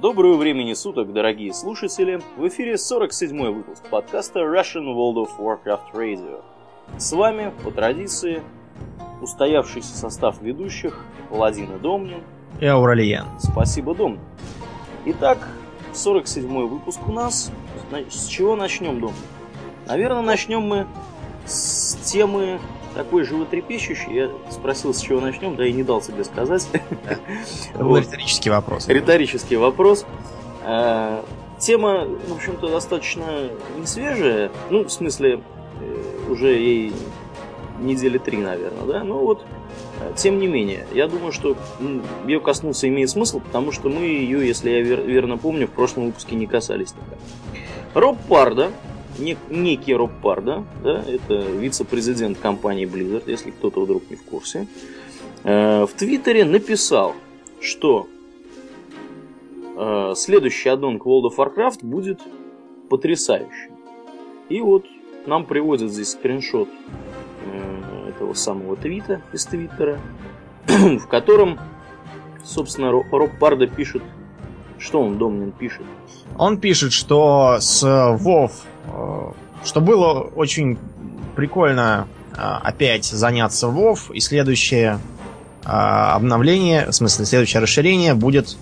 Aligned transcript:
Доброго 0.00 0.36
времени 0.36 0.74
суток, 0.74 1.14
дорогие 1.14 1.54
слушатели! 1.54 2.20
В 2.36 2.46
эфире 2.48 2.74
47-й 2.74 3.50
выпуск 3.50 3.82
подкаста 3.88 4.40
Russian 4.40 4.84
World 4.94 5.24
of 5.24 5.30
Warcraft 5.38 5.94
Radio. 5.94 6.42
С 6.98 7.12
вами, 7.12 7.50
по 7.64 7.70
традиции, 7.70 8.42
устоявшийся 9.22 9.96
состав 9.96 10.42
ведущих 10.42 11.02
Владимир 11.30 11.78
Домнин. 11.78 12.22
И 12.60 12.66
Ауралиен. 12.66 13.24
Спасибо, 13.38 13.94
Домнин. 13.94 14.20
Итак, 15.06 15.48
47-й 15.94 16.68
выпуск 16.68 17.00
у 17.08 17.12
нас. 17.12 17.50
С 18.10 18.26
чего 18.26 18.54
начнем, 18.54 19.00
Домнин? 19.00 19.16
Наверное, 19.86 20.20
начнем 20.20 20.60
мы 20.60 20.86
с 21.46 21.94
темы 22.04 22.60
такой 22.96 23.24
животрепещущий. 23.24 24.14
Я 24.14 24.30
спросил, 24.50 24.94
с 24.94 25.00
чего 25.00 25.20
начнем, 25.20 25.54
да 25.54 25.66
и 25.66 25.72
не 25.72 25.82
дал 25.82 26.02
себе 26.02 26.24
сказать. 26.24 26.66
Это 27.74 27.84
был 27.84 27.98
риторический 27.98 28.50
вопрос. 28.50 28.88
Риторический 28.88 29.56
вопрос. 29.56 30.06
А, 30.64 31.22
тема, 31.58 32.06
в 32.06 32.34
общем-то, 32.34 32.68
достаточно 32.68 33.50
не 33.78 33.86
свежая. 33.86 34.50
Ну, 34.70 34.84
в 34.84 34.90
смысле, 34.90 35.42
э, 35.80 36.30
уже 36.30 36.54
ей 36.54 36.92
недели 37.80 38.16
три, 38.16 38.38
наверное, 38.38 38.86
да. 38.86 39.04
Но 39.04 39.18
вот, 39.18 39.44
э, 40.00 40.12
тем 40.16 40.38
не 40.38 40.46
менее, 40.46 40.86
я 40.94 41.06
думаю, 41.06 41.32
что 41.32 41.54
ее 42.26 42.40
коснуться 42.40 42.88
имеет 42.88 43.10
смысл, 43.10 43.40
потому 43.40 43.72
что 43.72 43.90
мы 43.90 44.04
ее, 44.04 44.46
если 44.48 44.70
я 44.70 44.80
верно 44.80 45.36
помню, 45.36 45.66
в 45.66 45.72
прошлом 45.72 46.06
выпуске 46.06 46.34
не 46.34 46.46
касались 46.46 46.94
никак. 46.94 47.18
Роб 47.92 48.16
Парда, 48.26 48.70
нек, 49.18 49.38
некий 49.50 49.94
Роб 49.94 50.10
Парда, 50.22 50.64
да, 50.82 51.02
это 51.06 51.34
вице-президент 51.34 52.38
компании 52.38 52.86
Blizzard, 52.86 53.24
если 53.26 53.50
кто-то 53.50 53.82
вдруг 53.82 54.10
не 54.10 54.16
в 54.16 54.22
курсе, 54.22 54.66
э, 55.44 55.84
в 55.84 55.92
Твиттере 55.92 56.44
написал, 56.44 57.14
что 57.60 58.08
э, 59.76 60.12
следующий 60.16 60.68
аддон 60.68 60.98
к 60.98 61.06
World 61.06 61.30
of 61.30 61.36
Warcraft 61.36 61.78
будет 61.82 62.20
потрясающим. 62.88 63.72
И 64.48 64.60
вот 64.60 64.84
нам 65.26 65.44
приводят 65.44 65.90
здесь 65.90 66.12
скриншот 66.12 66.68
э, 67.44 68.08
этого 68.10 68.34
самого 68.34 68.76
твита 68.76 69.22
из 69.32 69.44
Твиттера, 69.46 70.00
в 70.66 71.06
котором, 71.08 71.58
собственно, 72.44 72.90
Роб 72.90 73.30
Парда 73.38 73.66
пишет, 73.66 74.02
что 74.78 75.00
он, 75.00 75.18
Домнин, 75.18 75.52
пишет? 75.52 75.86
Он 76.38 76.58
пишет, 76.58 76.92
что 76.92 77.56
с 77.58 77.82
WoW 77.82 78.50
Э, 78.50 78.75
что 79.64 79.80
было 79.80 80.20
очень 80.20 80.78
прикольно 81.34 82.08
э, 82.32 82.40
опять 82.40 83.04
заняться 83.04 83.66
WoW, 83.66 84.12
и 84.12 84.20
следующее 84.20 85.00
э, 85.64 85.68
обновление, 85.68 86.86
в 86.86 86.92
смысле, 86.92 87.24
следующее 87.26 87.62
расширение 87.62 88.14
будет 88.14 88.56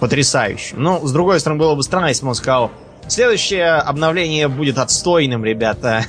потрясающим. 0.00 0.82
Но, 0.82 1.04
с 1.06 1.12
другой 1.12 1.40
стороны, 1.40 1.58
было 1.58 1.74
бы 1.74 1.82
странно, 1.82 2.06
если 2.06 2.22
бы 2.22 2.28
он 2.28 2.34
сказал, 2.34 2.70
следующее 3.08 3.72
обновление 3.74 4.48
будет 4.48 4.78
отстойным, 4.78 5.44
ребята. 5.44 6.02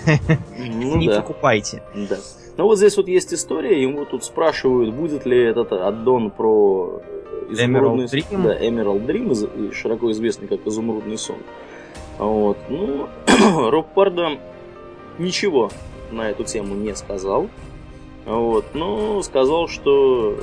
Ну, 0.57 0.95
Не 0.97 1.07
да. 1.07 1.21
покупайте. 1.21 1.83
Да. 1.95 2.17
Ну 2.57 2.63
вот 2.65 2.77
здесь 2.77 2.97
вот 2.97 3.07
есть 3.07 3.33
история, 3.33 3.81
ему 3.81 4.05
тут 4.05 4.23
спрашивают, 4.23 4.93
будет 4.93 5.27
ли 5.27 5.43
этот 5.43 5.71
аддон 5.73 6.31
про 6.31 7.01
изумрудный... 7.51 8.05
Emerald 8.05 8.11
Dream? 8.11 8.43
Да, 8.43 8.59
Emerald 8.59 9.05
Dream, 9.05 9.73
широко 9.73 10.11
известный 10.11 10.47
как 10.47 10.65
изумрудный 10.65 11.19
сон. 11.19 11.37
Вот. 12.17 12.57
Ну, 12.69 13.07
Роб 13.69 13.93
Парда 13.93 14.39
ничего 15.17 15.69
на 16.11 16.29
эту 16.29 16.43
тему 16.43 16.75
не 16.75 16.95
сказал. 16.95 17.49
Вот. 18.25 18.65
Но 18.73 19.21
сказал, 19.21 19.67
что 19.67 20.37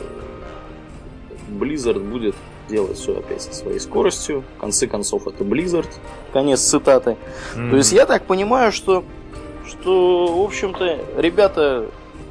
Blizzard 1.48 1.98
будет 1.98 2.34
делать 2.68 2.96
все 2.96 3.18
опять 3.18 3.42
со 3.42 3.52
своей 3.52 3.80
скоростью. 3.80 4.44
В 4.56 4.60
конце 4.60 4.86
концов, 4.86 5.26
это 5.26 5.44
Blizzard. 5.44 5.88
Конец 6.32 6.60
цитаты. 6.60 7.16
Mm-hmm. 7.54 7.70
То 7.70 7.76
есть 7.76 7.92
я 7.92 8.06
так 8.06 8.24
понимаю, 8.24 8.72
что, 8.72 9.04
что, 9.66 10.26
в 10.26 10.42
общем-то, 10.42 10.98
ребята 11.18 11.86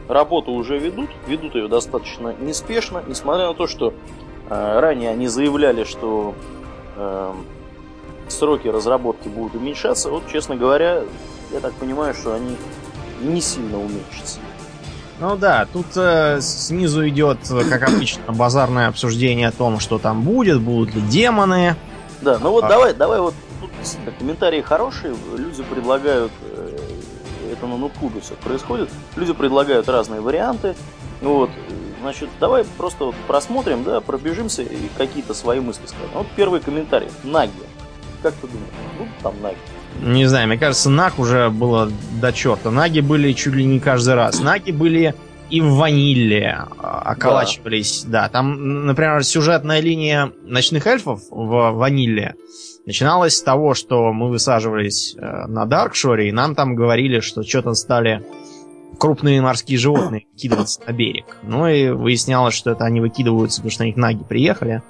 работу 0.07 0.51
уже 0.51 0.79
ведут, 0.79 1.09
ведут 1.27 1.55
ее 1.55 1.67
достаточно 1.67 2.35
неспешно, 2.39 3.03
несмотря 3.07 3.47
на 3.47 3.53
то, 3.53 3.67
что 3.67 3.93
э, 4.49 4.79
ранее 4.79 5.11
они 5.11 5.27
заявляли, 5.27 5.83
что 5.83 6.33
э, 6.97 7.33
сроки 8.33 8.67
разработки 8.67 9.27
будут 9.27 9.55
уменьшаться, 9.55 10.09
вот, 10.09 10.23
честно 10.31 10.55
говоря, 10.55 11.03
я 11.51 11.59
так 11.59 11.73
понимаю, 11.73 12.13
что 12.13 12.33
они 12.33 12.57
не 13.21 13.41
сильно 13.41 13.79
уменьшатся. 13.79 14.39
Ну 15.19 15.37
да, 15.37 15.67
тут 15.71 15.85
э, 15.95 16.39
снизу 16.41 17.07
идет, 17.07 17.37
как 17.69 17.83
обычно, 17.83 18.33
базарное 18.33 18.87
обсуждение 18.87 19.47
о 19.47 19.51
том, 19.51 19.79
что 19.79 19.99
там 19.99 20.23
будет, 20.23 20.59
будут 20.59 20.95
ли 20.95 21.01
демоны. 21.01 21.75
Да, 22.21 22.39
ну 22.39 22.51
вот 22.51 22.65
а... 22.65 22.67
давай, 22.67 22.93
давай 22.93 23.19
вот 23.19 23.33
тут 23.61 23.71
комментарии 24.17 24.61
хорошие, 24.61 25.15
люди 25.37 25.63
предлагают, 25.63 26.31
э, 26.41 26.77
это 27.53 27.67
на 27.67 27.77
Нукубе 27.77 28.21
все 28.21 28.33
происходит, 28.33 28.89
люди 29.15 29.33
предлагают 29.33 29.87
разные 29.87 30.19
варианты, 30.19 30.75
вот, 31.21 31.51
значит, 32.01 32.29
давай 32.39 32.65
просто 32.77 33.05
вот 33.05 33.15
просмотрим, 33.27 33.83
да, 33.83 34.01
пробежимся 34.01 34.61
и 34.61 34.89
какие-то 34.97 35.33
свои 35.33 35.59
мысли 35.59 35.85
скажем. 35.85 36.09
Вот 36.13 36.27
первый 36.35 36.59
комментарий, 36.59 37.09
Наги. 37.23 37.51
Как 38.23 38.33
ты 38.35 38.47
думаешь, 38.47 38.69
будут 38.97 39.17
там 39.21 39.33
наги? 39.41 39.57
Не 40.01 40.25
знаю, 40.25 40.47
мне 40.47 40.57
кажется, 40.57 40.89
наг 40.89 41.19
уже 41.19 41.49
было 41.49 41.91
до 42.21 42.31
черта. 42.31 42.71
Наги 42.71 43.01
были 43.01 43.33
чуть 43.33 43.53
ли 43.53 43.65
не 43.65 43.79
каждый 43.79 44.15
раз. 44.15 44.39
Наги 44.39 44.71
были 44.71 45.13
и 45.49 45.61
в 45.61 45.75
ванилле 45.75 46.65
а, 46.79 47.01
околачивались. 47.11 48.03
Да. 48.05 48.23
да, 48.23 48.29
там, 48.29 48.85
например, 48.85 49.23
сюжетная 49.23 49.81
линия 49.81 50.31
ночных 50.45 50.87
эльфов 50.87 51.21
в 51.29 51.71
ванилле 51.73 52.35
начиналась 52.85 53.37
с 53.37 53.43
того, 53.43 53.73
что 53.73 54.11
мы 54.13 54.29
высаживались 54.29 55.15
э, 55.15 55.47
на 55.47 55.65
Даркшоре, 55.65 56.29
и 56.29 56.31
нам 56.31 56.55
там 56.55 56.75
говорили, 56.75 57.19
что 57.19 57.43
что-то 57.43 57.73
стали 57.73 58.25
крупные 58.97 59.41
морские 59.41 59.77
животные 59.77 60.25
выкидываться 60.33 60.81
на 60.87 60.91
берег. 60.93 61.37
Ну 61.43 61.67
и 61.67 61.89
выяснялось, 61.89 62.55
что 62.55 62.71
это 62.71 62.85
они 62.85 63.01
выкидываются, 63.01 63.59
потому 63.59 63.71
что 63.71 63.83
на 63.83 63.87
них 63.87 63.97
наги 63.97 64.23
приехали 64.23 64.81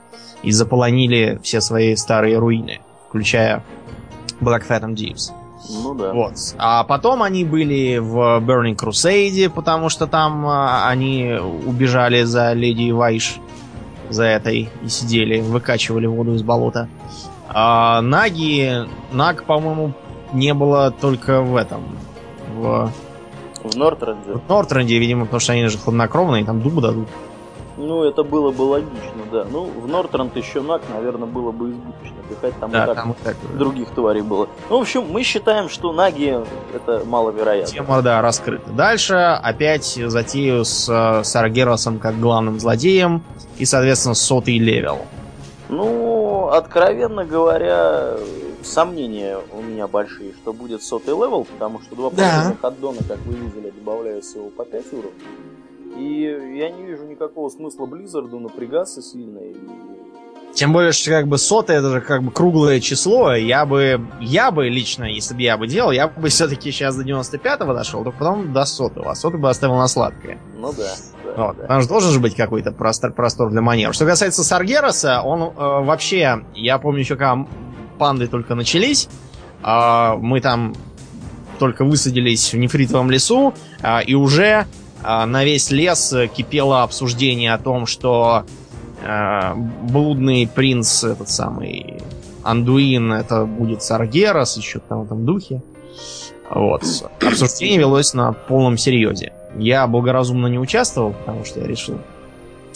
и 0.43 0.51
заполонили 0.51 1.39
все 1.43 1.61
свои 1.61 1.95
старые 1.95 2.37
руины 2.37 2.79
включая 3.13 3.63
Black 4.41 4.67
Phantom 4.67 4.95
Jeeves. 4.95 5.31
Ну 5.69 5.93
да. 5.93 6.11
Вот. 6.13 6.33
А 6.57 6.83
потом 6.83 7.21
они 7.21 7.45
были 7.45 7.99
в 7.99 8.39
Burning 8.39 8.75
Crusade, 8.75 9.49
потому 9.51 9.89
что 9.89 10.07
там 10.07 10.47
а, 10.47 10.89
они 10.89 11.31
убежали 11.65 12.23
за 12.23 12.53
Леди 12.53 12.91
Вайш 12.91 13.35
за 14.09 14.23
этой 14.23 14.69
и 14.83 14.89
сидели, 14.89 15.41
выкачивали 15.41 16.07
воду 16.07 16.33
из 16.33 16.41
болота. 16.41 16.89
А 17.49 18.01
Наги, 18.01 18.87
Наг, 19.11 19.43
по-моему, 19.43 19.93
не 20.33 20.55
было 20.55 20.89
только 20.89 21.41
в 21.41 21.55
этом. 21.55 21.83
В, 22.55 22.91
в 23.63 23.75
Нортренде. 23.75 24.31
В 24.33 24.49
Нортренде, 24.49 24.97
видимо, 24.97 25.25
потому 25.25 25.39
что 25.39 25.53
они 25.53 25.67
же 25.67 25.77
хладнокровные, 25.77 26.43
там 26.43 26.61
дубы 26.61 26.81
дадут. 26.81 27.07
Ну, 27.77 28.03
это 28.03 28.23
было 28.23 28.51
бы 28.51 28.61
логично, 28.63 29.23
да. 29.31 29.45
Ну, 29.49 29.65
в 29.65 29.87
Нортренд 29.87 30.35
еще 30.35 30.61
Наг, 30.61 30.81
наверное, 30.93 31.27
было 31.27 31.51
бы 31.51 31.71
избыточно 31.71 32.17
пихать, 32.29 32.53
там 32.59 32.71
да, 32.71 32.83
и 32.83 32.87
так, 32.87 32.95
там 32.95 33.15
так 33.23 33.35
других 33.57 33.89
тварей 33.89 34.21
было. 34.21 34.47
Ну, 34.69 34.77
в 34.77 34.81
общем, 34.81 35.05
мы 35.09 35.23
считаем, 35.23 35.69
что 35.69 35.91
Наги 35.91 36.37
это 36.73 37.03
маловероятно. 37.05 37.73
Тема, 37.73 38.01
да, 38.01 38.21
раскрыта. 38.21 38.69
Дальше 38.71 39.15
опять 39.15 39.99
затею 40.05 40.65
с 40.65 40.87
э, 40.89 41.23
Саргеросом 41.23 41.97
как 41.97 42.19
главным 42.19 42.59
злодеем 42.59 43.23
и, 43.57 43.65
соответственно, 43.65 44.15
сотый 44.15 44.59
level. 44.59 44.99
Ну, 45.69 46.49
откровенно 46.49 47.25
говоря, 47.25 48.17
сомнения 48.61 49.39
у 49.51 49.61
меня 49.61 49.87
большие, 49.87 50.33
что 50.33 50.53
будет 50.53 50.83
сотый 50.83 51.15
level, 51.15 51.45
потому 51.45 51.81
что 51.81 51.95
два 51.95 52.09
да. 52.11 52.23
последних 52.23 52.63
аддона, 52.63 52.99
как 53.07 53.17
вы 53.25 53.33
видели, 53.33 53.71
добавляют 53.71 54.25
всего 54.25 54.49
по 54.49 54.63
5 54.63 54.93
уровней. 54.93 55.11
И 55.97 56.57
я 56.57 56.69
не 56.71 56.85
вижу 56.85 57.05
никакого 57.05 57.49
смысла 57.49 57.85
Близзарду 57.85 58.39
напрягаться 58.39 59.01
сильно. 59.01 59.39
И... 59.39 59.55
Тем 60.53 60.71
более, 60.71 60.91
что 60.91 61.09
как 61.09 61.27
бы 61.27 61.37
сотое 61.37 61.79
это 61.79 61.89
же 61.89 62.01
как 62.01 62.23
бы 62.23 62.31
круглое 62.31 62.79
число. 62.79 63.33
Я 63.33 63.65
бы, 63.65 63.99
я 64.21 64.51
бы 64.51 64.69
лично, 64.69 65.05
если 65.05 65.33
бы 65.33 65.41
я 65.41 65.57
бы 65.57 65.67
делал, 65.67 65.91
я 65.91 66.07
бы 66.07 66.29
все-таки 66.29 66.71
сейчас 66.71 66.95
до 66.95 67.03
95-го 67.03 67.73
дошел, 67.73 68.03
то 68.03 68.11
потом 68.11 68.53
до 68.53 68.65
сотого. 68.65 69.11
А 69.11 69.15
сотый 69.15 69.39
бы 69.39 69.49
оставил 69.49 69.75
на 69.75 69.87
сладкое. 69.87 70.39
Ну 70.55 70.71
да. 70.71 70.93
да, 71.35 71.47
вот. 71.47 71.57
да. 71.57 71.61
Потому 71.63 71.81
что 71.81 71.89
должен 71.89 72.11
же 72.11 72.19
быть 72.19 72.35
какой-то 72.35 72.71
простор, 72.71 73.13
простор 73.13 73.49
для 73.49 73.61
маневра. 73.61 73.93
Что 73.93 74.05
касается 74.05 74.43
Саргероса, 74.43 75.21
он 75.21 75.41
э, 75.41 75.51
вообще, 75.57 76.43
я 76.53 76.77
помню 76.77 76.99
еще, 76.99 77.15
когда 77.15 77.47
панды 77.97 78.27
только 78.27 78.53
начались, 78.53 79.09
э, 79.63 80.13
мы 80.17 80.39
там 80.39 80.75
только 81.57 81.83
высадились 81.83 82.53
в 82.53 82.57
нефритовом 82.57 83.09
лесу, 83.09 83.55
э, 83.81 84.03
и 84.03 84.13
уже 84.13 84.67
на 85.03 85.43
весь 85.43 85.71
лес 85.71 86.13
кипело 86.35 86.83
обсуждение 86.83 87.53
о 87.53 87.57
том, 87.57 87.85
что 87.85 88.45
э, 89.01 89.53
блудный 89.55 90.47
принц, 90.47 91.03
этот 91.03 91.29
самый 91.29 92.01
Андуин, 92.43 93.11
это 93.11 93.45
будет 93.45 93.83
Саргерас, 93.83 94.57
еще 94.57 94.79
там 94.79 95.01
в 95.01 95.05
этом 95.05 95.25
духе. 95.25 95.61
Вот. 96.49 96.83
Обсуждение 97.21 97.79
велось 97.79 98.13
на 98.13 98.33
полном 98.33 98.77
серьезе. 98.77 99.33
Я 99.57 99.87
благоразумно 99.87 100.47
не 100.47 100.59
участвовал, 100.59 101.13
потому 101.13 101.45
что 101.45 101.59
я 101.59 101.67
решил, 101.67 101.99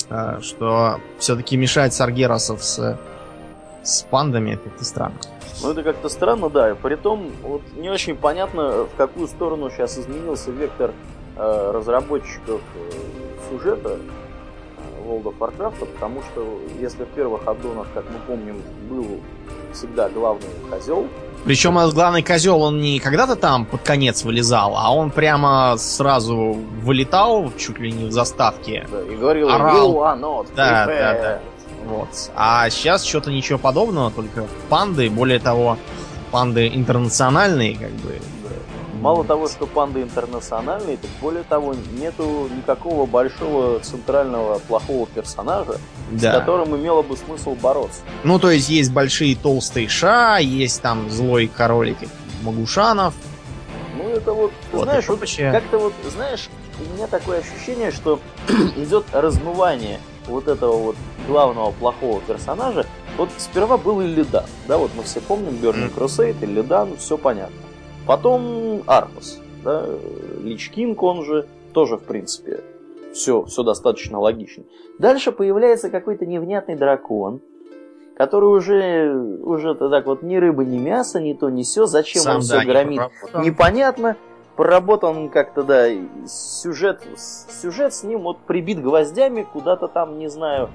э, 0.09 0.39
что 0.41 0.99
все-таки 1.19 1.57
мешать 1.57 1.93
Саргерасов 1.93 2.63
с 2.63 2.97
с 3.87 4.03
пандами, 4.03 4.51
это 4.51 4.63
как-то 4.63 4.85
странно. 4.85 5.15
Ну, 5.63 5.71
это 5.71 5.81
как-то 5.81 6.09
странно, 6.09 6.49
да. 6.49 6.75
При 6.75 6.95
том, 6.95 7.31
вот 7.41 7.61
не 7.75 7.89
очень 7.89 8.15
понятно, 8.15 8.83
в 8.83 8.95
какую 8.97 9.27
сторону 9.27 9.69
сейчас 9.69 9.97
изменился 9.97 10.51
вектор 10.51 10.91
э, 10.91 10.93
разработчиков 11.37 12.61
э, 12.75 12.91
сюжета 13.49 13.97
э, 13.97 15.07
World 15.07 15.23
of 15.23 15.37
Warcraft, 15.39 15.85
потому 15.85 16.21
что 16.31 16.59
если 16.79 17.03
в 17.03 17.07
первых 17.09 17.47
аддонах, 17.47 17.87
как 17.93 18.05
мы 18.11 18.19
помним, 18.27 18.61
был 18.89 19.19
всегда 19.73 20.09
главный 20.09 20.47
козел, 20.69 21.07
причем 21.45 21.77
этот 21.77 21.93
главный 21.93 22.23
козел, 22.23 22.61
он 22.61 22.81
не 22.81 22.99
когда-то 22.99 23.35
там 23.37 23.65
под 23.65 23.81
конец 23.81 24.23
вылезал, 24.23 24.75
а 24.75 24.93
он 24.93 25.11
прямо 25.11 25.75
сразу 25.77 26.57
вылетал 26.81 27.53
чуть 27.57 27.79
ли 27.79 27.91
не 27.91 28.05
в 28.05 28.11
заставке. 28.11 28.85
Да, 28.91 29.01
и 29.01 29.15
говорил, 29.15 29.49
Орал. 29.49 29.93
you 29.93 29.97
are 29.99 30.19
not 30.19 30.47
Да, 30.55 30.85
prepared». 30.85 30.99
да, 30.99 31.13
да. 31.21 31.39
Вот. 31.85 32.09
А 32.35 32.69
сейчас 32.69 33.05
что-то 33.05 33.31
ничего 33.31 33.57
подобного, 33.59 34.11
только 34.11 34.45
панды, 34.67 35.09
более 35.09 35.39
того, 35.39 35.77
панды 36.31 36.67
интернациональные, 36.67 37.77
как 37.77 37.91
бы. 37.91 38.19
Мало 39.01 39.23
того, 39.23 39.47
что 39.47 39.67
панды 39.67 40.01
интернациональные, 40.01 40.97
так 40.97 41.09
более 41.21 41.43
того, 41.43 41.75
нету 41.99 42.49
никакого 42.55 43.05
большого 43.05 43.79
центрального 43.79 44.59
плохого 44.59 45.05
персонажа, 45.07 45.77
с 46.11 46.21
Да. 46.21 46.39
которым 46.39 46.75
имело 46.75 47.01
бы 47.03 47.15
смысл 47.15 47.55
бороться. 47.61 48.01
Ну, 48.23 48.39
то 48.39 48.49
есть 48.49 48.69
есть 48.69 48.91
большие 48.91 49.35
толстые 49.35 49.87
ша, 49.87 50.37
есть 50.39 50.81
там 50.81 51.09
злой 51.09 51.47
королик 51.47 51.97
Магушанов. 52.43 53.13
Ну, 53.97 54.09
это 54.09 54.33
вот, 54.33 54.51
Вот, 54.71 54.83
знаешь, 54.83 55.07
вот 55.07 55.19
как-то 55.19 55.77
вот, 55.79 55.93
знаешь, 56.15 56.49
у 56.79 56.93
меня 56.95 57.07
такое 57.07 57.39
ощущение, 57.39 57.91
что 57.91 58.19
идет 58.77 59.05
размывание 59.11 59.99
вот 60.27 60.47
этого 60.47 60.77
вот 60.77 60.95
главного 61.27 61.71
плохого 61.71 62.19
персонажа. 62.21 62.85
Вот 63.17 63.29
сперва 63.37 63.77
был 63.77 64.01
Иллидан, 64.01 64.45
да, 64.67 64.77
вот 64.77 64.91
мы 64.95 65.03
все 65.03 65.19
помним 65.21 65.53
Burning 65.53 65.93
Crusade, 65.93 66.35
Иллидан, 66.41 66.97
все 66.97 67.17
понятно. 67.17 67.55
Потом 68.07 68.83
Арпас, 68.87 69.39
да, 69.63 69.85
Лич 70.41 70.69
Кинг, 70.69 71.03
он 71.03 71.23
же 71.25 71.45
тоже, 71.73 71.97
в 71.97 72.03
принципе, 72.03 72.61
все, 73.13 73.43
все 73.43 73.63
достаточно 73.63 74.19
логично. 74.19 74.63
Дальше 74.97 75.31
появляется 75.31 75.89
какой-то 75.89 76.25
невнятный 76.25 76.75
дракон, 76.75 77.41
который 78.15 78.45
уже, 78.45 79.13
уже 79.43 79.75
так 79.75 80.05
вот 80.05 80.23
ни 80.23 80.37
рыба, 80.37 80.63
ни 80.63 80.77
мясо, 80.77 81.19
ни 81.19 81.33
то, 81.33 81.49
ни 81.49 81.63
все. 81.63 81.85
Зачем 81.85 82.21
Сам, 82.21 82.35
он 82.35 82.41
да, 82.41 82.45
все 82.45 82.59
не 82.59 82.65
громит? 82.65 82.97
проработан. 82.97 83.41
непонятно. 83.43 84.15
Проработан 84.55 85.29
как-то, 85.29 85.61
да, 85.61 85.87
сюжет, 86.25 87.03
сюжет 87.61 87.93
с 87.93 88.03
ним 88.03 88.21
вот 88.21 88.39
прибит 88.39 88.81
гвоздями 88.81 89.45
куда-то 89.53 89.87
там, 89.87 90.17
не 90.17 90.29
знаю, 90.29 90.69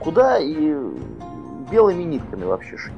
куда 0.00 0.40
и 0.40 0.74
белыми 1.74 2.02
нитками 2.04 2.44
вообще 2.44 2.76
шить. 2.78 2.92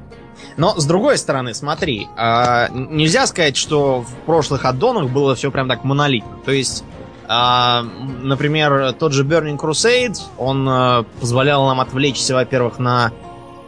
Но 0.55 0.75
с 0.79 0.85
другой 0.85 1.17
стороны, 1.17 1.53
смотри, 1.55 2.07
а, 2.15 2.67
н- 2.67 2.95
нельзя 2.95 3.25
сказать, 3.27 3.57
что 3.57 4.01
в 4.01 4.13
прошлых 4.25 4.65
аддонах 4.65 5.09
было 5.09 5.33
все 5.35 5.49
прям 5.51 5.67
так 5.67 5.83
монолитно. 5.83 6.37
То 6.45 6.51
есть, 6.51 6.83
а, 7.27 7.81
м, 7.81 8.27
например, 8.27 8.93
тот 8.93 9.13
же 9.13 9.23
Burning 9.25 9.57
Crusade, 9.57 10.17
он 10.37 10.67
а, 10.69 11.03
позволял 11.19 11.65
нам 11.65 11.79
отвлечься, 11.81 12.35
во-первых, 12.35 12.77
на 12.79 13.11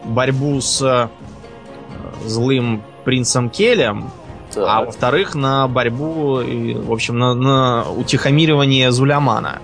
борьбу 0.06 0.62
с 0.62 0.82
а, 0.82 1.10
злым 2.26 2.84
принцем 3.04 3.50
Келем, 3.50 4.12
а 4.52 4.54
Так. 4.54 4.86
во-вторых, 4.88 5.36
на 5.36 5.68
борьбу, 5.68 6.42
и, 6.42 6.74
в 6.76 6.92
общем, 6.92 7.18
на, 7.18 7.34
на 7.34 7.86
утихомиривание 7.92 8.92
Зулямана 8.92 9.60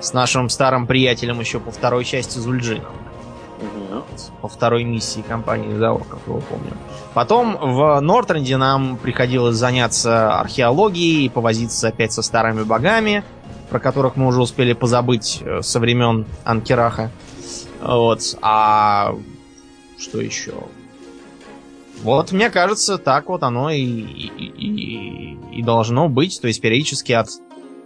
с 0.00 0.12
нашим 0.12 0.48
старым 0.50 0.86
приятелем 0.86 1.40
еще 1.40 1.58
по 1.60 1.70
второй 1.70 2.04
части 2.04 2.38
Зульджином 2.38 2.92
Мгм. 4.14 4.36
по 4.42 4.48
второй 4.48 4.84
миссии 4.84 5.20
компании 5.20 5.76
ЗАО, 5.76 5.98
как 5.98 6.18
его 6.26 6.40
помню. 6.40 6.72
Потом 7.14 7.56
в 7.60 8.00
Нортренде 8.00 8.56
нам 8.56 8.96
приходилось 8.96 9.56
заняться 9.56 10.38
археологией 10.40 11.26
и 11.26 11.28
повозиться 11.28 11.88
опять 11.88 12.12
со 12.12 12.22
старыми 12.22 12.62
богами, 12.64 13.22
про 13.70 13.78
которых 13.80 14.16
мы 14.16 14.26
уже 14.26 14.40
успели 14.42 14.72
позабыть 14.72 15.40
э, 15.42 15.62
со 15.62 15.80
времен 15.80 16.26
Анкераха. 16.44 17.10
Вот. 17.80 18.20
А 18.42 19.14
что 19.98 20.20
еще? 20.20 20.54
Вот, 22.02 22.32
мне 22.32 22.50
кажется, 22.50 22.98
так 22.98 23.28
вот 23.28 23.42
оно 23.42 23.70
и, 23.70 23.80
и, 23.80 24.26
и- 24.46 25.38
и 25.58 25.62
должно 25.62 26.08
быть. 26.08 26.40
То 26.40 26.48
есть 26.48 26.60
периодически 26.60 27.12
от, 27.12 27.28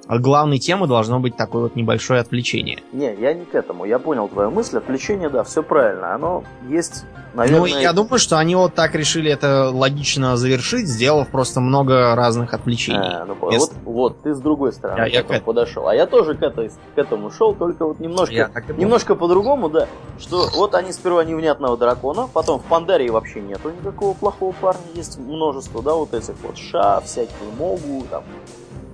от 0.09 0.21
главной 0.23 0.59
темы 0.59 0.87
должно 0.87 1.21
быть 1.21 1.37
такое 1.37 1.63
вот 1.65 1.77
небольшое 1.77 2.21
отвлечение. 2.21 2.79
Не, 2.93 3.15
я 3.15 3.35
не 3.35 3.45
к 3.45 3.55
этому. 3.55 3.85
Я 3.85 3.99
понял 3.99 4.27
твою 4.29 4.51
мысль. 4.51 4.79
Отвлечение, 4.79 5.29
да, 5.29 5.45
все 5.45 5.63
правильно. 5.63 6.15
Оно 6.15 6.45
есть, 6.69 7.05
наверное... 7.35 7.61
Ну, 7.61 7.67
я 7.67 7.93
думаю, 7.93 8.19
что 8.19 8.39
они 8.39 8.55
вот 8.57 8.75
так 8.75 8.95
решили 8.95 9.31
это 9.31 9.69
логично 9.71 10.37
завершить, 10.39 10.89
сделав 10.89 11.29
просто 11.29 11.61
много 11.61 12.15
разных 12.15 12.55
отвлечений. 12.55 12.99
А, 13.03 13.25
ну, 13.27 13.35
вот, 13.39 13.51
Вместо- 13.51 13.75
вот, 13.85 14.23
ты 14.23 14.35
с 14.35 14.41
другой 14.41 14.73
стороны 14.73 14.99
Я- 14.99 15.05
к 15.05 15.13
я 15.13 15.21
этому 15.21 15.35
этому. 15.35 15.47
подошел. 15.47 15.89
А 15.89 15.95
я 15.95 16.07
тоже 16.07 16.35
к, 16.35 16.43
этой, 16.43 16.71
к 16.71 16.73
этому 16.99 17.31
шел, 17.31 17.55
только 17.55 17.85
вот 17.85 18.01
немножко, 18.01 18.35
Я 18.35 18.51
немножко 18.79 19.15
по-другому, 19.15 19.69
да. 19.69 19.89
Что 20.19 20.49
вот 20.57 20.75
они 20.75 20.93
сперва 20.93 21.23
невнятного 21.25 21.77
дракона, 21.77 22.29
потом 22.33 22.61
в 22.61 22.65
Пандарии 22.65 23.11
вообще 23.11 23.41
нету 23.43 23.71
никакого 23.71 24.15
плохого 24.15 24.53
парня, 24.59 24.81
есть 24.95 25.19
множество, 25.19 25.83
да, 25.83 25.93
вот 25.93 26.15
этих 26.15 26.35
вот 26.43 26.57
ша, 26.57 27.01
всякие 27.03 27.35
могу, 27.59 28.05
там, 28.11 28.23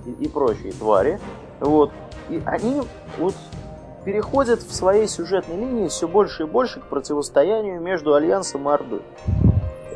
и, 0.05 0.27
прочие 0.27 0.71
твари. 0.73 1.19
Вот. 1.59 1.91
И 2.29 2.41
они 2.45 2.81
вот 3.17 3.35
переходят 4.03 4.61
в 4.61 4.73
своей 4.73 5.07
сюжетной 5.07 5.57
линии 5.57 5.87
все 5.87 6.07
больше 6.07 6.43
и 6.43 6.45
больше 6.45 6.79
к 6.79 6.83
противостоянию 6.85 7.81
между 7.81 8.13
Альянсом 8.13 8.69
и 8.69 8.71
Ордой. 8.71 9.01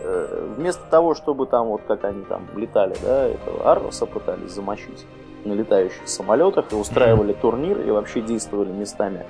Э, 0.04 0.54
Вместо 0.58 0.84
того, 0.90 1.16
чтобы 1.16 1.46
там, 1.46 1.68
вот 1.68 1.82
как 1.88 2.04
они 2.04 2.24
там 2.26 2.48
летали, 2.56 2.96
да, 3.02 3.28
этого 3.28 3.72
Арроса 3.72 4.06
пытались 4.06 4.52
замочить 4.52 5.06
на 5.46 5.54
летающих 5.54 6.08
самолетах 6.08 6.66
и 6.72 6.76
устраивали 6.76 7.34
турнир 7.34 7.80
и 7.80 7.92
вообще 7.92 8.22
действовали 8.22 8.72
местами, 8.72 9.26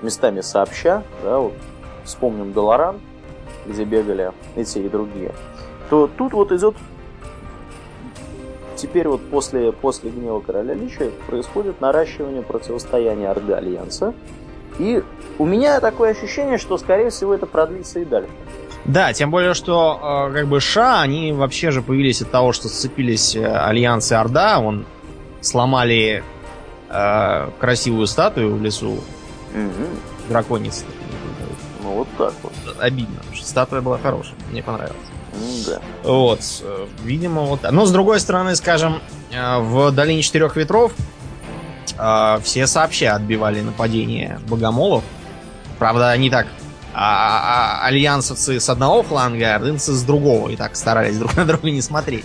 местами 0.00 0.40
сообща, 0.40 1.02
да, 1.22 1.38
вот 1.38 1.52
вспомним 2.04 2.52
Долоран, 2.52 2.98
где 3.66 3.84
бегали 3.84 4.32
и 4.56 4.64
те, 4.64 4.80
и 4.80 4.88
другие, 4.88 5.32
то 5.90 6.08
тут 6.16 6.32
вот 6.32 6.50
идет 6.52 6.76
теперь 8.80 9.08
вот 9.08 9.20
после, 9.30 9.72
после 9.72 10.10
гнева 10.10 10.40
короля 10.40 10.74
Лича 10.74 11.10
происходит 11.26 11.80
наращивание 11.80 12.42
противостояния 12.42 13.30
Орды 13.30 13.52
Альянса. 13.52 14.14
И 14.78 15.02
у 15.38 15.44
меня 15.44 15.80
такое 15.80 16.12
ощущение, 16.12 16.58
что, 16.58 16.78
скорее 16.78 17.10
всего, 17.10 17.34
это 17.34 17.46
продлится 17.46 18.00
и 18.00 18.04
дальше. 18.04 18.30
Да, 18.86 19.12
тем 19.12 19.30
более, 19.30 19.52
что 19.52 20.28
э, 20.30 20.32
как 20.32 20.46
бы 20.46 20.58
Ша, 20.60 21.02
они 21.02 21.32
вообще 21.32 21.70
же 21.70 21.82
появились 21.82 22.22
от 22.22 22.30
того, 22.30 22.52
что 22.52 22.68
сцепились 22.68 23.36
э, 23.36 23.44
Альянс 23.44 24.10
и 24.10 24.14
Орда, 24.14 24.58
он 24.58 24.86
сломали 25.42 26.24
э, 26.88 27.48
красивую 27.58 28.06
статую 28.06 28.56
в 28.56 28.62
лесу 28.62 29.00
драконицы. 30.28 30.84
Ну, 31.82 31.90
вот 31.90 32.08
так 32.16 32.32
вот. 32.42 32.52
Обидно, 32.78 33.16
потому 33.18 33.36
что 33.36 33.46
статуя 33.46 33.80
была 33.82 33.98
хорошая, 33.98 34.34
мне 34.50 34.62
понравилась. 34.62 35.09
М-да. 35.40 35.80
Вот, 36.02 36.40
видимо, 37.02 37.42
вот. 37.42 37.60
Но 37.70 37.86
с 37.86 37.92
другой 37.92 38.20
стороны, 38.20 38.54
скажем, 38.56 39.00
э, 39.32 39.58
в 39.58 39.90
Долине 39.92 40.22
Четырех 40.22 40.56
Ветров 40.56 40.92
э, 41.98 42.38
все 42.42 42.66
сообща 42.66 43.14
отбивали 43.14 43.60
нападение 43.60 44.40
богомолов. 44.48 45.04
Правда, 45.78 46.10
они 46.10 46.30
так 46.30 46.46
а, 46.92 47.80
а, 47.82 47.86
альянсовцы 47.86 48.58
с 48.58 48.68
одного 48.68 49.02
фланга, 49.02 49.52
а 49.52 49.56
ордынцы 49.56 49.92
с 49.92 50.02
другого. 50.02 50.48
И 50.50 50.56
так 50.56 50.76
старались 50.76 51.18
друг 51.18 51.36
на 51.36 51.44
друга 51.44 51.70
не 51.70 51.82
смотреть. 51.82 52.24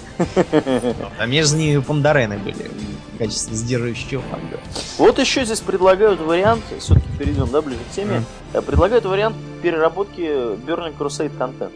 А 1.20 1.26
между 1.26 1.58
ними 1.58 1.80
пандарены 1.82 2.38
были 2.38 2.72
в 3.14 3.18
качестве 3.18 3.56
сдерживающего 3.56 4.22
фланга. 4.24 4.60
Вот 4.98 5.20
еще 5.20 5.46
здесь 5.46 5.62
предлагают 5.62 6.20
вариант, 6.20 6.64
все-таки 6.80 7.08
перейдем, 7.18 7.50
да, 7.52 7.62
ближе 7.62 7.80
к 7.90 7.96
теме, 7.96 8.24
э, 8.54 8.62
предлагают 8.62 9.06
вариант 9.06 9.36
переработки 9.62 10.22
Burning 10.22 10.98
Crusade 10.98 11.36
контента. 11.38 11.72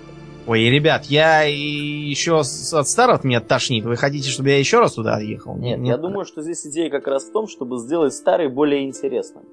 Ой, 0.47 0.69
ребят, 0.69 1.05
я 1.05 1.45
и 1.45 1.55
еще 1.55 2.39
от 2.39 2.87
старого 2.87 3.19
меня 3.23 3.39
тошнит. 3.39 3.85
Вы 3.85 3.95
хотите, 3.95 4.29
чтобы 4.29 4.49
я 4.49 4.57
еще 4.57 4.79
раз 4.79 4.93
туда 4.93 5.15
отъехал? 5.15 5.55
Нет, 5.55 5.79
я 5.81 5.97
думаю, 5.97 6.25
что 6.25 6.41
здесь 6.41 6.65
идея 6.65 6.89
как 6.89 7.07
раз 7.07 7.25
в 7.25 7.31
том, 7.31 7.47
чтобы 7.47 7.77
сделать 7.77 8.13
старый 8.13 8.47
более 8.47 8.83
интересным. 8.85 9.43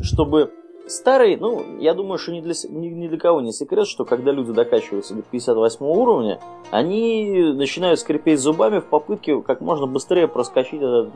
Чтобы 0.00 0.52
старый, 0.86 1.36
ну, 1.36 1.78
я 1.78 1.94
думаю, 1.94 2.18
что 2.18 2.32
ни 2.32 2.40
для, 2.40 2.54
ни, 2.68 2.88
ни 2.88 3.08
для 3.08 3.18
кого 3.18 3.40
не 3.40 3.52
секрет, 3.52 3.86
что 3.86 4.04
когда 4.04 4.32
люди 4.32 4.52
докачиваются 4.52 5.14
до 5.14 5.22
58 5.22 5.84
уровня, 5.84 6.40
они 6.70 7.52
начинают 7.54 8.00
скрипеть 8.00 8.38
зубами 8.38 8.80
в 8.80 8.86
попытке 8.86 9.40
как 9.42 9.60
можно 9.60 9.86
быстрее 9.86 10.28
проскочить 10.28 10.80
этот 10.80 11.10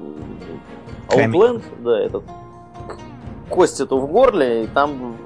э. 1.13 1.27
Outland, 1.27 1.63
да, 1.83 1.99
этот 2.01 2.25
кость 3.49 3.81
эту 3.81 3.99
в 3.99 4.11
горле, 4.11 4.65
и 4.65 4.67
там 4.67 5.17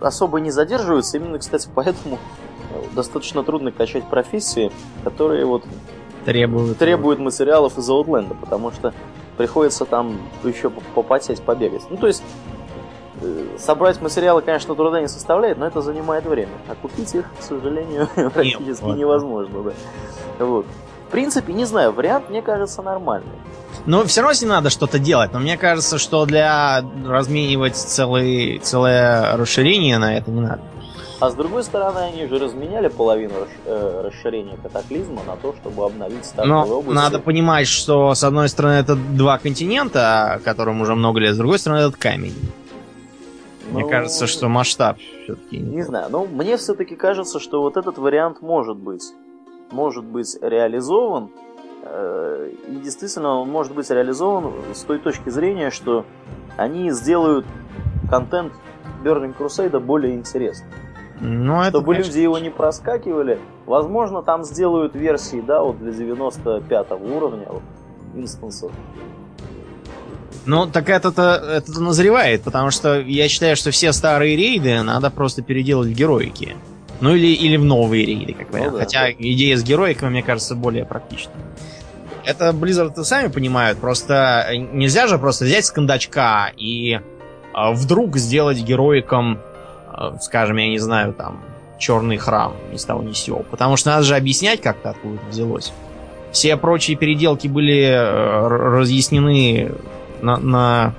особо 0.00 0.40
не 0.40 0.50
задерживаются. 0.50 1.16
Именно, 1.16 1.38
кстати, 1.38 1.68
поэтому 1.74 2.16
э, 2.16 2.61
достаточно 2.94 3.42
трудно 3.42 3.72
качать 3.72 4.08
профессии, 4.08 4.70
которые 5.04 5.44
вот 5.44 5.64
Требуют. 6.24 6.78
требует 6.78 7.18
материалов 7.18 7.78
из 7.78 7.88
Outland, 7.88 8.36
потому 8.40 8.70
что 8.72 8.92
приходится 9.36 9.84
там 9.84 10.18
еще 10.44 10.70
попотеть, 10.70 11.42
побегать. 11.42 11.82
Ну, 11.90 11.96
то 11.96 12.06
есть, 12.06 12.22
э, 13.20 13.56
собрать 13.58 14.00
материалы, 14.00 14.42
конечно, 14.42 14.74
труда 14.74 15.00
не 15.00 15.08
составляет, 15.08 15.58
но 15.58 15.66
это 15.66 15.80
занимает 15.80 16.24
время. 16.24 16.52
А 16.68 16.74
купить 16.74 17.14
их, 17.14 17.24
к 17.38 17.42
сожалению, 17.42 18.08
практически 18.34 18.84
невозможно, 18.84 19.62
да. 19.62 20.44
Вот. 20.44 20.66
В 21.08 21.10
принципе, 21.10 21.52
не 21.52 21.64
знаю, 21.64 21.92
вариант, 21.92 22.30
мне 22.30 22.40
кажется, 22.40 22.82
нормальный. 22.82 23.28
Но 23.84 24.04
все 24.04 24.20
равно 24.20 24.34
с 24.34 24.40
ним 24.40 24.50
надо 24.50 24.70
что-то 24.70 24.98
делать. 24.98 25.32
Но 25.32 25.40
мне 25.40 25.58
кажется, 25.58 25.98
что 25.98 26.24
для 26.24 26.84
разменивать 27.06 27.76
целый, 27.76 28.58
целое 28.58 29.36
расширение 29.36 29.98
на 29.98 30.16
это 30.16 30.30
не 30.30 30.40
надо. 30.40 30.62
А 31.22 31.30
с 31.30 31.34
другой 31.34 31.62
стороны, 31.62 31.98
они 31.98 32.26
же 32.26 32.36
разменяли 32.36 32.88
половину 32.88 33.46
э, 33.64 34.02
расширения 34.04 34.56
катаклизма 34.60 35.22
на 35.24 35.36
то, 35.36 35.54
чтобы 35.54 35.84
обновить 35.84 36.24
стартовые 36.24 36.66
Но 36.66 36.78
области. 36.80 37.00
надо 37.00 37.20
понимать, 37.20 37.68
что 37.68 38.12
с 38.12 38.24
одной 38.24 38.48
стороны 38.48 38.72
это 38.72 38.96
два 38.96 39.38
континента, 39.38 40.40
которым 40.44 40.80
уже 40.80 40.96
много 40.96 41.20
лет, 41.20 41.36
с 41.36 41.38
другой 41.38 41.60
стороны 41.60 41.78
этот 41.78 41.94
камень. 41.94 42.34
Ну, 43.70 43.78
мне 43.78 43.88
кажется, 43.88 44.26
что 44.26 44.48
масштаб 44.48 44.98
все-таки 45.22 45.58
не, 45.58 45.76
не 45.76 45.82
знаю. 45.82 46.08
Но 46.10 46.26
мне 46.26 46.56
все-таки 46.56 46.96
кажется, 46.96 47.38
что 47.38 47.62
вот 47.62 47.76
этот 47.76 47.98
вариант 47.98 48.42
может 48.42 48.76
быть, 48.76 49.12
может 49.70 50.02
быть 50.02 50.36
реализован. 50.42 51.30
Э, 51.84 52.50
и 52.66 52.74
действительно, 52.80 53.36
он 53.36 53.48
может 53.48 53.72
быть 53.74 53.88
реализован 53.90 54.54
с 54.74 54.80
той 54.80 54.98
точки 54.98 55.28
зрения, 55.28 55.70
что 55.70 56.04
они 56.56 56.90
сделают 56.90 57.46
контент 58.10 58.54
Burning 59.04 59.36
Crusade 59.38 59.78
более 59.78 60.16
интересным. 60.16 60.68
Ну, 61.24 61.60
это, 61.60 61.78
Чтобы 61.78 61.92
конечно... 61.92 62.10
люди 62.10 62.20
его 62.20 62.38
не 62.38 62.50
проскакивали. 62.50 63.38
Возможно, 63.64 64.22
там 64.22 64.42
сделают 64.42 64.96
версии, 64.96 65.40
да, 65.40 65.62
вот 65.62 65.78
для 65.78 65.92
95 65.92 66.90
уровня 66.90 67.46
вот, 67.48 67.62
инстансов. 68.16 68.72
Ну, 70.46 70.66
так 70.66 70.88
это-то 70.88 71.40
это 71.48 71.80
назревает, 71.80 72.42
потому 72.42 72.72
что 72.72 73.00
я 73.00 73.28
считаю, 73.28 73.54
что 73.54 73.70
все 73.70 73.92
старые 73.92 74.34
рейды 74.34 74.82
надо 74.82 75.10
просто 75.10 75.42
переделать 75.42 75.90
в 75.90 75.92
героики. 75.92 76.56
Ну 77.00 77.14
или, 77.14 77.28
или 77.28 77.56
в 77.56 77.64
новые 77.64 78.04
рейды, 78.04 78.32
как 78.32 78.52
вариант. 78.52 78.72
Ну, 78.72 78.78
да, 78.78 78.84
Хотя 78.84 79.02
да. 79.02 79.12
идея 79.12 79.56
с 79.56 79.62
героиками, 79.62 80.10
мне 80.10 80.22
кажется, 80.24 80.56
более 80.56 80.84
практична. 80.84 81.30
Это 82.24 82.50
Blizzard 82.50 83.00
сами 83.04 83.28
понимают, 83.28 83.78
просто 83.78 84.48
нельзя 84.72 85.06
же 85.06 85.18
просто 85.18 85.44
взять 85.44 85.66
с 85.66 85.70
кондачка 85.70 86.52
и 86.56 87.00
а, 87.52 87.72
вдруг 87.72 88.16
сделать 88.16 88.60
героиком 88.60 89.38
Э, 89.38 89.51
скажем, 90.20 90.56
я 90.56 90.68
не 90.68 90.78
знаю, 90.78 91.12
там, 91.12 91.40
черный 91.78 92.16
храм 92.16 92.54
ни 92.70 92.76
с 92.76 92.84
того 92.84 93.02
ни 93.02 93.12
с 93.12 93.18
сего. 93.18 93.44
Потому 93.50 93.76
что 93.76 93.90
надо 93.90 94.04
же 94.04 94.14
объяснять 94.14 94.60
как-то, 94.60 94.90
откуда 94.90 95.16
это 95.16 95.26
взялось. 95.28 95.72
Все 96.30 96.56
прочие 96.56 96.96
переделки 96.96 97.48
были 97.48 97.82
э, 97.82 98.48
разъяснены 98.48 99.72
на, 100.22 100.38
на 100.38 100.94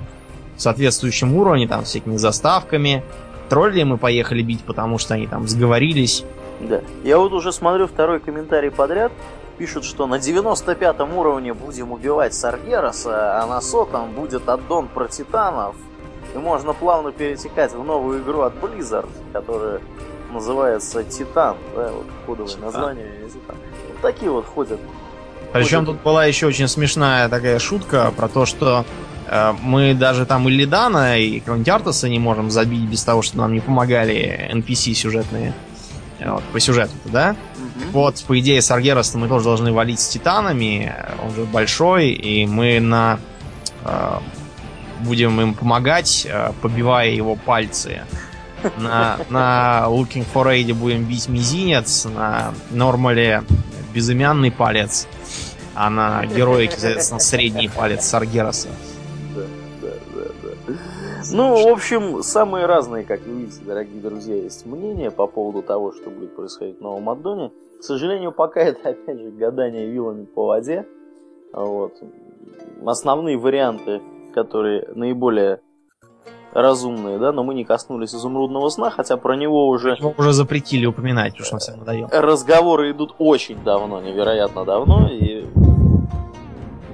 соответствующем 0.56 1.34
уровне, 1.34 1.66
там, 1.66 1.84
всякими 1.84 2.16
заставками. 2.16 3.02
Тролли 3.48 3.82
мы 3.82 3.98
поехали 3.98 4.42
бить, 4.42 4.62
потому 4.64 4.98
что 4.98 5.14
они 5.14 5.26
там 5.26 5.48
сговорились. 5.48 6.24
Да. 6.60 6.80
Я 7.02 7.18
вот 7.18 7.32
уже 7.32 7.52
смотрю 7.52 7.86
второй 7.86 8.20
комментарий 8.20 8.70
подряд. 8.70 9.12
Пишут, 9.58 9.84
что 9.84 10.06
на 10.06 10.18
95 10.18 11.00
уровне 11.00 11.54
будем 11.54 11.92
убивать 11.92 12.34
Саргераса, 12.34 13.40
а 13.40 13.46
на 13.46 13.60
сотом 13.60 14.12
будет 14.12 14.48
аддон 14.48 14.88
про 14.88 15.06
титанов, 15.06 15.76
и 16.34 16.38
можно 16.38 16.72
плавно 16.72 17.12
перетекать 17.12 17.72
в 17.72 17.84
новую 17.84 18.22
игру 18.22 18.40
от 18.40 18.54
Blizzard, 18.54 19.08
которая 19.32 19.80
называется 20.32 21.04
Титан, 21.04 21.56
да, 21.76 21.92
вот 21.92 22.06
кодовое 22.26 22.52
Титан. 22.52 22.64
название 22.64 23.06
Титан. 23.28 23.56
Вот 23.88 24.00
такие 24.02 24.30
вот 24.30 24.44
ходят. 24.46 24.80
Причем 25.52 25.80
ходят... 25.80 25.94
тут 25.94 26.02
была 26.02 26.26
еще 26.26 26.46
очень 26.46 26.66
смешная 26.66 27.28
такая 27.28 27.58
шутка 27.60 28.12
про 28.16 28.28
то, 28.28 28.44
что 28.46 28.84
э, 29.28 29.52
мы 29.62 29.94
даже 29.94 30.26
там 30.26 30.48
и 30.48 30.50
Лидана, 30.50 31.18
и 31.18 31.38
Кронтиартаса 31.38 32.08
не 32.08 32.18
можем 32.18 32.50
забить 32.50 32.82
без 32.82 33.04
того, 33.04 33.22
что 33.22 33.38
нам 33.38 33.52
не 33.52 33.60
помогали 33.60 34.50
NPC 34.52 34.94
сюжетные. 34.94 35.54
Э, 36.18 36.32
вот, 36.32 36.42
по 36.52 36.58
сюжету 36.58 36.92
да? 37.04 37.36
Угу. 37.56 37.90
Вот, 37.92 38.24
по 38.26 38.38
идее, 38.40 38.60
с 38.60 38.70
Аргеросом 38.72 39.20
мы 39.20 39.28
тоже 39.28 39.44
должны 39.44 39.72
валить 39.72 40.00
с 40.00 40.08
титанами. 40.08 40.92
Он 41.24 41.32
же 41.32 41.44
большой, 41.44 42.08
и 42.08 42.44
мы 42.44 42.80
на 42.80 43.20
э, 43.84 44.18
будем 45.00 45.40
им 45.40 45.54
помогать, 45.54 46.26
э, 46.28 46.52
побивая 46.62 47.10
его 47.10 47.36
пальцы. 47.36 48.02
На, 48.78 49.18
на 49.28 49.84
Looking 49.88 50.24
for 50.32 50.46
Aid 50.46 50.72
будем 50.74 51.04
бить 51.04 51.28
мизинец, 51.28 52.06
на 52.06 52.54
нормале 52.70 53.42
безымянный 53.92 54.50
палец, 54.50 55.06
а 55.74 55.90
на 55.90 56.24
героике, 56.26 56.76
соответственно, 56.78 57.20
средний 57.20 57.68
палец 57.68 58.04
Саргераса. 58.04 58.68
Ну, 61.30 61.68
в 61.68 61.68
общем, 61.68 62.22
самые 62.22 62.66
разные, 62.66 63.04
как 63.04 63.22
вы 63.26 63.40
видите, 63.40 63.60
дорогие 63.64 64.00
друзья, 64.00 64.36
есть 64.36 64.66
мнения 64.66 65.10
по 65.10 65.26
поводу 65.26 65.62
того, 65.62 65.92
что 65.92 66.10
будет 66.10 66.36
происходить 66.36 66.78
в 66.78 66.82
новом 66.82 67.08
аддоне. 67.08 67.50
К 67.80 67.82
сожалению, 67.82 68.32
пока 68.32 68.60
это, 68.60 68.90
опять 68.90 69.20
же, 69.20 69.30
гадание 69.30 69.90
вилами 69.90 70.24
по 70.24 70.46
воде. 70.46 70.86
Вот. 71.52 71.94
Основные 72.84 73.38
варианты 73.38 74.00
которые 74.34 74.86
наиболее 74.94 75.60
разумные, 76.52 77.18
да, 77.18 77.32
но 77.32 77.42
мы 77.42 77.54
не 77.54 77.64
коснулись 77.64 78.14
изумрудного 78.14 78.68
сна, 78.68 78.90
хотя 78.90 79.16
про 79.16 79.36
него 79.36 79.68
уже... 79.68 79.96
Его 79.98 80.14
уже 80.16 80.32
запретили 80.32 80.86
упоминать, 80.86 81.36
что 81.36 81.54
он 81.54 81.60
всем 81.60 81.78
надоел. 81.78 82.08
Разговоры 82.12 82.92
идут 82.92 83.14
очень 83.18 83.62
давно, 83.64 84.00
невероятно 84.00 84.64
давно, 84.64 85.08
и 85.10 85.46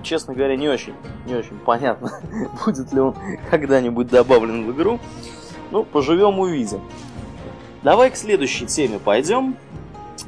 честно 0.02 0.34
говоря, 0.34 0.56
не 0.56 0.68
очень, 0.68 0.94
не 1.26 1.34
очень 1.34 1.58
понятно, 1.58 2.10
будет 2.64 2.92
ли 2.92 3.00
он 3.00 3.14
когда-нибудь 3.50 4.08
добавлен 4.08 4.66
в 4.66 4.74
игру. 4.74 4.98
Ну, 5.70 5.84
поживем, 5.84 6.38
увидим. 6.38 6.80
Давай 7.82 8.10
к 8.10 8.16
следующей 8.16 8.66
теме 8.66 8.98
пойдем. 8.98 9.56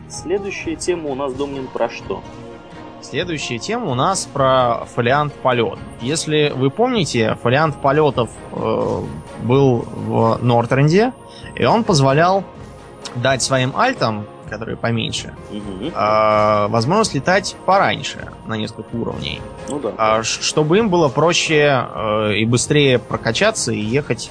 Следующая 0.08 0.76
тема 0.76 1.10
у 1.10 1.14
нас, 1.14 1.32
Домнин, 1.32 1.66
про 1.66 1.88
что? 1.88 2.22
Следующая 3.02 3.58
тема 3.58 3.90
у 3.90 3.94
нас 3.94 4.26
про 4.32 4.84
фолиант 4.94 5.34
полет. 5.34 5.78
Если 6.00 6.52
вы 6.54 6.70
помните, 6.70 7.36
фолиант 7.42 7.82
полетов 7.82 8.30
э, 8.52 9.00
был 9.42 9.84
в 9.88 10.38
Нортренде, 10.40 11.12
и 11.56 11.64
он 11.64 11.84
позволял 11.84 12.44
дать 13.16 13.42
своим 13.42 13.76
альтам, 13.76 14.24
которые 14.48 14.76
поменьше, 14.76 15.34
угу. 15.50 15.90
э, 15.94 16.66
возможность 16.68 17.14
летать 17.14 17.56
пораньше 17.66 18.28
на 18.46 18.56
несколько 18.56 18.94
уровней. 18.94 19.40
Ну 19.68 19.80
да. 19.80 20.18
Э, 20.18 20.22
чтобы 20.22 20.78
им 20.78 20.88
было 20.88 21.08
проще 21.08 21.86
э, 21.94 22.34
и 22.36 22.44
быстрее 22.44 22.98
прокачаться 22.98 23.72
и 23.72 23.80
ехать 23.80 24.30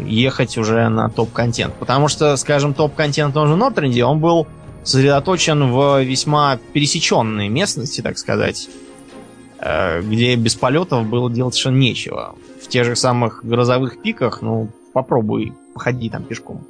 ехать 0.00 0.58
уже 0.58 0.88
на 0.88 1.08
топ-контент. 1.08 1.74
Потому 1.74 2.08
что, 2.08 2.36
скажем, 2.36 2.74
топ-контент 2.74 3.30
в 3.30 3.34
том 3.34 3.46
же 3.46 3.56
Нортренде, 3.56 4.04
он 4.04 4.18
был 4.18 4.48
сосредоточен 4.82 5.70
в 5.70 6.02
весьма 6.02 6.58
пересеченной 6.72 7.48
местности, 7.48 8.00
так 8.00 8.18
сказать, 8.18 8.68
э, 9.58 10.02
где 10.02 10.36
без 10.36 10.54
полетов 10.54 11.06
было 11.06 11.30
делать 11.30 11.54
совершенно 11.54 11.78
нечего. 11.78 12.34
В 12.62 12.68
тех 12.68 12.84
же 12.84 12.96
самых 12.96 13.44
грозовых 13.44 14.00
пиках, 14.00 14.42
ну, 14.42 14.68
попробуй, 14.92 15.52
походи 15.74 16.10
там 16.10 16.24
пешком. 16.24 16.66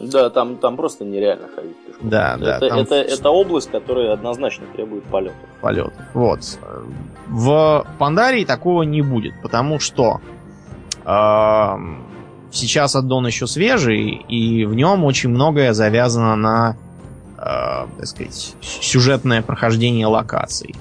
Да, 0.00 0.30
там, 0.30 0.56
там 0.56 0.76
просто 0.76 1.04
нереально 1.04 1.48
ходить 1.54 1.76
пешком. 1.86 2.08
Да, 2.08 2.36
да. 2.36 2.56
Это, 2.58 2.66
это, 2.66 2.94
это 2.94 3.30
область, 3.30 3.70
которая 3.70 4.12
однозначно 4.12 4.66
требует 4.74 5.04
полетов. 5.04 5.36
Полетов, 5.60 5.92
вот. 6.14 6.40
В 7.26 7.86
Пандарии 7.98 8.44
такого 8.44 8.84
не 8.84 9.02
будет, 9.02 9.34
потому 9.42 9.80
что 9.80 10.20
э, 11.04 11.76
сейчас 12.52 12.94
аддон 12.94 13.26
еще 13.26 13.48
свежий, 13.48 14.24
и 14.28 14.64
в 14.64 14.74
нем 14.74 15.04
очень 15.04 15.30
многое 15.30 15.72
завязано 15.72 16.36
на 16.36 16.76
так 17.38 18.06
сказать, 18.06 18.54
сюжетное 18.60 19.42
прохождение 19.42 20.06
локаций. 20.06 20.74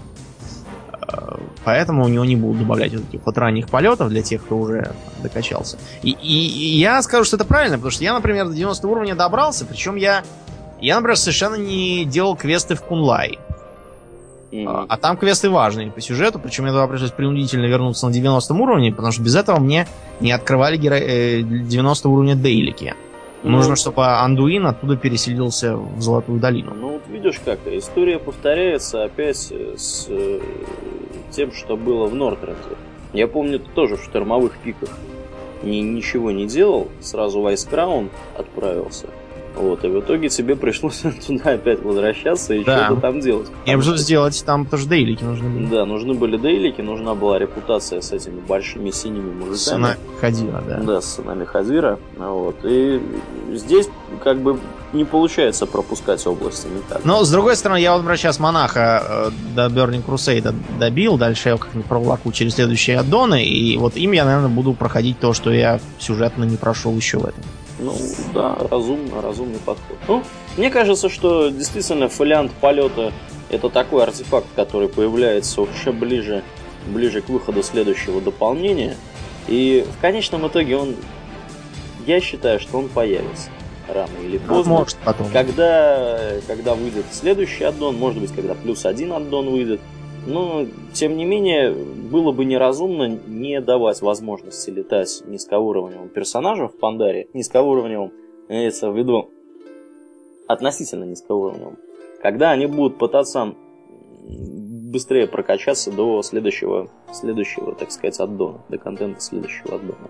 Э, 1.07 1.37
поэтому 1.63 2.03
у 2.03 2.07
него 2.07 2.25
не 2.25 2.35
будут 2.35 2.59
добавлять 2.59 2.93
вот 2.93 3.03
этих 3.09 3.25
вот 3.25 3.37
ранних 3.37 3.69
полетов 3.69 4.09
для 4.09 4.21
тех, 4.21 4.43
кто 4.43 4.57
уже 4.57 4.91
докачался. 5.21 5.77
И, 6.03 6.11
и, 6.11 6.47
и 6.47 6.79
я 6.79 7.01
скажу, 7.01 7.23
что 7.23 7.37
это 7.37 7.45
правильно, 7.45 7.77
потому 7.77 7.91
что 7.91 8.03
я, 8.03 8.13
например, 8.13 8.47
до 8.47 8.53
90 8.53 8.87
уровня 8.87 9.15
добрался, 9.15 9.65
причем 9.65 9.95
я, 9.95 10.23
я, 10.81 10.95
например, 10.95 11.17
совершенно 11.17 11.55
не 11.55 12.05
делал 12.05 12.35
квесты 12.35 12.75
в 12.75 12.81
Кунлай. 12.81 13.39
Mm-hmm. 14.51 14.85
А, 14.87 14.97
там 14.97 15.17
квесты 15.17 15.49
важные 15.49 15.91
по 15.91 15.99
сюжету, 15.99 16.39
причем 16.39 16.63
мне 16.63 16.71
туда 16.71 16.87
пришлось 16.87 17.11
принудительно 17.11 17.65
вернуться 17.65 18.07
на 18.07 18.13
90 18.13 18.53
уровне, 18.53 18.91
потому 18.91 19.11
что 19.11 19.21
без 19.21 19.35
этого 19.35 19.59
мне 19.59 19.87
не 20.21 20.31
открывали 20.31 20.77
геро... 20.77 20.99
90 20.99 22.07
э, 22.07 22.11
уровня 22.11 22.35
дейлики. 22.35 22.95
Ну, 23.47 23.57
Нужно, 23.57 23.75
чтобы 23.75 24.05
Андуин 24.05 24.65
оттуда 24.65 24.97
переселился 24.97 25.77
в 25.77 26.01
Золотую 26.01 26.39
долину. 26.39 26.73
Ну, 26.73 26.89
вот 26.93 27.03
видишь 27.07 27.39
как, 27.43 27.59
история 27.67 28.19
повторяется 28.19 29.03
опять 29.03 29.37
с 29.37 30.07
э, 30.09 30.39
тем, 31.31 31.51
что 31.53 31.77
было 31.77 32.07
в 32.07 32.15
Нортренде. 32.15 32.75
Я 33.13 33.27
помню, 33.27 33.59
ты 33.59 33.69
тоже 33.71 33.95
в 33.95 34.03
штормовых 34.03 34.57
пиках 34.57 34.89
ни, 35.63 35.77
ничего 35.77 36.31
не 36.31 36.45
делал, 36.45 36.89
сразу 36.99 37.41
в 37.41 37.47
Айскраун 37.47 38.09
отправился. 38.37 39.07
Вот, 39.55 39.83
и 39.83 39.87
в 39.87 39.99
итоге 40.01 40.29
тебе 40.29 40.55
пришлось 40.55 41.03
туда 41.27 41.51
опять 41.51 41.81
возвращаться 41.81 42.53
и 42.53 42.63
Да. 42.63 42.85
что-то 42.85 43.01
там 43.01 43.19
делать. 43.19 43.47
Бы 43.65 43.81
что- 43.81 43.97
сделать, 43.97 44.43
там 44.45 44.65
тоже 44.65 44.87
дейлики 44.87 45.23
нужны 45.23 45.49
были. 45.49 45.65
Да, 45.67 45.85
нужны 45.85 46.13
были 46.13 46.37
дейлики, 46.37 46.81
нужна 46.81 47.15
была 47.15 47.39
репутация 47.39 48.01
с 48.01 48.11
этими 48.11 48.39
большими 48.39 48.91
синими 48.91 49.31
мужиками. 49.31 49.55
Сына 49.57 49.97
Хадира, 50.21 50.63
да. 50.67 50.77
Да, 50.81 51.01
с 51.01 51.15
сынами 51.15 51.45
Хазира. 51.45 51.99
Вот. 52.17 52.57
И 52.63 53.01
здесь 53.53 53.89
как 54.23 54.39
бы 54.39 54.59
не 54.93 55.03
получается 55.05 55.65
пропускать 55.65 56.25
области 56.27 56.67
никак. 56.67 57.03
Но, 57.03 57.23
с 57.23 57.29
другой 57.29 57.55
стороны, 57.57 57.79
я 57.81 57.91
вот, 57.91 57.97
например, 57.99 58.17
сейчас 58.17 58.39
монаха 58.39 59.03
э, 59.27 59.55
до 59.55 59.65
Burning 59.67 60.03
Crusade 60.05 60.53
добил, 60.79 61.17
дальше 61.17 61.49
я 61.49 61.55
его 61.55 61.59
как-нибудь 61.59 61.87
проволоку 61.89 62.31
через 62.31 62.53
следующие 62.55 62.97
аддоны, 62.99 63.43
и 63.43 63.75
вот 63.77 63.97
им 63.97 64.13
я, 64.13 64.23
наверное, 64.23 64.47
буду 64.49 64.73
проходить 64.73 65.19
то, 65.19 65.33
что 65.33 65.51
я 65.51 65.79
сюжетно 65.99 66.45
не 66.45 66.55
прошел 66.55 66.95
еще 66.95 67.17
в 67.17 67.25
этом. 67.25 67.43
Ну, 67.79 67.95
да, 68.33 68.55
разумно, 68.69 69.21
разумный 69.21 69.59
подход. 69.59 69.97
Ну, 70.07 70.23
мне 70.57 70.69
кажется, 70.69 71.09
что 71.09 71.49
действительно 71.49 72.09
фолиант 72.09 72.51
полета 72.53 73.13
это 73.49 73.69
такой 73.69 74.03
артефакт, 74.03 74.47
который 74.55 74.89
появляется 74.89 75.61
уже 75.61 75.91
ближе, 75.91 76.43
ближе 76.87 77.21
к 77.21 77.29
выходу 77.29 77.63
следующего 77.63 78.19
дополнения. 78.19 78.95
И 79.47 79.85
в 79.97 80.01
конечном 80.01 80.47
итоге 80.47 80.77
он, 80.77 80.95
я 82.05 82.19
считаю, 82.19 82.59
что 82.59 82.79
он 82.79 82.89
появится 82.89 83.49
рано 83.87 84.11
или 84.21 84.37
поздно. 84.37 84.73
может, 84.73 84.97
потом. 85.03 85.29
Когда, 85.31 86.19
когда 86.47 86.75
выйдет 86.75 87.05
следующий 87.11 87.63
аддон, 87.63 87.95
может 87.95 88.19
быть, 88.19 88.33
когда 88.33 88.53
плюс 88.53 88.85
один 88.85 89.13
аддон 89.13 89.49
выйдет. 89.49 89.79
Но, 90.27 90.65
тем 90.93 91.15
не 91.15 91.23
менее, 91.23 91.71
было 91.71 92.33
бы 92.33 92.43
неразумно 92.43 93.07
не 93.07 93.61
давать 93.61 94.01
возможности 94.01 94.69
летать 94.69 95.23
низкоуровневым 95.25 96.09
персонажам 96.09 96.67
в 96.67 96.77
Пандаре. 96.77 97.29
Низкоуровневым, 97.33 98.11
имеется 98.49 98.91
в 98.91 98.97
виду, 98.97 99.29
относительно 100.45 101.05
низкоуровневым. 101.05 101.77
Когда 102.21 102.51
они 102.51 102.65
будут 102.65 102.97
пытаться 102.97 103.55
быстрее 104.27 105.27
прокачаться 105.27 105.91
до 105.91 106.21
следующего, 106.23 106.89
следующего, 107.13 107.73
так 107.73 107.91
сказать, 107.91 108.19
аддона, 108.19 108.59
до 108.67 108.77
контента 108.77 109.21
следующего 109.21 109.75
аддона, 109.75 110.09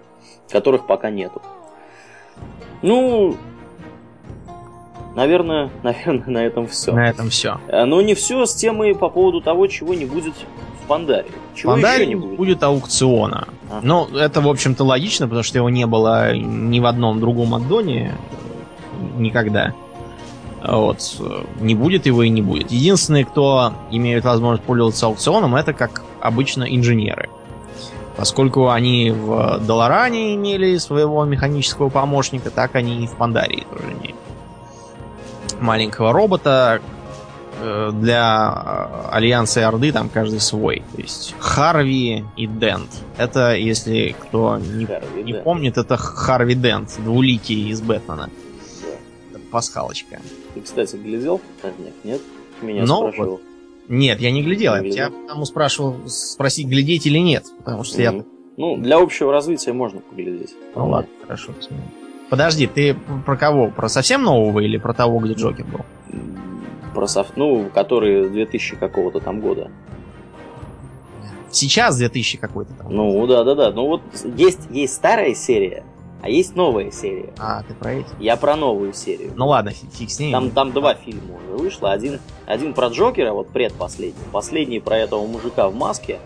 которых 0.50 0.88
пока 0.88 1.12
нету. 1.12 1.44
Ну, 2.82 3.36
наверное, 5.18 5.70
наверное, 5.84 6.28
на 6.28 6.46
этом 6.46 6.68
все. 6.68 6.94
На 6.94 7.10
этом 7.10 7.30
все. 7.30 7.60
Но 7.68 8.02
не 8.02 8.14
все 8.14 8.46
с 8.46 8.54
темой 8.56 8.96
по 8.96 9.10
поводу 9.10 9.42
того, 9.42 9.68
чего 9.68 9.94
не 9.94 10.06
будет 10.06 10.34
в 10.84 10.88
Пандаре. 10.88 11.26
Чего 11.56 11.74
Пандаре 11.74 12.04
еще 12.04 12.08
не 12.08 12.16
будет? 12.16 12.38
будет 12.38 12.64
аукциона. 12.64 13.48
Ага. 13.70 13.80
Ну, 13.84 14.08
это, 14.16 14.40
в 14.40 14.48
общем-то, 14.48 14.86
логично, 14.86 15.26
потому 15.28 15.44
что 15.44 15.58
его 15.58 15.70
не 15.70 15.86
было 15.86 16.34
ни 16.34 16.80
в 16.80 16.86
одном 16.86 17.20
другом 17.20 17.54
аддоне 17.56 18.14
э, 18.16 19.20
никогда. 19.20 19.74
Вот. 20.64 21.00
э, 21.20 21.44
Не 21.60 21.76
будет 21.76 22.06
его 22.06 22.24
и 22.24 22.30
не 22.30 22.42
будет. 22.42 22.72
Единственные, 22.72 23.26
кто 23.26 23.74
имеют 23.92 24.24
возможность 24.24 24.64
пользоваться 24.64 25.08
аукционом, 25.08 25.56
это, 25.56 25.74
как 25.74 26.04
обычно, 26.22 26.64
инженеры. 26.64 27.30
Поскольку 28.16 28.70
они 28.70 29.12
в 29.12 29.60
Долоране 29.60 30.34
имели 30.34 30.78
своего 30.78 31.24
механического 31.26 31.90
помощника, 31.90 32.50
так 32.50 32.74
они 32.76 33.04
и 33.04 33.08
в 33.08 33.12
Пандарии 33.12 33.66
тоже 33.72 33.92
имеют. 34.00 34.07
Маленького 35.62 36.14
робота, 36.14 36.82
э, 37.62 37.92
для 37.94 39.10
э, 39.10 39.16
Альянса 39.16 39.60
и 39.62 39.64
Орды 39.64 39.92
там 39.92 40.10
каждый 40.10 40.40
свой. 40.40 40.84
То 40.96 41.02
есть 41.02 41.36
Харви 41.40 42.24
и 42.36 42.48
Дент. 42.48 42.90
Это, 43.18 43.56
если 43.56 44.16
кто 44.20 44.58
не, 44.58 44.86
Харви, 44.86 45.24
не 45.24 45.34
помнит, 45.34 45.78
это 45.78 45.98
Харви 45.98 46.56
Дент, 46.56 46.96
двуликий 47.04 47.70
из 47.70 47.82
Бэтмена. 47.82 48.30
Да. 49.34 49.40
Пасхалочка. 49.52 50.20
Ты, 50.54 50.62
кстати, 50.62 50.96
глядел? 50.96 51.42
А, 51.64 51.68
нет, 51.80 51.94
нет. 52.04 52.22
Меня 52.62 52.84
Ну, 52.86 53.12
спрашивал. 53.12 53.42
Нет, 53.88 54.20
я 54.20 54.32
не 54.32 54.44
глядел. 54.44 54.74
Не 54.76 54.88
Я 54.88 54.92
тебя 54.92 55.06
глядел? 55.08 55.22
потому 55.28 55.46
спрашивал, 55.46 55.96
спросить, 56.08 56.68
глядеть 56.68 57.06
или 57.08 57.20
нет. 57.20 57.46
Потому 57.60 57.84
что 57.84 58.02
я... 58.02 58.12
Мгм. 58.12 58.26
Ну, 58.58 58.76
для 58.78 58.98
общего 58.98 59.32
развития 59.32 59.72
можно 59.72 60.02
поглядеть. 60.02 60.56
Ну 60.76 60.90
ладно, 60.90 61.10
хорошо, 61.24 61.54
посмотрим. 61.54 61.88
Подожди, 62.30 62.68
ты 62.68 62.96
про 63.26 63.38
кого? 63.38 63.70
Про 63.70 63.88
совсем 63.90 64.24
нового 64.24 64.60
или 64.60 64.78
про 64.78 64.94
того, 64.94 65.20
где 65.20 65.34
Джокер 65.34 65.66
был? 65.66 65.80
Про 66.94 67.08
софт, 67.08 67.34
ну, 67.38 67.70
который 67.74 68.30
2000 68.30 68.76
какого-то 68.76 69.20
там 69.20 69.40
года. 69.40 69.72
Сейчас 71.50 71.98
2000 71.98 72.38
какой-то 72.40 72.74
там. 72.74 72.94
Ну, 72.94 73.26
да-да-да. 73.28 73.72
Ну, 73.72 73.88
вот 73.88 74.02
есть, 74.36 74.60
есть 74.70 74.94
старая 74.96 75.34
серия, 75.34 75.84
а 76.22 76.30
есть 76.30 76.56
новая 76.56 76.92
серия. 76.92 77.34
А, 77.40 77.64
ты 77.64 77.74
про 77.74 77.94
эти? 77.94 78.08
Я 78.20 78.36
про 78.36 78.56
новую 78.58 78.94
серию. 78.94 79.32
Ну 79.36 79.48
ладно, 79.48 79.72
фи- 79.72 79.88
фиг 79.94 80.10
с 80.12 80.20
ней. 80.20 80.32
Там, 80.34 80.52
там 80.52 80.74
два 80.74 80.96
фильма 80.96 81.36
уже 81.38 81.64
вышло. 81.64 81.92
Один, 81.92 82.20
один 82.46 82.74
про 82.74 82.88
Джокера, 82.88 83.32
вот 83.32 83.50
предпоследний. 83.50 84.22
Последний 84.34 84.80
про 84.82 84.98
этого 84.98 85.26
мужика 85.26 85.70
в 85.70 85.76
маске. 85.76 86.20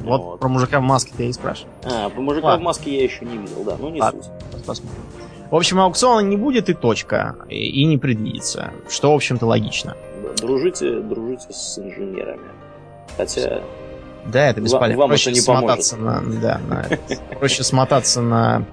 Вот, 0.00 0.38
про 0.38 0.48
мужика 0.48 0.78
в 0.80 0.82
маске 0.82 1.12
ты 1.16 1.28
и 1.28 1.32
спрашиваешь. 1.32 1.72
А, 1.84 2.10
про 2.10 2.20
мужика 2.20 2.48
Ладно. 2.48 2.62
в 2.62 2.64
маске 2.66 2.94
я 2.96 3.02
еще 3.04 3.24
не 3.24 3.38
видел, 3.38 3.64
да, 3.64 3.76
ну 3.80 3.88
не 3.88 4.00
Ладно. 4.00 4.22
суть. 4.22 4.64
Посмотрим. 4.66 5.00
В 5.50 5.56
общем, 5.56 5.80
аукциона 5.80 6.20
не 6.20 6.36
будет 6.36 6.68
и 6.68 6.74
точка. 6.74 7.36
И, 7.48 7.84
не 7.84 7.96
предвидится. 7.98 8.70
Что, 8.88 9.12
в 9.12 9.14
общем-то, 9.14 9.46
логично. 9.46 9.96
Дружите, 10.36 11.00
дружите 11.00 11.46
с 11.50 11.78
инженерами. 11.78 12.48
Хотя, 13.16 13.62
Да, 14.26 14.50
это 14.50 14.60
бесполезно. 14.60 14.98
вам 15.00 15.08
проще 15.08 15.30
это 15.30 15.38
не 15.38 15.40
смотаться 15.40 15.96
на, 15.96 16.20
да, 16.40 16.60
на 16.68 16.86
проще 17.38 17.64
смотаться 17.64 18.20
на 18.20 18.64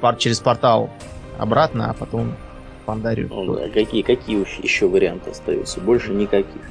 пар- 0.00 0.16
через 0.16 0.38
портал 0.40 0.88
обратно, 1.38 1.90
а 1.90 1.94
потом 1.94 2.34
в 2.82 2.86
Пандарию. 2.86 3.28
ну, 3.30 3.54
да, 3.56 3.68
какие, 3.68 4.02
какие 4.02 4.38
еще 4.62 4.86
варианты 4.86 5.30
остаются? 5.30 5.80
Больше 5.80 6.12
никаких. 6.12 6.62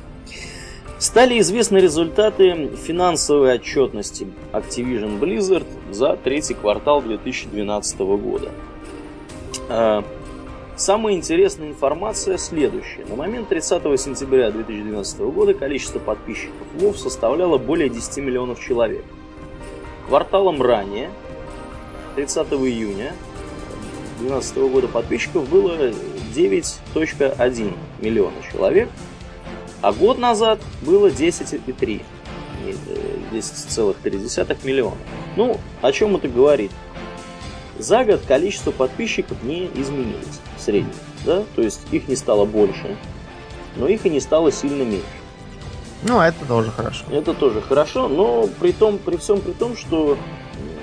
Стали 0.98 1.40
известны 1.40 1.78
результаты 1.78 2.70
финансовой 2.76 3.54
отчетности 3.56 4.28
Activision 4.54 5.20
Blizzard 5.20 5.68
за 5.92 6.16
третий 6.18 6.54
квартал 6.56 7.02
2012 7.02 8.00
года. 8.00 8.50
А, 9.70 10.04
Самая 10.80 11.16
интересная 11.16 11.68
информация 11.68 12.38
следующая. 12.38 13.04
На 13.04 13.16
момент 13.18 13.50
30 13.50 13.84
сентября 14.00 14.50
2012 14.50 15.20
года 15.20 15.54
количество 15.54 16.00
подписчиков 16.00 16.66
WoW 16.78 16.96
составляло 16.96 17.58
более 17.58 17.90
10 17.90 18.24
миллионов 18.24 18.62
человек. 18.62 19.04
Кварталом 20.08 20.62
ранее, 20.62 21.10
30 22.16 22.48
июня 22.54 23.14
2012 24.20 24.58
года 24.72 24.88
подписчиков 24.88 25.50
было 25.50 25.92
9.1 26.34 27.74
миллиона 28.00 28.38
человек, 28.50 28.88
а 29.82 29.92
год 29.92 30.18
назад 30.18 30.62
было 30.82 31.08
10,3 31.08 32.02
э, 32.66 32.74
10,3 33.34 34.66
миллиона. 34.66 34.96
Ну, 35.36 35.58
о 35.82 35.92
чем 35.92 36.16
это 36.16 36.30
говорит? 36.30 36.72
За 37.80 38.04
год 38.04 38.22
количество 38.28 38.72
подписчиков 38.72 39.42
не 39.42 39.68
изменилось 39.74 40.42
в 40.58 40.62
среднем, 40.62 40.94
да? 41.26 41.44
То 41.56 41.62
есть 41.62 41.80
их 41.92 42.10
не 42.10 42.18
стало 42.18 42.44
больше, 42.44 42.98
но 43.78 43.88
их 43.88 44.06
и 44.06 44.10
не 44.10 44.20
стало 44.20 44.52
сильно 44.52 44.84
меньше. 44.84 45.06
Ну, 46.04 46.20
это 46.20 46.46
тоже 46.46 46.72
хорошо. 46.72 47.06
Это 47.10 47.34
тоже 47.34 47.62
хорошо, 47.62 48.10
но 48.10 48.48
при 48.60 48.74
том, 48.74 48.98
при 48.98 49.16
всем 49.16 49.40
при 49.40 49.54
том, 49.54 49.78
что 49.78 50.18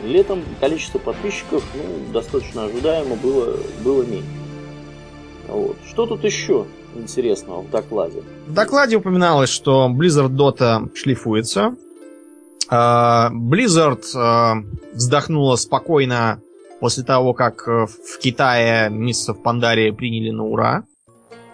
летом 0.05 0.43
количество 0.59 0.99
подписчиков 0.99 1.63
ну, 1.75 2.13
достаточно 2.13 2.65
ожидаемо 2.65 3.17
было, 3.17 3.57
было 3.85 4.03
меньше. 4.03 4.29
Вот. 5.49 5.77
Что 5.87 6.07
тут 6.07 6.25
еще 6.25 6.67
интересного 6.95 7.61
в 7.61 7.71
докладе? 7.71 8.23
В 8.47 8.55
докладе 8.55 8.97
упоминалось, 8.97 9.51
что 9.51 9.91
Blizzard 9.91 10.31
Dota 10.31 10.91
шлифуется. 10.95 11.77
А, 12.69 13.31
Blizzard 13.33 14.05
а, 14.15 14.57
вздохнула 14.93 15.57
спокойно 15.57 16.41
после 16.81 17.05
того, 17.05 17.33
как 17.33 17.67
э, 17.69 17.87
в 17.87 18.19
Китае 18.19 18.91
месяцев 18.91 19.39
в 19.39 19.43
Пандаре 19.43 19.93
приняли 19.93 20.31
на 20.31 20.45
ура. 20.45 20.85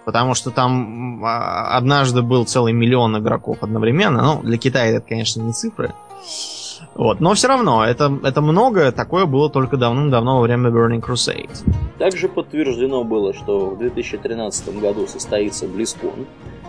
Потому 0.04 0.34
что 0.34 0.50
там 0.50 1.24
а, 1.24 1.76
однажды 1.76 2.22
был 2.22 2.44
целый 2.44 2.72
миллион 2.72 3.18
игроков 3.18 3.58
одновременно. 3.60 4.22
Ну, 4.22 4.42
для 4.42 4.58
Китая 4.58 4.86
это, 4.96 5.06
конечно, 5.06 5.40
не 5.42 5.52
цифры. 5.52 5.94
Вот. 6.94 7.20
Но 7.20 7.34
все 7.34 7.48
равно, 7.48 7.84
это, 7.84 8.18
это 8.24 8.40
много. 8.40 8.90
Такое 8.90 9.26
было 9.26 9.48
только 9.48 9.76
давным-давно 9.76 10.36
во 10.36 10.42
время 10.42 10.70
Burning 10.70 11.00
Crusade. 11.00 11.50
Также 11.98 12.28
подтверждено 12.28 13.04
было, 13.04 13.32
что 13.32 13.70
в 13.70 13.78
2013 13.78 14.80
году 14.80 15.06
состоится 15.06 15.66
BlizzCon, 15.66 16.26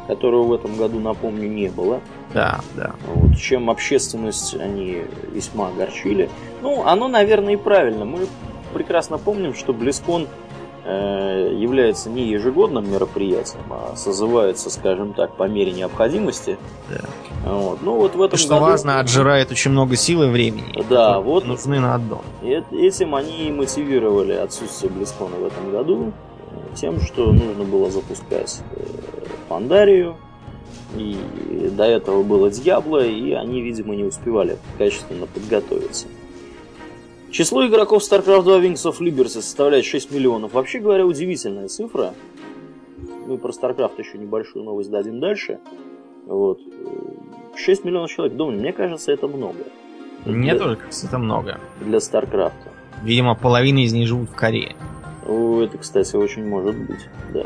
которого 0.08 0.44
в 0.44 0.54
этом 0.54 0.76
году, 0.76 1.00
напомню, 1.00 1.50
не 1.50 1.70
было. 1.70 2.02
Да, 2.34 2.62
да. 2.76 2.96
Вот, 3.06 3.38
чем 3.38 3.70
общественность 3.70 4.56
они 4.56 5.04
весьма 5.32 5.70
огорчили. 5.70 6.30
Ну, 6.62 6.84
оно, 6.86 7.08
наверное, 7.08 7.54
и 7.54 7.58
правильно. 7.58 8.06
Мы 8.06 8.28
прекрасно 8.74 9.18
помним, 9.18 9.54
что 9.54 9.72
BlizzCon 9.74 10.28
э, 10.86 11.54
является 11.58 12.10
не 12.10 12.28
ежегодным 12.28 12.92
мероприятием, 12.92 13.63
а 13.70 13.96
созывается, 13.96 14.70
скажем 14.70 15.13
так, 15.13 15.36
по 15.36 15.48
мере 15.48 15.72
необходимости. 15.72 16.58
Да. 16.89 17.52
Вот. 17.52 17.82
Ну 17.82 17.96
вот 17.98 18.16
в 18.16 18.22
этом 18.22 18.38
Что 18.38 18.56
году... 18.56 18.66
важно, 18.66 19.00
отжирает 19.00 19.52
очень 19.52 19.72
много 19.72 19.96
сил 19.96 20.24
и 20.24 20.28
времени. 20.28 20.84
Да, 20.89 21.20
вот. 21.20 21.46
Нужны 21.46 21.80
на 21.80 22.00
эт- 22.42 22.74
этим 22.74 23.16
они 23.16 23.48
и 23.48 23.52
мотивировали 23.52 24.34
отсутствие 24.34 24.92
BlizzCon 24.92 25.42
в 25.42 25.46
этом 25.46 25.72
году. 25.72 26.13
тем, 26.76 27.00
что 27.02 27.32
нужно 27.32 27.63
было 27.63 27.89
запускать 27.92 28.62
э, 28.72 28.84
Пандарию, 29.54 30.16
и 30.98 31.16
до 31.78 31.84
этого 31.84 32.24
было 32.24 32.50
Дьябло, 32.50 33.06
и 33.06 33.34
они, 33.34 33.62
видимо, 33.62 33.96
не 33.96 34.04
успевали 34.04 34.58
качественно 34.80 35.28
подготовиться. 35.28 36.08
Число 37.30 37.63
игроков 37.68 38.02
StarCraft 38.02 38.42
2 38.46 38.58
Wings 38.62 38.84
of 38.84 39.00
Liberty 39.00 39.28
составляет 39.28 39.86
6 39.86 40.12
миллионов. 40.12 40.54
Вообще 40.54 40.80
говоря, 40.80 41.06
удивительная 41.06 41.68
цифра. 41.68 42.16
Мы 43.28 43.38
про 43.38 43.52
StarCraft 43.52 44.00
еще 44.00 44.18
небольшую 44.18 44.66
новость 44.66 44.89
дадим 44.89 45.20
дальше. 45.20 45.60
Вот. 46.26 46.60
6 47.56 47.86
миллионов 47.86 48.10
человек. 48.10 48.36
Думаю, 48.36 48.60
мне 48.60 48.74
кажется, 48.74 49.12
это 49.12 49.28
много. 49.28 49.66
Мне 50.26 50.54
для... 50.54 50.60
тоже 50.60 50.76
кажется, 50.78 51.06
это 51.06 51.20
много. 51.20 51.60
Для 51.80 52.00
StarCraft. 52.00 52.54
Видимо, 53.04 53.36
половина 53.36 53.84
из 53.84 53.94
них 53.94 54.08
живут 54.08 54.32
в 54.32 54.36
Корее. 54.36 54.76
О, 55.28 55.62
это, 55.62 55.78
кстати, 55.78 56.16
очень 56.16 56.44
может 56.48 56.76
быть, 56.76 57.08
да. 57.34 57.46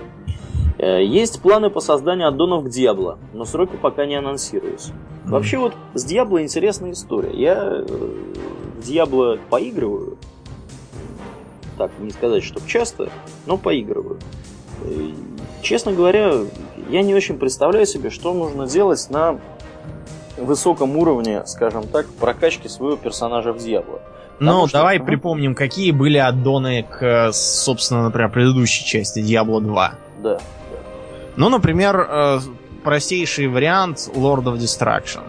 Э, 0.80 1.04
есть 1.04 1.42
планы 1.42 1.70
по 1.70 1.80
созданию 1.80 2.28
аддонов 2.28 2.66
к 2.66 2.70
Диабло, 2.70 3.18
но 3.34 3.46
сроки 3.46 3.76
пока 3.76 4.06
не 4.06 4.16
анонсируются. 4.16 4.92
Mm. 4.92 5.30
Вообще 5.30 5.58
вот 5.58 5.74
с 5.94 6.04
Диабло 6.04 6.42
интересная 6.42 6.92
история. 6.92 7.32
Я 7.34 7.56
э, 7.56 7.86
в 8.78 8.86
Диабло 8.86 9.40
поигрываю. 9.50 10.18
Так, 11.78 11.92
не 12.00 12.12
сказать, 12.12 12.44
что 12.44 12.60
часто, 12.68 13.10
но 13.46 13.58
поигрываю. 13.58 14.20
И, 14.86 15.14
честно 15.62 15.92
говоря, 15.92 16.34
я 16.90 17.02
не 17.02 17.14
очень 17.16 17.38
представляю 17.38 17.86
себе, 17.86 18.10
что 18.10 18.34
нужно 18.34 18.68
делать 18.68 19.08
на 19.10 19.40
высоком 20.38 20.96
уровне, 20.98 21.44
скажем 21.46 21.88
так, 21.88 22.08
прокачки 22.08 22.68
своего 22.68 22.98
персонажа 22.98 23.54
в 23.54 23.58
Диабло. 23.58 24.02
Ну, 24.40 24.68
что... 24.68 24.78
давай 24.78 25.00
припомним, 25.00 25.56
какие 25.56 25.92
были 25.92 26.18
аддоны 26.18 26.84
к, 26.84 27.32
собственно, 27.34 28.04
например, 28.04 28.30
предыдущей 28.32 28.86
части 28.86 29.20
Diablo 29.20 29.60
2. 29.62 29.94
Да. 30.22 30.40
Ну, 31.38 31.50
например, 31.50 32.08
э, 32.10 32.40
простейший 32.84 33.48
вариант 33.48 34.10
Lord 34.16 34.46
of 34.46 34.58
Destruction. 34.58 35.22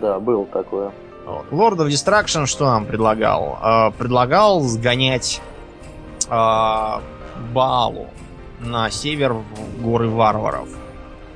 Да, 0.00 0.18
был 0.18 0.46
такое. 0.46 0.90
Вот. 1.24 1.46
Lord 1.52 1.76
of 1.76 1.88
Destruction 1.88 2.46
что 2.46 2.66
нам 2.66 2.86
предлагал? 2.86 3.58
Э, 3.62 3.90
предлагал 3.96 4.60
сгонять 4.62 5.40
э, 6.28 7.00
Балу 7.52 8.08
на 8.58 8.90
север 8.90 9.32
в 9.32 9.82
горы 9.82 10.08
варваров 10.08 10.68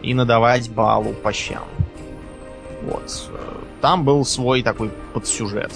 и 0.03 0.15
надавать 0.15 0.69
Балу 0.69 1.13
по 1.13 1.33
щам. 1.33 1.65
Вот. 2.83 3.31
Там 3.81 4.05
был 4.05 4.25
свой 4.25 4.63
такой 4.63 4.91
подсюжет. 5.13 5.73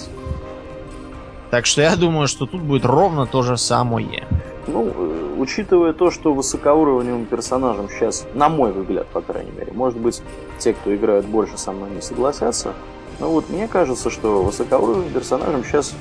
Так 1.49 1.65
что 1.65 1.81
я 1.81 1.95
думаю, 1.95 2.27
что 2.27 2.45
тут 2.45 2.61
будет 2.61 2.83
ровно 2.83 3.25
то 3.25 3.41
же 3.41 3.57
самое. 3.57 4.27
Ну, 4.67 4.91
учитывая 5.37 5.93
то, 5.93 6.11
что 6.11 6.33
высокоуровневым 6.33 7.25
персонажем 7.25 7.89
сейчас, 7.89 8.25
на 8.33 8.49
мой 8.49 8.71
взгляд, 8.71 9.07
по 9.07 9.21
крайней 9.21 9.51
мере, 9.51 9.71
может 9.73 9.99
быть, 9.99 10.21
те, 10.59 10.73
кто 10.73 10.95
играют 10.95 11.25
больше 11.25 11.57
со 11.57 11.71
мной 11.71 11.89
не 11.91 12.01
согласятся, 12.01 12.73
но 13.19 13.29
вот 13.29 13.49
мне 13.49 13.67
кажется, 13.67 14.09
что 14.09 14.43
высокоуровневым 14.43 15.11
персонажем 15.11 15.63
сейчас 15.63 15.93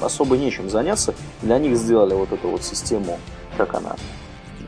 особо 0.00 0.36
нечем 0.36 0.70
заняться. 0.70 1.14
Для 1.42 1.58
них 1.58 1.76
сделали 1.76 2.14
вот 2.14 2.32
эту 2.32 2.48
вот 2.48 2.62
систему, 2.62 3.18
как 3.56 3.74
она, 3.74 3.96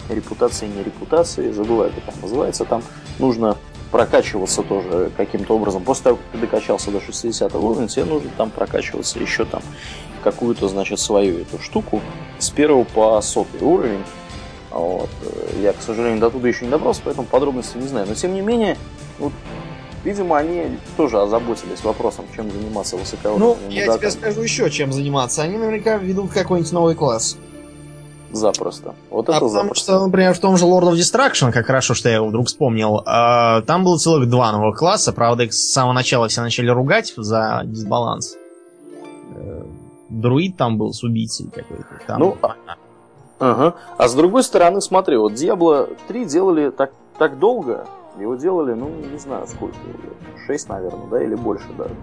репутация, 0.08 0.68
не 0.68 0.82
репутации, 0.82 1.50
забываю, 1.50 1.92
как 1.92 2.14
она 2.14 2.22
называется. 2.22 2.64
Там 2.64 2.82
нужно 3.18 3.56
прокачиваться 3.90 4.62
тоже 4.62 5.10
каким-то 5.16 5.54
образом. 5.56 5.82
После 5.82 6.04
того, 6.04 6.16
как 6.16 6.26
ты 6.32 6.38
докачался 6.38 6.90
до 6.90 7.00
60 7.00 7.54
уровня, 7.54 7.88
тебе 7.88 8.04
нужно 8.04 8.30
там 8.36 8.50
прокачиваться 8.50 9.18
еще 9.18 9.44
там 9.44 9.62
какую-то, 10.24 10.68
значит, 10.68 10.98
свою 10.98 11.40
эту 11.40 11.58
штуку 11.60 12.00
с 12.38 12.50
первого 12.50 12.84
по 12.84 13.20
сотый 13.20 13.62
уровень. 13.62 14.02
Вот. 14.70 15.08
Я, 15.60 15.72
к 15.72 15.80
сожалению, 15.80 16.20
до 16.20 16.30
туда 16.30 16.48
еще 16.48 16.64
не 16.64 16.70
добрался, 16.70 17.00
поэтому 17.04 17.26
подробностей 17.26 17.80
не 17.80 17.86
знаю. 17.86 18.06
Но, 18.08 18.14
тем 18.14 18.34
не 18.34 18.40
менее, 18.40 18.76
вот, 19.18 19.32
видимо, 20.04 20.36
они 20.36 20.78
тоже 20.96 21.20
озаботились 21.20 21.82
вопросом, 21.82 22.26
чем 22.34 22.50
заниматься 22.50 22.96
высокоуровневым 22.96 23.56
Ну, 23.64 23.70
я 23.70 23.96
тебе 23.96 24.10
скажу 24.10 24.42
еще, 24.42 24.68
чем 24.70 24.92
заниматься. 24.92 25.42
Они 25.42 25.56
наверняка 25.56 25.96
ведут 25.96 26.32
какой-нибудь 26.32 26.72
новый 26.72 26.94
класс. 26.94 27.38
Запросто. 28.36 28.94
Вот 29.10 29.28
а 29.28 29.32
это 29.32 29.40
потому 29.40 29.50
запросто. 29.50 29.92
что, 29.92 30.06
например, 30.06 30.34
в 30.34 30.38
том 30.38 30.56
же 30.56 30.66
Lord 30.66 30.82
of 30.82 30.92
Destruction, 30.92 31.52
как 31.52 31.66
хорошо, 31.66 31.94
что 31.94 32.08
я 32.08 32.16
его 32.16 32.28
вдруг 32.28 32.48
вспомнил, 32.48 33.00
э, 33.00 33.62
там 33.62 33.82
было 33.82 33.96
целых 33.96 34.28
два 34.28 34.52
новых 34.52 34.76
класса. 34.76 35.12
Правда, 35.12 35.44
их 35.44 35.54
с 35.54 35.72
самого 35.72 35.94
начала 35.94 36.28
все 36.28 36.42
начали 36.42 36.68
ругать 36.68 37.14
за 37.16 37.62
дисбаланс. 37.64 38.36
Э, 39.34 39.62
друид 40.10 40.56
там 40.56 40.76
был 40.76 40.92
с 40.92 41.02
убийцей 41.02 41.46
какой-то. 41.46 41.86
Там... 42.06 42.20
Ну, 42.20 42.36
а, 42.42 42.56
ага. 43.38 43.74
а 43.96 44.08
с 44.08 44.14
другой 44.14 44.42
стороны, 44.42 44.80
смотри, 44.82 45.16
вот 45.16 45.32
Diablo 45.32 45.96
3 46.08 46.24
делали 46.26 46.70
так, 46.70 46.92
так 47.18 47.38
долго, 47.38 47.86
его 48.18 48.34
делали, 48.34 48.74
ну, 48.74 48.90
не 48.90 49.18
знаю, 49.18 49.46
сколько, 49.46 49.76
6, 50.46 50.68
наверное, 50.68 51.06
да, 51.10 51.22
или 51.22 51.34
больше 51.34 51.68
даже. 51.76 51.94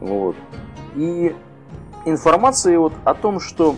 Вот. 0.00 0.36
И 0.94 1.34
информации 2.04 2.76
вот 2.76 2.92
о 3.04 3.14
том, 3.14 3.40
что 3.40 3.76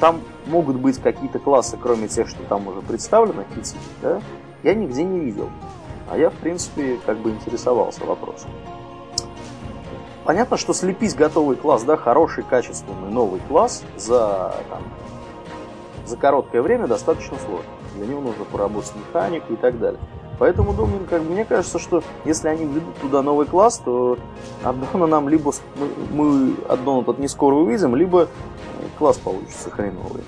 там 0.00 0.20
могут 0.46 0.76
быть 0.76 0.98
какие-то 0.98 1.38
классы, 1.38 1.76
кроме 1.80 2.08
тех, 2.08 2.28
что 2.28 2.42
там 2.44 2.68
уже 2.68 2.80
представлены, 2.80 3.44
PT, 3.54 3.76
да, 4.02 4.20
я 4.62 4.74
нигде 4.74 5.04
не 5.04 5.20
видел. 5.20 5.50
А 6.10 6.16
я, 6.16 6.30
в 6.30 6.34
принципе, 6.34 6.98
как 7.06 7.18
бы 7.18 7.30
интересовался 7.30 8.04
вопросом. 8.04 8.50
Понятно, 10.24 10.56
что 10.56 10.72
слепить 10.72 11.16
готовый 11.16 11.56
класс, 11.56 11.82
да, 11.82 11.96
хороший, 11.96 12.44
качественный 12.44 13.10
новый 13.10 13.40
класс 13.48 13.82
за, 13.96 14.54
там, 14.70 14.82
за 16.06 16.16
короткое 16.16 16.62
время 16.62 16.86
достаточно 16.86 17.36
сложно. 17.38 17.70
Для 17.96 18.06
него 18.06 18.20
нужно 18.20 18.44
поработать 18.44 18.94
механику 18.94 19.52
и 19.52 19.56
так 19.56 19.78
далее. 19.78 20.00
Поэтому, 20.42 20.72
думаю, 20.72 21.06
как 21.08 21.22
мне 21.22 21.44
кажется, 21.44 21.78
что 21.78 22.02
если 22.24 22.48
они 22.48 22.64
введут 22.64 22.96
туда 22.96 23.22
новый 23.22 23.46
класс, 23.46 23.78
то 23.78 24.18
аддона 24.64 25.06
нам 25.06 25.28
либо 25.28 25.52
мы, 26.12 26.56
аддон 26.68 27.02
этот 27.02 27.20
не 27.20 27.28
скоро 27.28 27.54
увидим, 27.54 27.94
либо 27.94 28.26
класс 28.98 29.18
получится 29.18 29.70
хреновый. 29.70 30.24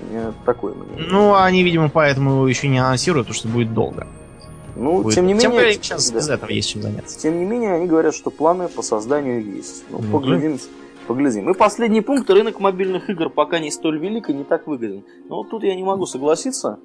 У 0.00 0.10
меня 0.10 0.32
такое 0.46 0.72
мнение. 0.72 1.06
Ну, 1.10 1.34
они, 1.34 1.62
видимо, 1.62 1.90
поэтому 1.90 2.30
его 2.30 2.48
еще 2.48 2.68
не 2.68 2.78
анонсируют, 2.78 3.26
потому 3.26 3.38
что 3.38 3.48
будет 3.48 3.74
долго. 3.74 4.06
Ну, 4.74 5.02
будет. 5.02 5.16
тем 5.16 5.26
не 5.26 5.34
менее... 5.34 5.42
Тем 5.42 5.52
более, 5.52 5.74
сейчас 5.74 6.10
да. 6.10 6.16
без 6.16 6.30
этого 6.30 6.50
есть 6.50 6.70
чем 6.70 6.80
заняться. 6.80 7.18
Тем 7.18 7.38
не 7.38 7.44
менее, 7.44 7.74
они 7.74 7.86
говорят, 7.86 8.14
что 8.14 8.30
планы 8.30 8.68
по 8.68 8.80
созданию 8.80 9.44
есть. 9.44 9.84
Ну, 9.90 9.98
ну 10.00 10.10
поглядим, 10.10 10.58
поглядим. 11.06 11.50
И 11.50 11.52
последний 11.52 12.00
пункт. 12.00 12.30
Рынок 12.30 12.58
мобильных 12.58 13.10
игр 13.10 13.28
пока 13.28 13.58
не 13.58 13.70
столь 13.70 13.98
велик 13.98 14.30
и 14.30 14.32
не 14.32 14.44
так 14.44 14.66
выгоден. 14.66 15.04
Но 15.28 15.36
вот 15.36 15.50
тут 15.50 15.62
я 15.62 15.76
не 15.76 15.84
могу 15.84 16.06
согласиться. 16.06 16.78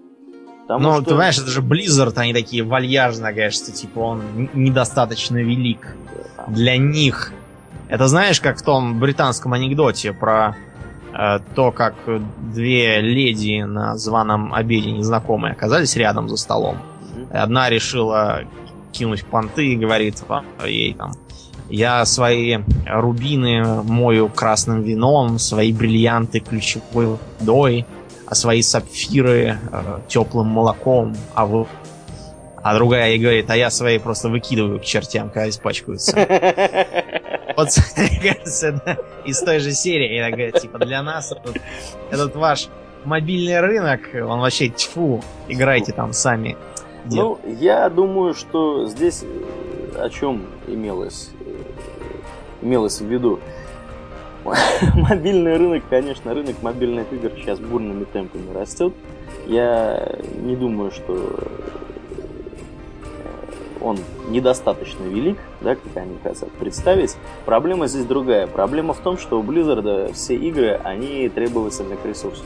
Ну, 0.69 0.93
что... 0.93 1.02
ты 1.02 1.15
знаешь, 1.15 1.38
это 1.38 1.49
же 1.49 1.62
Blizzard, 1.62 2.13
они 2.17 2.34
такие 2.34 2.63
вальяжные, 2.63 3.34
конечно, 3.34 3.73
типа 3.73 3.99
он 3.99 4.49
недостаточно 4.54 5.38
велик 5.38 5.95
для 6.47 6.78
них. 6.78 7.34
Это 7.89 8.08
знаешь, 8.08 8.39
как 8.41 8.58
в 8.58 8.63
том 8.63 8.99
британском 8.99 9.54
анекдоте 9.54 10.13
про 10.13 10.56
Э, 11.13 11.39
то, 11.54 11.71
как 11.71 11.93
две 12.54 12.99
леди 12.99 13.62
на 13.62 13.97
званом 13.97 14.52
обеде 14.52 14.91
незнакомые 14.91 15.52
оказались 15.52 15.95
рядом 15.95 16.28
за 16.28 16.38
столом. 16.38 16.78
Одна 17.32 17.69
решила 17.69 18.41
кинуть 18.91 19.23
понты 19.23 19.73
и 19.73 19.76
говорит 19.76 20.23
ей 20.65 20.93
там, 20.95 21.12
я 21.69 22.04
свои 22.06 22.60
рубины 22.88 23.84
мою 23.84 24.28
красным 24.28 24.82
вином, 24.82 25.38
свои 25.38 25.71
бриллианты 25.71 26.39
ключевой 26.39 27.19
водой, 27.39 27.86
свои 28.34 28.62
сапфиры 28.62 29.58
э, 29.72 30.00
теплым 30.08 30.48
молоком, 30.48 31.15
а 31.34 31.46
вы... 31.46 31.65
А 32.62 32.76
другая 32.76 33.10
ей 33.10 33.19
говорит, 33.19 33.50
а 33.50 33.58
я 33.58 33.69
свои 33.69 34.00
просто 34.00 34.30
выкидываю 34.30 34.80
к 34.80 34.84
чертям, 34.84 35.30
когда 35.30 35.50
испачкаются. 35.50 36.15
Вот, 37.56 37.67
мне 37.98 38.34
кажется, 38.34 38.69
это 38.69 38.98
из 39.26 39.39
той 39.39 39.60
же 39.60 39.74
серии. 39.74 40.15
Я 40.15 40.32
говорю, 40.32 40.58
типа, 40.58 40.80
для 40.80 41.04
нас 41.04 41.32
этот, 41.32 41.62
этот 42.10 42.36
ваш 42.36 42.67
мобильный 43.06 43.60
рынок, 43.60 44.02
он 44.13 44.39
вообще 44.39 44.69
тьфу, 44.69 45.22
играйте 45.48 45.91
там 45.91 46.13
сами. 46.13 46.58
Дед. 47.06 47.19
Ну, 47.19 47.39
я 47.60 47.89
думаю, 47.89 48.34
что 48.34 48.88
здесь 48.88 49.24
э, 49.24 50.02
о 50.02 50.10
чем 50.10 50.46
имелось, 50.67 51.30
э, 51.41 51.63
имелось 52.62 53.02
в 53.02 53.06
виду. 53.06 53.39
Мобильный 54.96 55.58
рынок, 55.58 55.84
конечно, 55.90 56.34
рынок 56.34 56.62
мобильных 56.62 57.12
игр 57.14 57.32
сейчас 57.38 57.60
бурными 57.60 58.04
темпами 58.06 58.54
растет. 58.54 58.94
Я 59.48 60.18
не 60.36 60.56
думаю, 60.56 60.92
что 60.92 61.40
он 63.82 64.00
недостаточно 64.30 65.04
велик, 65.04 65.38
да, 65.62 65.76
как 65.76 65.96
они 65.96 66.18
хотят 66.24 66.50
представить. 66.52 67.16
Проблема 67.46 67.88
здесь 67.88 68.06
другая. 68.06 68.48
Проблема 68.48 68.94
в 68.94 69.00
том, 69.00 69.18
что 69.18 69.40
у 69.40 69.44
Blizzard 69.44 70.14
все 70.14 70.36
игры, 70.36 70.80
они 70.84 71.30
требовательны 71.30 71.98
к 71.98 72.06
ресурсам. 72.06 72.46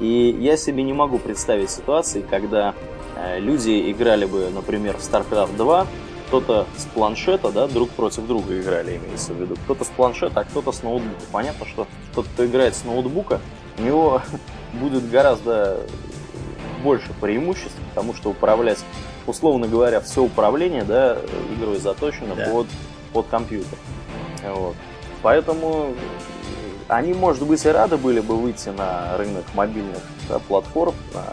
И 0.00 0.36
я 0.38 0.56
себе 0.56 0.82
не 0.82 0.92
могу 0.92 1.18
представить 1.18 1.70
ситуации, 1.70 2.24
когда 2.28 2.74
э, 3.16 3.40
люди 3.40 3.90
играли 3.90 4.26
бы, 4.26 4.48
например, 4.54 4.96
в 4.96 5.00
StarCraft 5.00 5.56
2, 5.56 5.86
кто-то 6.28 6.66
с 6.76 6.84
планшета, 6.84 7.50
да, 7.50 7.66
друг 7.66 7.88
против 7.90 8.26
друга 8.26 8.60
играли, 8.60 8.98
имеется 8.98 9.32
в 9.32 9.40
виду. 9.40 9.56
Кто-то 9.64 9.84
с 9.84 9.88
планшета, 9.88 10.40
а 10.40 10.44
кто-то 10.44 10.72
с 10.72 10.82
ноутбука. 10.82 11.22
Понятно, 11.32 11.66
что 11.66 11.86
тот, 12.14 12.26
кто 12.26 12.44
играет 12.44 12.76
с 12.76 12.84
ноутбука, 12.84 13.40
у 13.78 13.82
него 13.82 14.22
будет 14.74 15.08
гораздо 15.10 15.80
больше 16.82 17.08
преимуществ, 17.20 17.76
потому 17.94 18.14
что 18.14 18.30
управлять, 18.30 18.78
условно 19.26 19.66
говоря, 19.66 20.00
все 20.00 20.22
управление, 20.22 20.84
да, 20.84 21.18
игрой 21.56 21.78
заточено 21.78 22.34
да. 22.36 22.50
под, 22.50 22.66
под 23.14 23.26
компьютер. 23.28 23.78
Вот. 24.44 24.76
Поэтому 25.22 25.94
они, 26.88 27.14
может 27.14 27.46
быть, 27.46 27.64
и 27.64 27.68
рады 27.70 27.96
были 27.96 28.20
бы 28.20 28.36
выйти 28.36 28.68
на 28.68 29.16
рынок 29.16 29.44
мобильных 29.54 30.02
да, 30.28 30.38
платформ, 30.40 30.94
на, 31.14 31.24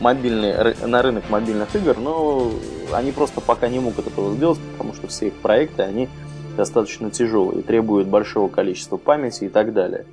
мобильный, 0.00 0.74
на 0.86 1.02
рынок 1.02 1.30
мобильных 1.30 1.74
игр, 1.76 1.98
но 1.98 2.50
они 2.92 3.12
просто 3.12 3.40
пока 3.40 3.68
не 3.68 3.78
могут 3.78 4.06
этого 4.06 4.32
сделать, 4.34 4.58
потому 4.72 4.94
что 4.94 5.06
все 5.08 5.28
их 5.28 5.34
проекты, 5.34 5.82
они 5.82 6.08
достаточно 6.56 7.10
тяжелые, 7.10 7.62
требуют 7.62 8.08
большого 8.08 8.48
количества 8.48 8.96
памяти 8.96 9.44
и 9.44 9.48
так 9.48 9.72
далее. 9.72 10.06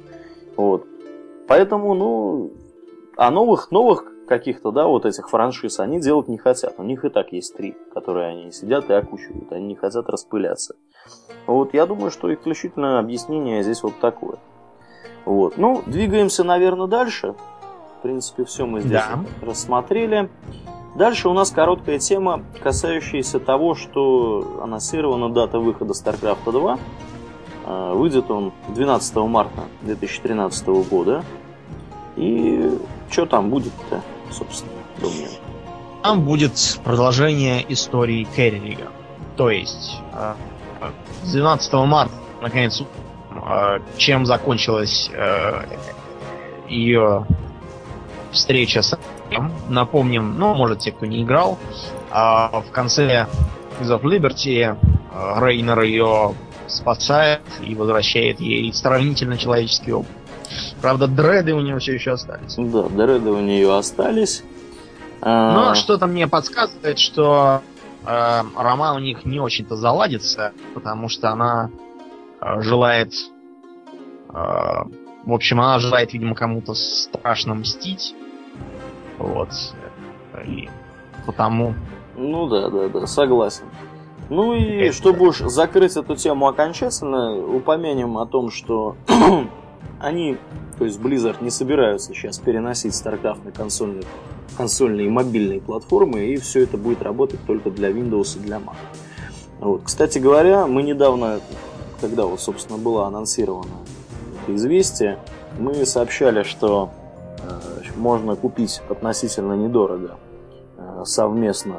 Вот. 0.55 0.85
Поэтому, 1.47 1.93
ну, 1.93 2.51
а 3.17 3.29
новых, 3.31 3.71
новых 3.71 4.05
каких-то, 4.27 4.71
да, 4.71 4.87
вот 4.87 5.05
этих 5.05 5.29
франшиз 5.29 5.79
они 5.79 5.99
делать 5.99 6.27
не 6.27 6.37
хотят. 6.37 6.75
У 6.77 6.83
них 6.83 7.03
и 7.03 7.09
так 7.09 7.33
есть 7.33 7.55
три, 7.55 7.75
которые 7.93 8.29
они 8.29 8.51
сидят 8.51 8.89
и 8.89 8.93
окучивают. 8.93 9.51
Они 9.51 9.67
не 9.67 9.75
хотят 9.75 10.09
распыляться. 10.09 10.75
Вот 11.47 11.73
я 11.73 11.85
думаю, 11.85 12.11
что 12.11 12.33
исключительное 12.33 12.99
объяснение 12.99 13.63
здесь 13.63 13.83
вот 13.83 13.99
такое. 13.99 14.37
Вот. 15.25 15.57
Ну, 15.57 15.83
двигаемся, 15.85 16.43
наверное, 16.43 16.87
дальше. 16.87 17.35
В 18.01 18.03
принципе, 18.03 18.45
все 18.45 18.65
мы 18.65 18.79
здесь 18.79 18.93
да. 18.93 19.19
рассмотрели. 19.43 20.27
Дальше 20.95 21.29
у 21.29 21.33
нас 21.33 21.51
короткая 21.51 21.99
тема, 21.99 22.43
касающаяся 22.63 23.39
того, 23.39 23.75
что 23.75 24.59
анонсирована 24.63 25.29
дата 25.29 25.59
выхода 25.59 25.93
StarCraft 25.93 26.51
2. 26.51 26.79
А, 27.67 27.93
выйдет 27.93 28.31
он 28.31 28.53
12 28.69 29.15
марта 29.17 29.65
2013 29.81 30.65
года. 30.89 31.23
И 32.15 32.71
что 33.11 33.27
там 33.27 33.51
будет-то, 33.51 34.01
собственно, 34.31 34.73
думаю? 34.99 35.29
Там 36.01 36.25
будет 36.25 36.79
продолжение 36.83 37.63
истории 37.71 38.23
Керрига. 38.35 38.87
То 39.37 39.51
есть, 39.51 40.01
12 41.31 41.73
а, 41.75 41.85
марта, 41.85 42.15
наконец, 42.41 42.81
а, 43.29 43.79
чем 43.95 44.25
закончилась 44.25 45.11
ее 46.67 47.27
встреча 48.31 48.81
с 48.81 48.97
Напомним, 49.69 50.37
ну, 50.37 50.53
может, 50.53 50.79
те, 50.79 50.91
кто 50.91 51.05
не 51.05 51.23
играл, 51.23 51.57
в 52.11 52.65
конце 52.71 53.27
из 53.79 53.89
of 53.89 54.01
Liberty 54.01 54.77
Рейнер 55.39 55.81
ее 55.81 56.35
спасает 56.67 57.41
и 57.61 57.75
возвращает 57.75 58.39
ей 58.39 58.71
сравнительно 58.73 59.37
человеческий 59.37 59.93
опыт. 59.93 60.11
Правда, 60.81 61.07
дреды 61.07 61.53
у 61.53 61.61
нее 61.61 61.79
все 61.79 61.93
еще 61.93 62.11
остались. 62.11 62.55
Да, 62.57 62.83
дреды 62.83 63.29
у 63.29 63.39
нее 63.39 63.75
остались. 63.75 64.43
А, 65.21 65.53
Но 65.53 65.75
что-то 65.75 66.07
мне 66.07 66.27
подсказывает, 66.27 66.97
что 66.97 67.61
э, 68.05 68.41
роман 68.57 68.97
у 68.97 68.99
них 68.99 69.23
не 69.25 69.39
очень-то 69.39 69.75
заладится, 69.75 70.53
потому 70.73 71.09
что 71.09 71.29
она 71.29 71.69
э, 72.41 72.61
желает... 72.61 73.13
Э, 74.33 74.83
в 75.23 75.31
общем, 75.31 75.61
она 75.61 75.77
желает, 75.77 76.13
видимо, 76.13 76.33
кому-то 76.33 76.73
страшно 76.73 77.53
мстить. 77.53 78.15
Вот. 79.21 79.49
И 80.45 80.69
потому... 81.25 81.73
Ну 82.15 82.47
да, 82.47 82.69
да, 82.69 82.89
да, 82.89 83.07
согласен. 83.07 83.65
Ну 84.29 84.53
и 84.53 84.63
Это... 84.63 84.93
чтобы 84.95 85.27
уж 85.27 85.39
закрыть 85.39 85.97
эту 85.97 86.15
тему 86.15 86.47
окончательно, 86.47 87.37
упомянем 87.37 88.17
о 88.17 88.25
том, 88.25 88.49
что 88.49 88.95
они, 89.99 90.37
то 90.77 90.85
есть 90.85 90.99
Blizzard, 90.99 91.43
не 91.43 91.49
собираются 91.49 92.13
сейчас 92.13 92.39
переносить 92.39 92.93
StarCraft 92.93 93.45
на 93.45 93.51
консольные, 93.51 94.03
консольные 94.57 95.07
и 95.07 95.09
мобильные 95.09 95.61
платформы, 95.61 96.25
и 96.25 96.37
все 96.37 96.63
это 96.63 96.77
будет 96.77 97.01
работать 97.01 97.39
только 97.45 97.71
для 97.71 97.89
Windows 97.89 98.37
и 98.37 98.41
для 98.41 98.57
Mac. 98.57 98.75
Вот. 99.59 99.83
Кстати 99.83 100.17
говоря, 100.17 100.65
мы 100.65 100.83
недавно, 100.83 101.39
когда 101.99 102.25
вот, 102.25 102.41
собственно, 102.41 102.77
было 102.77 103.07
анонсировано 103.07 103.75
это 104.43 104.55
известие, 104.55 105.19
мы 105.59 105.85
сообщали, 105.85 106.43
что 106.43 106.91
можно 108.01 108.35
купить 108.35 108.81
относительно 108.89 109.53
недорого 109.53 110.17
э, 110.77 111.03
совместно 111.05 111.77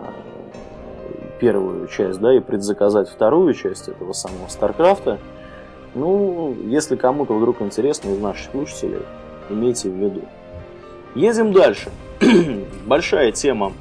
первую 1.40 1.88
часть, 1.88 2.20
да, 2.20 2.35
и 2.35 2.38
предзаказать 2.38 3.08
вторую 3.08 3.52
часть 3.54 3.88
этого 3.88 4.12
самого 4.12 4.46
Старкрафта. 4.48 5.18
Ну, 5.94 6.56
если 6.64 6.94
кому-то 6.94 7.35
вдруг 7.35 7.61
интересно 7.61 8.11
из 8.11 8.20
наших 8.20 8.52
слушателей, 8.52 9.02
имейте 9.50 9.90
в 9.90 9.94
виду. 9.94 10.22
Едем 11.16 11.52
дальше. 11.52 11.90
Большая 12.87 13.32
тема 13.32 13.72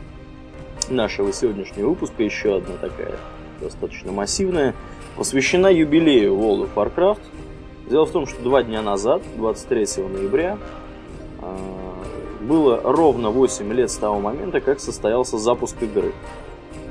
нашего 0.89 1.31
сегодняшнего 1.31 1.89
выпуска, 1.89 2.23
еще 2.23 2.57
одна 2.57 2.75
такая 2.81 3.13
достаточно 3.61 4.11
массивная, 4.11 4.73
посвящена 5.15 5.67
юбилею 5.67 6.33
World 6.33 6.67
of 6.67 6.69
Warcraft. 6.75 7.21
Дело 7.87 8.05
в 8.05 8.11
том, 8.11 8.25
что 8.25 8.41
два 8.41 8.63
дня 8.63 8.81
назад, 8.81 9.21
23 9.37 10.03
ноября, 10.07 10.57
а, 11.39 11.55
было 12.41 12.81
ровно 12.83 13.29
8 13.29 13.71
лет 13.73 13.91
с 13.91 13.97
того 13.97 14.19
момента, 14.19 14.59
как 14.61 14.79
состоялся 14.79 15.37
запуск 15.37 15.81
игры. 15.81 16.13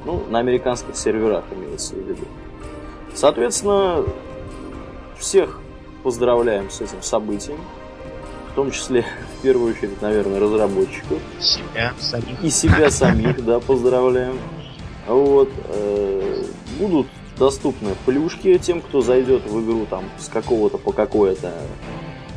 Ну, 0.04 0.24
на 0.30 0.38
американских 0.38 0.96
серверах 0.96 1.44
имеется 1.50 1.94
в 1.94 1.98
виду. 1.98 2.24
Соответственно, 3.14 4.04
всех 5.18 5.60
поздравляем 6.02 6.70
с 6.70 6.80
этим 6.80 7.02
событием. 7.02 7.58
В 8.52 8.54
том 8.54 8.70
числе, 8.70 9.04
в 9.38 9.42
первую 9.42 9.74
очередь, 9.74 10.00
наверное, 10.00 10.40
разработчиков. 10.40 11.18
Себя 11.38 11.92
самих. 11.98 12.42
И 12.42 12.50
себя 12.50 12.90
самих, 12.90 13.44
да, 13.44 13.60
поздравляем. 13.60 14.38
Вот. 15.06 15.50
Э, 15.68 16.44
будут 16.78 17.06
доступны 17.38 17.90
плюшки 18.06 18.58
тем, 18.58 18.80
кто 18.80 19.00
зайдет 19.00 19.44
в 19.46 19.64
игру 19.64 19.86
там 19.86 20.04
с 20.18 20.28
какого-то 20.28 20.78
по 20.78 20.92
какое-то 20.92 21.52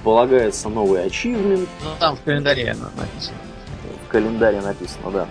полагается 0.04 0.70
новый 0.70 1.04
ачивмент. 1.04 1.70
Ну 1.84 1.90
там 2.00 2.16
в 2.16 2.22
календаре 2.22 2.76
написано. 2.98 3.38
В 4.06 4.08
календаре 4.10 4.62
написано, 4.62 5.12
да. 5.12 5.28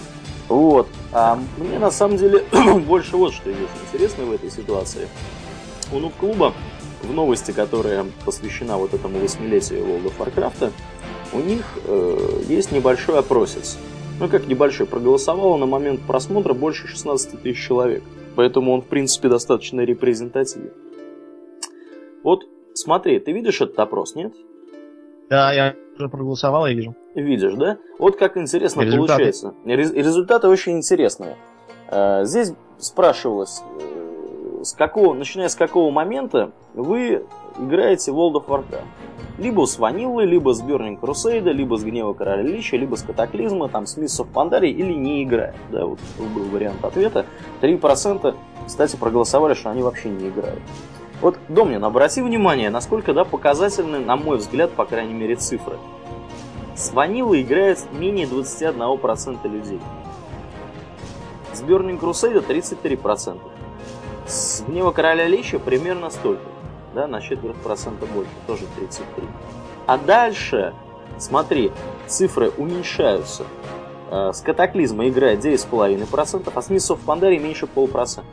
Вот. 0.48 0.88
А 1.12 1.38
мне 1.56 1.78
на 1.78 1.90
самом 1.90 2.16
деле 2.16 2.44
больше 2.86 3.16
вот 3.16 3.32
что 3.32 3.50
есть 3.50 3.70
интересно 3.86 4.24
в 4.24 4.32
этой 4.32 4.50
ситуации. 4.50 5.08
У 5.92 5.98
Нуб 5.98 6.14
клуба 6.18 6.52
в 7.02 7.12
новости, 7.12 7.52
которая 7.52 8.06
посвящена 8.24 8.76
вот 8.78 8.94
этому 8.94 9.18
восьмилетию 9.18 9.80
World 9.80 10.12
of 10.12 10.18
Warcraft, 10.18 10.72
у 11.32 11.38
них 11.38 11.64
э, 11.86 12.42
есть 12.48 12.72
небольшой 12.72 13.18
опросец. 13.18 13.78
Ну 14.20 14.28
как 14.28 14.46
небольшой, 14.46 14.86
проголосовало 14.86 15.56
на 15.56 15.66
момент 15.66 16.00
просмотра 16.02 16.54
больше 16.54 16.86
16 16.86 17.42
тысяч 17.42 17.66
человек. 17.66 18.02
Поэтому 18.36 18.72
он, 18.72 18.82
в 18.82 18.86
принципе, 18.86 19.28
достаточно 19.28 19.80
репрезентативен. 19.82 20.72
Вот 22.22 22.44
смотри, 22.74 23.18
ты 23.18 23.32
видишь 23.32 23.60
этот 23.60 23.78
опрос, 23.78 24.14
нет? 24.14 24.32
Да, 25.32 25.50
я 25.50 25.74
уже 25.96 26.10
проголосовал 26.10 26.66
и 26.66 26.74
вижу. 26.74 26.94
Видишь, 27.14 27.54
да? 27.54 27.78
Вот 27.98 28.18
как 28.18 28.36
интересно 28.36 28.82
результаты. 28.82 29.32
получается. 29.32 29.54
Результаты 29.64 30.48
очень 30.48 30.76
интересные. 30.76 31.38
Э, 31.88 32.26
здесь 32.26 32.52
спрашивалось, 32.76 33.62
э, 33.80 34.60
с 34.62 34.74
какого, 34.74 35.14
начиная 35.14 35.48
с 35.48 35.54
какого 35.54 35.90
момента 35.90 36.52
вы 36.74 37.24
играете 37.58 38.12
в 38.12 38.16
World 38.16 38.44
of 38.44 38.46
Warcraft. 38.46 38.84
Либо 39.38 39.64
с 39.64 39.78
Ваниллы, 39.78 40.26
либо 40.26 40.52
с 40.52 40.62
Burning 40.62 41.00
Crusade, 41.00 41.50
либо 41.50 41.78
с 41.78 41.82
Гнева 41.82 42.12
Короля 42.12 42.42
Лича, 42.42 42.76
либо 42.76 42.96
с 42.96 43.02
Катаклизма, 43.02 43.70
там, 43.70 43.86
с 43.86 43.96
of 43.96 44.26
Pandaria, 44.34 44.68
или 44.68 44.92
не 44.92 45.24
играя. 45.24 45.54
Да, 45.70 45.86
вот 45.86 45.98
был 46.18 46.44
вариант 46.44 46.84
ответа. 46.84 47.24
3%, 47.62 48.34
кстати, 48.66 48.96
проголосовали, 48.96 49.54
что 49.54 49.70
они 49.70 49.82
вообще 49.82 50.10
не 50.10 50.28
играют. 50.28 50.60
Вот, 51.22 51.38
Домнин, 51.48 51.84
обрати 51.84 52.20
внимание, 52.20 52.68
насколько 52.68 53.14
да, 53.14 53.24
показательны, 53.24 54.00
на 54.00 54.16
мой 54.16 54.38
взгляд, 54.38 54.72
по 54.72 54.84
крайней 54.84 55.14
мере, 55.14 55.36
цифры. 55.36 55.78
С 56.74 56.92
Ванилой 56.92 57.42
играет 57.42 57.78
менее 57.92 58.26
21% 58.26 59.48
людей. 59.48 59.80
С 61.52 61.62
Burning 61.62 62.00
Crusade 62.00 62.44
33%. 62.44 63.38
С 64.26 64.64
Гнева 64.66 64.90
Короля 64.90 65.28
Лича 65.28 65.60
примерно 65.60 66.10
столько. 66.10 66.42
Да, 66.92 67.06
на 67.06 67.20
четверть 67.20 67.56
процента 67.56 68.04
больше, 68.06 68.32
тоже 68.48 68.64
33. 68.76 69.24
А 69.86 69.98
дальше, 69.98 70.74
смотри, 71.18 71.70
цифры 72.08 72.50
уменьшаются. 72.50 73.44
Э, 74.10 74.32
с 74.32 74.40
Катаклизма 74.40 75.08
играет 75.08 75.44
9,5%, 75.44 76.52
а 76.52 76.62
с 76.62 76.68
of 76.68 76.98
Pandaria 77.06 77.38
меньше 77.38 77.68
полпроцента. 77.68 78.28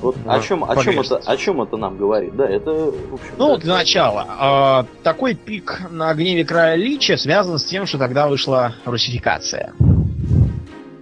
Вот 0.00 0.16
да, 0.24 0.34
о 0.34 0.40
чем, 0.40 0.64
о 0.64 0.76
чем 0.76 1.00
это, 1.00 1.16
о 1.16 1.36
чем 1.36 1.60
это 1.62 1.76
нам 1.76 1.96
говорит? 1.96 2.36
Да, 2.36 2.46
это 2.46 2.70
в 2.70 3.14
общем. 3.14 3.32
Ну, 3.36 3.56
для 3.56 3.74
начала, 3.74 4.84
э, 4.86 5.02
такой 5.02 5.34
пик 5.34 5.80
на 5.90 6.14
гневе 6.14 6.44
края 6.44 6.76
Лича 6.76 7.16
связан 7.16 7.58
с 7.58 7.64
тем, 7.64 7.86
что 7.86 7.98
тогда 7.98 8.28
вышла 8.28 8.74
русификация. 8.84 9.72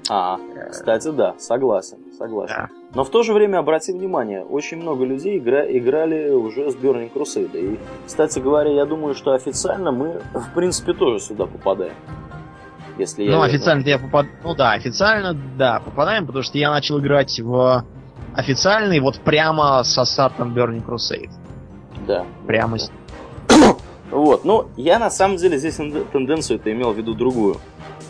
А, 0.08 0.38
кстати, 0.70 1.10
да, 1.10 1.34
согласен, 1.38 1.98
согласен. 2.16 2.54
Да. 2.56 2.68
Но 2.94 3.04
в 3.04 3.10
то 3.10 3.22
же 3.22 3.32
время 3.32 3.58
обрати 3.58 3.92
внимание, 3.92 4.44
очень 4.44 4.78
много 4.78 5.04
людей 5.04 5.36
игра, 5.38 5.64
играли 5.66 6.30
уже 6.30 6.70
с 6.70 6.76
Burning 6.76 7.12
Crusade. 7.12 7.74
И, 7.74 7.78
кстати 8.06 8.38
говоря, 8.38 8.70
я 8.70 8.86
думаю, 8.86 9.14
что 9.14 9.32
официально 9.32 9.90
мы, 9.90 10.22
в 10.32 10.54
принципе, 10.54 10.94
тоже 10.94 11.20
сюда 11.20 11.46
попадаем. 11.46 11.94
Если 12.98 13.24
я 13.24 13.30
Ну, 13.32 13.38
верно. 13.38 13.52
официально 13.52 13.82
я 13.82 13.98
попад... 13.98 14.26
Ну 14.42 14.54
да, 14.54 14.72
официально, 14.72 15.34
да, 15.58 15.80
попадаем, 15.84 16.26
потому 16.26 16.42
что 16.44 16.56
я 16.56 16.70
начал 16.70 16.98
играть 17.00 17.38
в 17.40 17.84
официальный 18.36 19.00
вот 19.00 19.20
прямо 19.20 19.82
с 19.82 19.96
ассартом 19.98 20.54
Burning 20.54 20.84
Crusade. 20.84 21.30
Да. 22.06 22.24
Прямо 22.46 22.78
с... 22.78 22.90
Вот, 24.10 24.44
ну, 24.44 24.66
я 24.76 24.98
на 25.00 25.10
самом 25.10 25.36
деле 25.36 25.58
здесь 25.58 25.76
тен- 25.78 26.06
тенденцию 26.12 26.60
это 26.60 26.70
имел 26.72 26.92
в 26.92 26.96
виду 26.96 27.14
другую. 27.14 27.56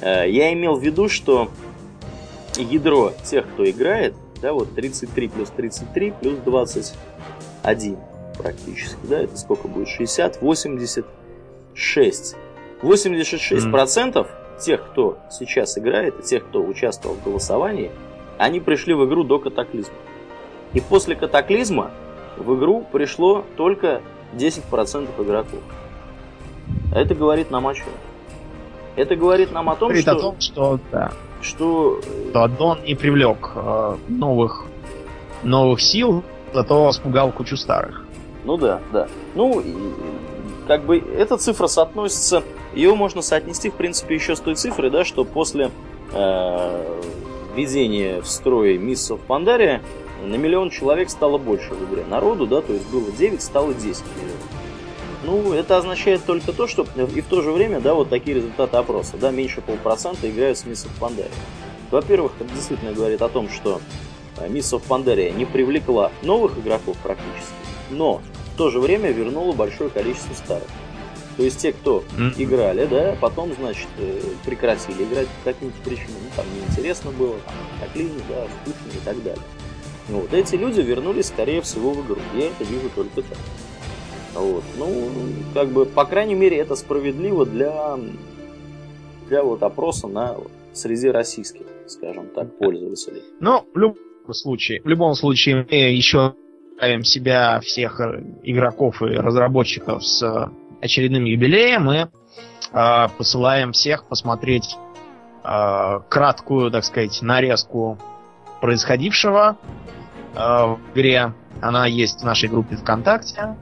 Э, 0.02 0.28
Я 0.30 0.52
имел 0.52 0.76
в 0.76 0.82
виду, 0.82 1.08
что 1.08 1.48
ядро 2.58 3.12
тех, 3.24 3.46
кто 3.48 3.68
играет, 3.68 4.14
да, 4.42 4.52
вот 4.52 4.74
33 4.74 5.28
плюс 5.28 5.48
33 5.50 6.10
плюс 6.20 6.38
21 6.44 7.96
практически, 8.36 8.98
да, 9.04 9.20
это 9.22 9.36
сколько 9.38 9.68
будет? 9.68 9.88
60, 9.88 10.42
86. 10.42 12.36
86% 12.82 14.26
тех, 14.60 14.86
кто 14.90 15.18
сейчас 15.30 15.78
играет, 15.78 16.20
и 16.20 16.22
тех, 16.22 16.46
кто 16.46 16.62
участвовал 16.62 17.16
в 17.16 17.24
голосовании, 17.24 17.90
они 18.38 18.60
пришли 18.60 18.94
в 18.94 19.04
игру 19.06 19.24
до 19.24 19.38
катаклизма. 19.38 19.94
И 20.72 20.80
после 20.80 21.16
катаклизма 21.16 21.90
в 22.36 22.54
игру 22.56 22.86
пришло 22.92 23.44
только 23.56 24.02
10% 24.34 25.08
игроков. 25.22 25.60
Это 26.94 27.14
говорит 27.14 27.50
нам 27.50 27.66
о 27.66 27.74
чем? 27.74 27.88
Это 28.96 29.14
говорит 29.14 29.52
нам 29.52 29.68
о 29.68 29.76
том, 29.76 29.88
Говорит 29.88 30.02
что, 30.04 30.12
о 30.12 30.20
том, 30.20 30.40
что, 30.40 30.80
да, 30.90 31.12
что 31.42 32.00
э, 32.00 32.32
что 32.32 32.44
аддон 32.44 32.82
не 32.84 32.94
привлек 32.94 33.52
э, 33.54 33.96
новых, 34.08 34.64
новых 35.42 35.80
сил, 35.80 36.22
зато 36.54 36.90
спугал 36.92 37.30
кучу 37.30 37.56
старых. 37.56 38.04
Ну 38.44 38.56
да, 38.56 38.80
да. 38.92 39.08
Ну, 39.34 39.60
и, 39.60 39.74
как 40.66 40.84
бы 40.84 40.98
эта 40.98 41.36
цифра 41.36 41.66
соотносится, 41.66 42.42
ее 42.74 42.94
можно 42.94 43.20
соотнести, 43.20 43.70
в 43.70 43.74
принципе, 43.74 44.14
еще 44.14 44.34
с 44.34 44.40
той 44.40 44.54
цифрой, 44.54 44.90
да, 44.90 45.04
что 45.04 45.24
после 45.24 45.70
э, 46.12 46.98
введения 47.54 48.22
в 48.22 48.26
строй 48.26 48.78
Мисс 48.78 49.10
в 49.10 49.18
Пандария 49.18 49.82
на 50.22 50.34
миллион 50.36 50.70
человек 50.70 51.10
стало 51.10 51.38
больше 51.38 51.74
в 51.74 51.90
игре 51.90 52.04
народу, 52.04 52.46
да, 52.46 52.62
то 52.62 52.72
есть 52.72 52.86
было 52.88 53.10
9, 53.10 53.42
стало 53.42 53.74
10 53.74 53.84
миллионов. 54.16 54.46
Ну, 55.24 55.52
это 55.52 55.76
означает 55.76 56.24
только 56.24 56.52
то, 56.52 56.66
что 56.66 56.86
и 57.14 57.20
в 57.20 57.26
то 57.26 57.42
же 57.42 57.50
время, 57.50 57.80
да, 57.80 57.94
вот 57.94 58.08
такие 58.08 58.36
результаты 58.36 58.76
опроса, 58.76 59.16
да, 59.16 59.30
меньше 59.30 59.60
полпроцента 59.60 60.30
играют 60.30 60.58
с 60.58 60.64
Мисс 60.64 60.86
Пандария. 61.00 61.30
Во-первых, 61.90 62.32
это 62.38 62.52
действительно 62.52 62.92
говорит 62.92 63.22
о 63.22 63.28
том, 63.28 63.48
что 63.48 63.80
Мисс 64.48 64.72
of 64.72 64.82
Pandaria 64.86 65.32
не 65.32 65.44
привлекла 65.44 66.12
новых 66.22 66.58
игроков 66.58 66.96
практически, 67.02 67.54
но 67.90 68.20
в 68.54 68.58
то 68.58 68.70
же 68.70 68.80
время 68.80 69.10
вернула 69.10 69.52
большое 69.52 69.90
количество 69.90 70.34
старых. 70.34 70.68
То 71.36 71.42
есть 71.42 71.58
те, 71.58 71.72
кто 71.72 72.02
играли, 72.38 72.86
да, 72.86 73.14
потом, 73.20 73.52
значит, 73.58 73.88
э, 73.98 74.20
прекратили 74.44 75.04
играть 75.04 75.28
по 75.28 75.52
каким-то 75.52 75.76
причинам, 75.82 76.16
ну, 76.22 76.30
там 76.34 76.46
неинтересно 76.54 77.10
было, 77.10 77.36
там, 77.44 77.54
катаклизм, 77.78 78.22
да, 78.28 78.46
скучно 78.62 78.98
и 78.98 79.04
так 79.04 79.22
далее. 79.22 79.42
Ну, 80.08 80.20
вот 80.20 80.32
эти 80.32 80.54
люди 80.54 80.80
вернулись, 80.80 81.26
скорее 81.26 81.60
всего, 81.62 81.92
в 81.92 82.06
игру. 82.06 82.20
Я 82.34 82.46
это 82.46 82.64
вижу 82.64 82.88
только 82.94 83.22
так. 83.22 83.38
Вот. 84.34 84.64
Ну, 84.78 85.10
как 85.54 85.68
бы, 85.68 85.84
по 85.86 86.04
крайней 86.04 86.34
мере, 86.34 86.58
это 86.58 86.76
справедливо 86.76 87.44
для, 87.44 87.98
для 89.28 89.42
вот 89.42 89.62
опроса 89.62 90.06
на 90.06 90.36
среди 90.72 91.08
российских, 91.08 91.66
скажем 91.88 92.28
так, 92.28 92.56
пользователей. 92.58 93.22
Но 93.40 93.64
в 93.74 93.78
любом 93.78 94.34
случае, 94.34 94.82
в 94.82 94.88
любом 94.88 95.14
случае 95.14 95.66
мы 95.68 95.74
еще 95.74 96.34
ставим 96.76 97.02
себя 97.02 97.60
всех 97.60 98.00
э, 98.00 98.22
игроков 98.42 99.00
и 99.02 99.06
разработчиков 99.06 100.04
с 100.04 100.22
э, 100.22 100.50
очередным 100.82 101.24
юбилеем 101.24 101.90
и 101.90 101.96
э, 102.72 103.08
посылаем 103.16 103.72
всех 103.72 104.06
посмотреть 104.06 104.76
э, 105.42 106.00
краткую, 106.10 106.70
так 106.70 106.84
сказать, 106.84 107.18
нарезку 107.22 107.98
происходившего 108.60 109.56
э, 110.34 110.38
в 110.38 110.78
игре. 110.94 111.32
Она 111.60 111.86
есть 111.86 112.20
в 112.20 112.24
нашей 112.24 112.48
группе 112.48 112.76
ВКонтакте. 112.76 113.56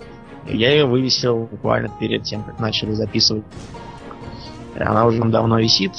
Я 0.47 0.73
ее 0.73 0.87
вывесил 0.87 1.49
буквально 1.51 1.89
перед 1.89 2.25
тем, 2.25 2.43
как 2.43 2.59
начали 2.59 2.93
записывать. 2.93 3.45
И 4.77 4.83
Она 4.83 5.07
уже 5.07 5.23
давно 5.23 5.59
висит. 5.59 5.93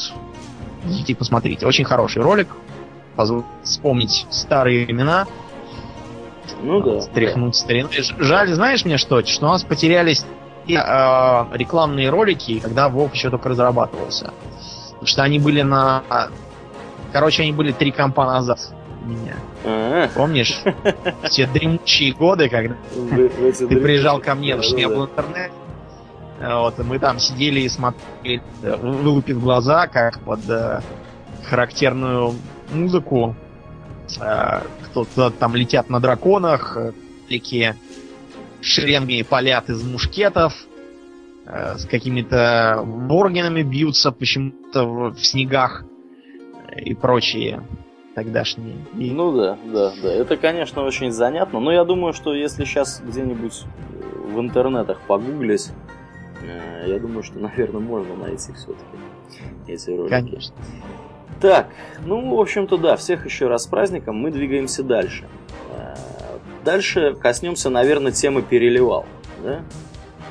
Идите 0.86 1.15
посмотрите. 1.15 1.65
Очень 1.65 1.86
хороший 1.86 2.21
ролик 2.21 2.47
позволит 3.15 3.45
вспомнить 3.63 4.27
старые 4.29 4.86
времена, 4.86 5.25
Ну 6.62 6.81
да. 6.81 7.01
стряхнуть 7.01 7.55
старину. 7.55 7.89
Жаль, 8.19 8.49
знаешь 8.53 8.84
мне 8.86 8.97
что? 8.97 9.25
Что 9.25 9.47
у 9.47 9.49
нас 9.49 9.63
потерялись 9.63 10.25
те, 10.67 10.75
э, 10.75 11.45
рекламные 11.53 12.10
ролики, 12.10 12.60
когда 12.60 12.89
Вов 12.89 13.13
еще 13.13 13.29
только 13.29 13.49
разрабатывался. 13.49 14.34
Потому 14.89 15.08
что 15.08 15.23
они 15.23 15.39
были 15.39 15.62
на... 15.62 16.03
Короче, 17.13 17.43
они 17.43 17.53
были 17.53 17.71
три 17.71 17.91
компа 17.91 18.25
назад 18.25 18.60
меня. 19.05 19.35
А, 19.63 20.07
Помнишь? 20.15 20.61
Те 21.31 21.47
дремучие 21.47 22.13
годы, 22.13 22.49
когда 22.49 22.75
ты 22.93 23.79
приезжал 23.79 24.19
ко 24.19 24.35
мне, 24.35 24.55
потому 24.55 24.63
что 24.63 24.75
не 24.75 24.87
было 24.87 25.05
интернета. 25.05 25.53
Вот, 26.41 26.79
и 26.79 26.83
мы 26.83 26.99
там 26.99 27.19
сидели 27.19 27.61
и 27.61 27.69
смотрели, 27.69 28.41
э, 28.61 28.75
вылупив 28.75 29.41
глаза, 29.41 29.87
как 29.87 30.19
под 30.19 30.41
э, 30.49 30.81
характерную 31.45 32.35
музыку. 32.73 33.35
Э, 34.19 34.61
кто-то 34.83 35.29
там 35.29 35.55
летят 35.55 35.89
на 35.89 36.01
драконах, 36.01 36.75
э, 36.75 36.91
такие 37.29 37.77
шеренгами 38.61 39.21
палят 39.21 39.69
из 39.69 39.81
мушкетов, 39.83 40.53
э, 41.45 41.77
с 41.77 41.85
какими-то 41.85 42.83
боргенами 42.85 43.63
бьются 43.63 44.11
почему-то 44.11 44.83
в, 44.85 45.13
в 45.15 45.25
снегах 45.25 45.85
э, 46.69 46.81
и 46.81 46.93
прочие 46.93 47.61
тогдашние. 48.15 48.75
И- 48.97 49.12
Ну 49.12 49.32
да, 49.36 49.58
да, 49.65 49.91
да. 50.01 50.12
Это, 50.13 50.38
конечно, 50.38 50.82
очень 50.84 51.12
занятно. 51.12 51.60
Но 51.60 51.71
я 51.71 51.84
думаю, 51.84 52.13
что 52.13 52.34
если 52.34 52.63
сейчас 52.65 53.01
где-нибудь 53.06 53.63
э, 53.63 54.32
в 54.34 54.39
интернетах 54.39 54.99
погуглить, 55.01 55.69
э, 56.41 56.86
я 56.88 56.97
думаю, 56.99 57.21
что, 57.23 57.38
наверное, 57.39 57.82
можно 57.82 58.15
найти 58.15 58.54
все-таки 58.54 58.97
эти 59.67 59.89
ролики. 59.91 60.10
Конечно. 60.10 60.56
Так, 61.41 61.67
ну, 62.06 62.36
в 62.36 62.39
общем-то, 62.39 62.78
да, 62.78 62.95
всех 62.95 63.25
еще 63.25 63.47
раз 63.47 63.63
с 63.63 63.67
праздником, 63.67 64.15
мы 64.15 64.32
двигаемся 64.32 64.82
дальше. 64.84 65.25
Э, 65.78 65.95
Дальше 66.63 67.13
коснемся, 67.21 67.69
наверное, 67.69 68.12
темы 68.12 68.41
переливал, 68.41 69.06
да? 69.43 69.60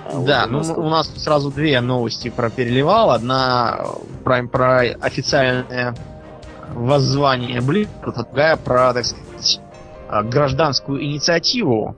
А 0.07 0.17
вот 0.17 0.27
Да, 0.27 0.45
у 0.47 0.51
ну 0.51 0.59
нас 0.59 0.71
у 0.77 0.83
нас 0.83 1.09
сразу 1.23 1.51
две 1.53 1.81
новости 1.81 2.29
про 2.29 2.51
переливал. 2.51 3.11
Одна 3.11 3.85
про, 4.25 4.43
про 4.49 4.81
официальное 5.01 5.95
воззвание 6.73 7.61
Blizzard, 7.61 7.89
а 8.17 8.23
другая 8.23 8.57
про, 8.57 8.93
так 8.93 9.05
сказать, 9.05 9.61
а, 10.09 10.23
гражданскую 10.23 11.03
инициативу 11.03 11.97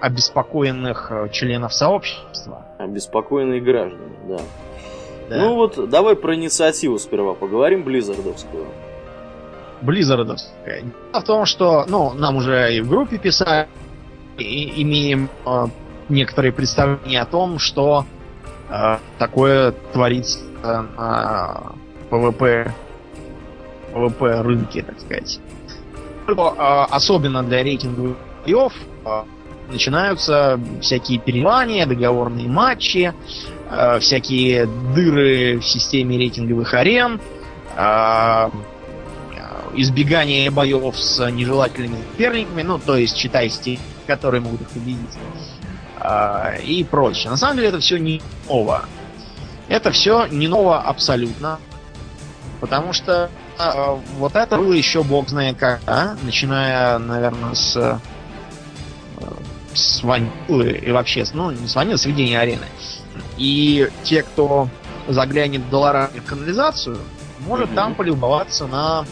обеспокоенных 0.00 1.08
э, 1.10 1.28
членов 1.30 1.74
сообщества. 1.74 2.66
Обеспокоенные 2.78 3.60
граждане, 3.60 4.16
да. 4.28 4.38
Да. 5.28 5.36
Ну 5.36 5.54
вот, 5.54 5.88
давай 5.88 6.16
про 6.16 6.34
инициативу 6.34 6.98
сперва 6.98 7.34
поговорим, 7.34 7.84
Близзардовскую. 7.84 8.66
Близзардовская. 9.82 10.82
Дело 10.82 11.22
в 11.22 11.24
том, 11.24 11.46
что, 11.46 11.84
ну, 11.86 12.12
нам 12.14 12.36
уже 12.36 12.74
и 12.74 12.80
в 12.80 12.88
группе 12.88 13.18
писали, 13.18 13.68
и 14.38 14.82
имеем 14.82 15.28
э, 15.46 15.66
некоторые 16.08 16.52
представления 16.52 17.20
о 17.20 17.26
том, 17.26 17.58
что 17.58 18.06
э, 18.68 18.96
такое 19.18 19.72
творится 19.92 20.40
на 20.62 21.74
PvP, 22.10 22.72
PvP 23.92 24.42
рынке, 24.42 24.82
так 24.82 25.00
сказать. 25.00 25.40
Э, 26.28 26.86
особенно 26.90 27.42
для 27.42 27.62
рейтинговых 27.62 28.16
боев 28.44 28.72
э, 29.04 29.22
начинаются 29.70 30.60
всякие 30.80 31.18
переливания, 31.18 31.86
договорные 31.86 32.48
матчи, 32.48 33.12
э, 33.70 33.98
всякие 34.00 34.66
дыры 34.66 35.58
в 35.58 35.64
системе 35.64 36.18
рейтинговых 36.18 36.74
арен, 36.74 37.20
избегание 39.74 40.50
боев 40.50 40.98
с 40.98 41.30
нежелательными 41.30 42.02
соперниками, 42.10 42.62
ну, 42.62 42.78
то 42.78 42.96
есть, 42.96 43.16
читай 43.16 43.48
те, 43.48 43.78
которые 44.06 44.40
могут 44.40 44.62
их 44.62 44.68
победить, 44.70 44.98
а, 46.00 46.56
и 46.56 46.82
прочее. 46.82 47.30
На 47.30 47.36
самом 47.36 47.56
деле 47.56 47.68
это 47.68 47.78
все 47.78 47.96
не 47.96 48.20
ново. 48.48 48.84
Это 49.68 49.92
все 49.92 50.26
не 50.26 50.48
ново 50.48 50.80
абсолютно, 50.80 51.60
потому 52.60 52.92
что 52.92 53.30
а, 53.60 54.00
вот 54.18 54.36
это 54.36 54.56
было 54.56 54.72
еще 54.72 55.02
бог 55.02 55.28
знает 55.28 55.56
когда, 55.58 56.16
начиная, 56.22 56.98
наверное, 56.98 57.54
с, 57.54 57.76
э, 57.76 57.98
с 59.74 60.02
ванилы 60.02 60.70
и 60.70 60.90
вообще, 60.90 61.24
ну, 61.32 61.50
не 61.50 61.66
с 61.66 61.74
ванилы, 61.74 61.98
с 61.98 62.04
введения 62.04 62.38
арены. 62.38 62.66
И 63.36 63.88
те, 64.02 64.22
кто 64.22 64.68
заглянет 65.08 65.62
в 65.62 65.70
долларами 65.70 66.18
в 66.18 66.24
канализацию, 66.24 66.98
может 67.40 67.68
Мгм. 67.68 67.76
там 67.76 67.94
полюбоваться 67.94 68.66
на 68.66 69.04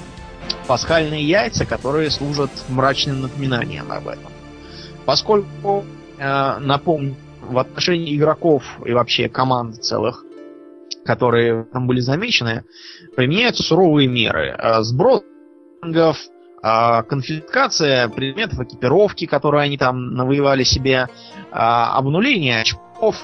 пасхальные 0.66 1.26
яйца, 1.26 1.64
которые 1.64 2.10
служат 2.10 2.50
мрачным 2.68 3.22
напоминанием 3.22 3.90
об 3.90 4.08
этом. 4.08 4.30
Поскольку, 5.04 5.84
э, 6.18 6.58
напомню, 6.58 7.16
в 7.42 7.58
отношении 7.58 8.14
игроков 8.14 8.62
и 8.84 8.92
вообще 8.92 9.28
команд 9.28 9.82
целых, 9.82 10.24
которые 11.08 11.64
там 11.64 11.86
были 11.86 12.00
замечены, 12.00 12.64
применяют 13.16 13.56
суровые 13.56 14.06
меры. 14.06 14.54
Э, 14.58 14.82
сброс 14.82 15.22
а, 16.60 17.02
конфискация 17.04 18.08
предметов 18.08 18.60
экипировки, 18.60 19.26
которые 19.26 19.62
они 19.62 19.78
там 19.78 20.12
навоевали 20.14 20.64
себе, 20.64 21.08
а, 21.50 21.96
обнуление 21.96 22.60
очков, 22.60 23.16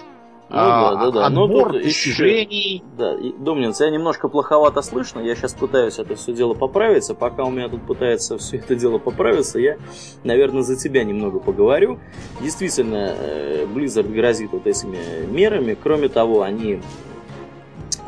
ну, 0.49 0.57
а, 0.57 0.95
да, 0.95 1.11
да, 1.11 1.11
да. 1.11 1.27
отбор 1.27 1.73
Но 1.73 1.81
достижений. 1.81 2.77
Еще, 2.77 2.85
да, 2.97 3.17
и, 3.17 3.33
Домнин, 3.33 3.73
тебя 3.73 3.91
немножко 3.91 4.29
плоховато 4.29 4.83
слышно, 4.83 5.21
я 5.21 5.35
сейчас 5.35 5.53
пытаюсь 5.53 5.99
это 5.99 6.15
все 6.15 6.33
дело 6.33 6.55
поправиться, 6.55 7.15
пока 7.15 7.45
у 7.45 7.51
меня 7.51 7.69
тут 7.69 7.83
пытается 7.87 8.39
все 8.39 8.59
это 8.59 8.77
дело 8.77 8.99
поправиться, 8.99 9.59
я, 9.59 9.77
наверное, 10.23 10.63
за 10.63 10.77
тебя 10.77 11.03
немного 11.05 11.39
поговорю. 11.41 11.99
Действительно, 12.41 13.15
э, 13.19 13.67
Blizzard 13.67 14.11
грозит 14.13 14.53
вот 14.53 14.67
этими 14.67 15.27
мерами, 15.27 15.77
кроме 15.83 16.09
того, 16.09 16.43
они 16.43 16.81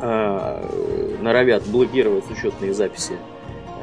э, 0.01 1.17
норовят 1.21 1.65
блокировать 1.67 2.29
учетные 2.31 2.73
записи 2.73 3.13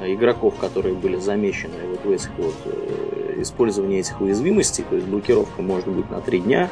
Э, 0.00 0.12
игроков, 0.12 0.54
которые 0.60 0.94
были 0.94 1.16
замечены 1.16 1.74
вот 1.88 2.04
в 2.04 2.10
этих 2.10 2.30
вот 2.36 2.54
э, 2.64 3.34
использовании 3.38 4.00
этих 4.00 4.20
уязвимостей, 4.20 4.84
то 4.88 4.96
есть 4.96 5.06
блокировка 5.06 5.62
может 5.62 5.88
быть 5.88 6.10
на 6.10 6.20
три 6.20 6.40
дня. 6.40 6.68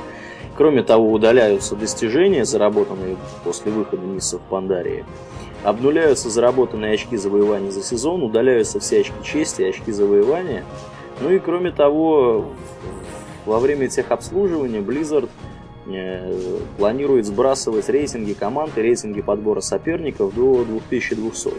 Кроме 0.57 0.83
того, 0.83 1.13
удаляются 1.13 1.77
достижения, 1.77 2.45
заработанные 2.45 3.17
после 3.45 3.73
выхода 3.73 4.05
миссов 4.05 4.41
в 4.41 4.51
Пандарии. 4.51 5.05
Обнуляются 5.63 6.29
заработанные 6.29 6.95
очки 6.95 7.17
завоевания 7.17 7.71
за 7.71 7.83
сезон, 7.83 8.23
удаляются 8.23 8.81
все 8.81 9.01
очки 9.01 9.15
чести, 9.23 9.63
очки 9.63 9.93
завоевания. 9.93 10.65
Ну 11.21 11.31
и 11.31 11.39
кроме 11.39 11.71
того, 11.71 12.47
во 13.47 13.61
время 13.61 13.89
техобслуживания 13.89 14.81
Blizzard 14.81 15.31
планирует 16.79 17.27
сбрасывать 17.27 17.89
рейтинги 17.89 18.35
команд 18.35 18.79
и 18.79 18.83
рейтинги 18.83 19.21
подбора 19.21 19.61
соперников 19.61 20.35
до 20.35 20.65
2200. 20.65 21.51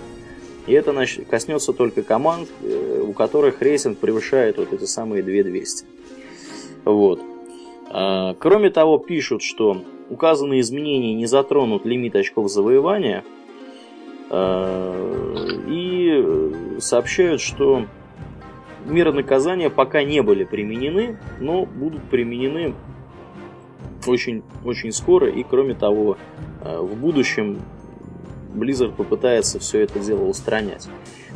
И 0.65 0.73
это 0.73 0.93
коснется 1.29 1.73
только 1.73 2.03
команд, 2.03 2.47
э, 2.61 3.03
у 3.05 3.11
которых 3.11 3.61
рейтинг 3.61 3.97
превышает 3.97 4.57
вот 4.57 4.71
эти 4.71 4.85
самые 4.85 5.21
2200. 5.21 5.85
Вот. 6.85 7.21
А, 7.89 8.33
кроме 8.39 8.69
того, 8.69 8.97
пишут, 8.97 9.41
что 9.41 9.83
указанные 10.09 10.61
изменения 10.61 11.13
не 11.15 11.25
затронут 11.25 11.85
лимит 11.85 12.15
очков 12.15 12.49
завоевания. 12.49 13.25
А, 14.29 15.59
и 15.67 16.79
сообщают, 16.79 17.41
что 17.41 17.85
меры 18.85 19.11
наказания 19.11 19.69
пока 19.69 20.03
не 20.03 20.21
были 20.21 20.45
применены, 20.45 21.17
но 21.41 21.65
будут 21.65 22.03
применены 22.03 22.73
очень, 24.07 24.43
очень 24.63 24.91
скоро. 24.91 25.29
И 25.29 25.43
кроме 25.43 25.73
того, 25.73 26.17
а, 26.61 26.81
в 26.81 26.95
будущем 26.95 27.61
Blizzard 28.53 28.93
попытается 28.93 29.59
все 29.59 29.81
это 29.81 29.99
дело 29.99 30.23
устранять. 30.23 30.87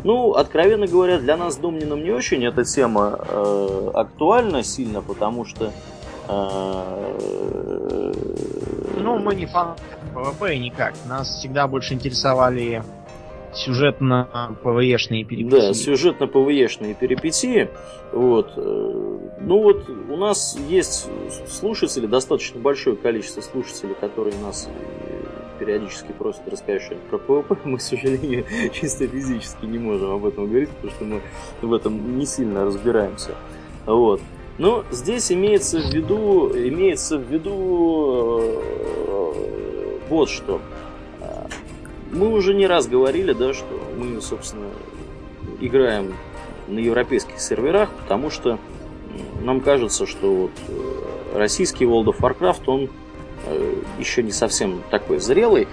Ну, 0.03 0.33
откровенно 0.33 0.87
говоря, 0.87 1.19
для 1.19 1.35
нас 1.37 1.52
с 1.52 1.57
Домнином 1.57 2.03
не 2.03 2.11
очень 2.11 2.45
эта 2.45 2.63
тема 2.63 3.19
э, 3.19 3.91
актуальна 3.95 4.63
сильно, 4.63 5.01
потому 5.01 5.43
что... 5.43 5.71
Э, 6.27 8.13
ну, 8.99 9.17
мы 9.17 9.35
не 9.35 9.47
фан 9.47 9.75
PvP 10.13 10.55
никак. 10.57 10.93
Нас 11.07 11.29
всегда 11.29 11.67
больше 11.67 11.95
интересовали 11.95 12.83
сюжетно-ПВЕшные 13.53 15.23
перипетии. 15.23 15.49
Да, 15.49 15.73
сюжетно-ПВЕшные 15.73 16.93
перипетии. 16.93 17.69
Вот. 18.11 18.53
Э, 18.55 19.19
ну 19.41 19.61
вот 19.61 19.89
у 19.89 20.15
нас 20.15 20.57
есть 20.67 21.09
слушатели, 21.47 22.05
достаточно 22.05 22.59
большое 22.59 22.95
количество 22.95 23.41
слушателей, 23.41 23.95
которые 23.99 24.35
нас 24.39 24.69
периодически 25.59 26.11
просят 26.11 26.47
рассказать 26.47 26.83
что-нибудь 26.83 27.09
про 27.09 27.17
PvP, 27.17 27.57
мы, 27.65 27.77
к 27.77 27.81
сожалению, 27.81 28.45
чисто 28.73 29.07
физически 29.07 29.65
не 29.65 29.79
можем 29.79 30.11
об 30.11 30.25
этом 30.25 30.47
говорить, 30.47 30.69
потому 30.69 30.91
что 30.91 31.05
мы 31.05 31.21
в 31.61 31.73
этом 31.73 32.17
не 32.17 32.25
сильно 32.25 32.65
разбираемся. 32.65 33.31
Вот. 33.85 34.21
Но 34.57 34.83
здесь 34.91 35.31
имеется 35.31 35.79
в 35.79 35.93
виду, 35.93 36.51
имеется 36.55 37.17
в 37.17 37.31
виду 37.31 38.39
э, 38.41 39.27
вот 40.09 40.29
что. 40.29 40.61
Мы 42.17 42.29
уже 42.29 42.53
не 42.53 42.67
раз 42.67 42.87
говорили, 42.87 43.33
да, 43.33 43.53
что 43.53 43.67
мы, 43.97 44.21
собственно, 44.21 44.69
играем 45.59 46.15
на 46.67 46.79
европейских 46.79 47.39
серверах, 47.39 47.89
потому 47.91 48.29
что 48.29 48.59
нам 49.41 49.61
кажется, 49.61 50.05
что 50.05 50.33
вот 50.33 50.51
э, 50.67 51.37
российский 51.37 51.85
World 51.85 52.07
of 52.07 52.19
Warcraft, 52.19 52.63
он 52.67 52.89
Э, 53.45 53.75
еще 53.99 54.23
не 54.23 54.31
совсем 54.31 54.83
такой 54.89 55.19
зрелый. 55.19 55.67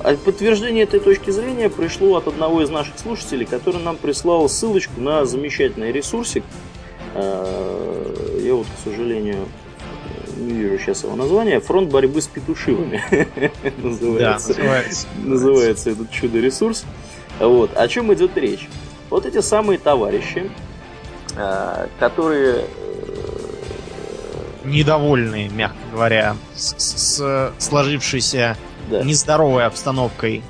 А 0.00 0.14
подтверждение 0.16 0.84
этой 0.84 1.00
точки 1.00 1.30
зрения 1.30 1.70
пришло 1.70 2.16
от 2.16 2.28
одного 2.28 2.62
из 2.62 2.70
наших 2.70 2.98
слушателей, 2.98 3.46
который 3.46 3.80
нам 3.82 3.96
прислал 3.96 4.48
ссылочку 4.48 5.00
на 5.00 5.24
замечательный 5.24 5.92
ресурсик. 5.92 6.44
Э, 7.14 8.40
я 8.42 8.54
вот, 8.54 8.66
к 8.66 8.84
сожалению, 8.84 9.46
не 10.36 10.52
вижу 10.54 10.78
сейчас 10.78 11.04
его 11.04 11.16
название. 11.16 11.60
Фронт 11.60 11.90
борьбы 11.90 12.20
с 12.20 12.26
петушивами 12.26 13.02
называется. 13.82 14.54
Называется 15.22 15.90
этот 15.90 16.10
чудо-ресурс. 16.10 16.84
Вот. 17.38 17.76
О 17.76 17.88
чем 17.88 18.12
идет 18.14 18.36
речь? 18.36 18.68
Вот 19.10 19.26
эти 19.26 19.40
самые 19.40 19.78
товарищи, 19.78 20.50
э, 21.36 21.86
которые 21.98 22.64
недовольны, 24.64 25.48
мягко 25.52 25.76
говоря, 25.92 26.36
с, 26.54 26.74
с 26.78 27.52
сложившейся 27.58 28.56
да. 28.90 29.02
нездоровой 29.02 29.66
обстановкой 29.66 30.42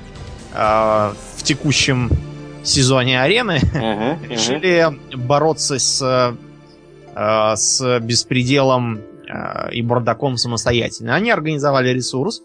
э, 0.53 0.57
в 0.57 1.43
текущем 1.43 2.11
сезоне 2.63 3.21
арены, 3.21 3.59
uh-huh, 3.59 4.27
решили 4.29 4.89
uh-huh. 4.89 5.17
бороться 5.17 5.79
с, 5.79 6.37
э, 7.15 7.57
с 7.57 8.01
беспределом 8.01 8.99
э, 8.99 9.14
и 9.73 9.83
бардаком 9.83 10.37
самостоятельно. 10.37 11.15
Они 11.15 11.31
организовали 11.31 11.91
ресурс, 11.91 12.43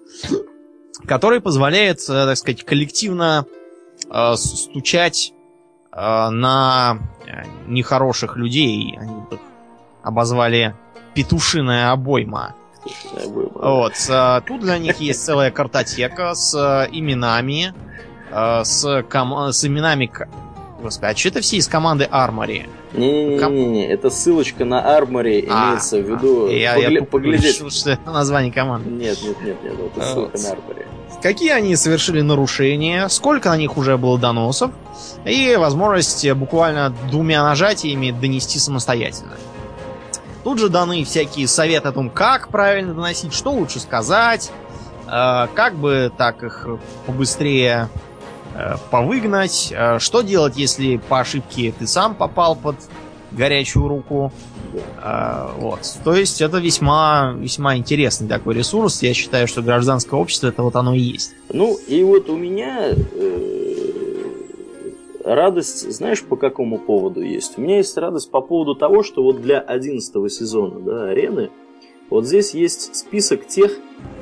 который 1.06 1.42
позволяет, 1.42 2.00
э, 2.02 2.26
так 2.26 2.38
сказать, 2.38 2.64
коллективно 2.64 3.46
э, 4.10 4.36
стучать 4.36 5.34
э, 5.92 6.30
на 6.30 7.00
э, 7.26 7.44
нехороших 7.68 8.36
людей. 8.38 8.98
Они 9.00 9.14
их 9.32 9.40
обозвали 10.04 10.76
петушиная 11.14 11.92
обойма. 11.92 12.56
Вот. 13.26 13.94
Тут 14.48 14.62
для 14.62 14.78
них 14.78 14.98
есть 15.02 15.24
целая 15.24 15.52
картотека 15.52 16.34
с 16.34 16.88
именами, 16.92 17.74
с, 18.32 19.04
ком... 19.10 19.52
с 19.52 19.66
именами... 19.66 20.10
Господи, 20.82 21.12
а 21.12 21.16
что 21.16 21.28
это 21.28 21.42
все 21.42 21.58
из 21.58 21.68
команды 21.68 22.06
Армори? 22.06 22.70
Не-не-не, 22.94 23.88
это 23.88 24.10
ссылочка 24.10 24.64
на 24.66 24.96
Армори 24.96 25.42
имеется 25.42 25.98
в 25.98 26.10
виду 26.10 26.48
я, 26.48 26.74
погля... 26.74 26.90
я 26.90 27.04
поглядеть. 27.04 27.56
Решил, 27.56 27.70
что 27.70 27.92
это 27.92 28.10
название 28.12 28.52
команды. 28.52 28.90
Нет, 28.90 29.18
нет, 29.22 29.42
нет, 29.42 29.58
нет, 29.64 29.74
это 29.74 30.06
ссылка 30.06 30.32
вот. 30.38 30.44
на 30.44 30.52
Армори. 30.52 30.88
Какие 31.22 31.52
они 31.52 31.76
совершили 31.76 32.22
нарушения, 32.22 33.08
сколько 33.10 33.50
на 33.50 33.58
них 33.58 33.78
уже 33.78 33.98
было 33.98 34.18
доносов, 34.18 34.72
и 35.26 35.56
возможность 35.58 36.32
буквально 36.32 36.94
двумя 37.10 37.44
нажатиями 37.44 38.12
донести 38.12 38.58
самостоятельно. 38.58 39.34
Тут 40.46 40.60
же 40.60 40.70
даны 40.70 41.04
всякие 41.04 41.48
советы 41.48 41.90
о 41.90 41.92
том, 41.92 42.10
как 42.10 42.48
правильно 42.48 42.94
доносить, 42.94 43.34
что 43.34 43.52
лучше 43.52 43.82
сказать, 43.82 44.52
э, 45.08 45.48
как 45.54 45.76
бы 45.76 46.10
так 46.18 46.42
их 46.44 46.66
побыстрее 47.06 47.90
повыгнать, 48.91 49.72
э, 49.72 50.00
что 50.00 50.22
делать, 50.22 50.58
если 50.58 50.97
по 50.97 51.20
ошибке 51.20 51.74
ты 51.78 51.88
сам 51.88 52.16
попал 52.16 52.56
под 52.56 52.76
горячую 53.32 53.88
руку. 53.88 54.32
Вот. 55.58 55.80
То 56.04 56.16
есть 56.16 56.41
это 56.41 56.58
весьма, 56.58 57.36
весьма 57.38 57.78
интересный 57.78 58.28
такой 58.28 58.56
ресурс. 58.56 59.04
Я 59.04 59.14
считаю, 59.14 59.47
что 59.47 59.62
гражданское 59.62 60.16
общество 60.16 60.47
это 60.47 60.64
вот 60.64 60.76
оно 60.76 60.93
и 60.93 61.00
есть. 61.00 61.34
Ну, 61.52 61.78
и 61.88 62.04
вот 62.04 62.30
у 62.30 62.38
меня 62.38 62.93
радость, 65.24 65.91
знаешь, 65.91 66.24
по 66.24 66.36
какому 66.36 66.80
поводу 66.80 67.22
есть? 67.22 67.58
У 67.58 67.62
меня 67.62 67.78
есть 67.78 67.97
радость 67.97 68.32
по 68.32 68.41
поводу 68.41 68.76
того, 68.76 69.04
что 69.04 69.24
вот 69.24 69.41
для 69.41 69.60
11 69.60 70.32
сезона 70.32 70.80
да, 70.80 71.10
арены 71.10 71.50
вот 72.10 72.26
здесь 72.26 72.54
есть 72.56 72.95
список 72.95 73.45
тех, 73.45 73.78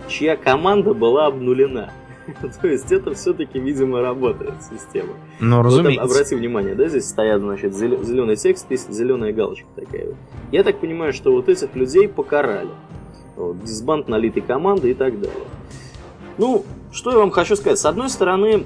чья 0.10 0.36
команда 0.36 0.94
была 0.94 1.28
обнулена. 1.28 1.92
То 2.62 2.68
есть 2.68 2.92
это 2.92 3.14
все-таки, 3.14 3.60
видимо, 3.60 4.02
работает 4.02 4.54
система. 4.70 5.14
Ну, 5.40 5.62
разумеется. 5.62 6.02
Вот, 6.02 6.12
обрати 6.12 6.36
внимание, 6.36 6.76
да, 6.76 6.88
здесь 6.88 7.08
стоят, 7.08 7.42
значит, 7.42 7.74
зеленый 7.74 8.36
текст, 8.36 8.70
есть 8.70 8.92
зеленая 8.92 9.34
галочка 9.34 9.68
такая. 9.76 10.16
Я 10.52 10.64
так 10.64 10.80
понимаю, 10.80 11.14
что 11.14 11.32
вот 11.32 11.50
этих 11.50 11.76
людей 11.76 12.08
покарали. 12.08 12.70
Вот, 13.36 13.64
дисбанд 13.64 14.08
налитой 14.08 14.42
команды 14.42 14.92
и 14.92 14.94
так 14.94 15.20
далее. 15.20 15.46
Ну, 16.38 16.66
что 16.92 17.12
я 17.12 17.18
вам 17.18 17.32
хочу 17.32 17.56
сказать. 17.56 17.80
С 17.80 17.86
одной 17.86 18.10
стороны, 18.10 18.66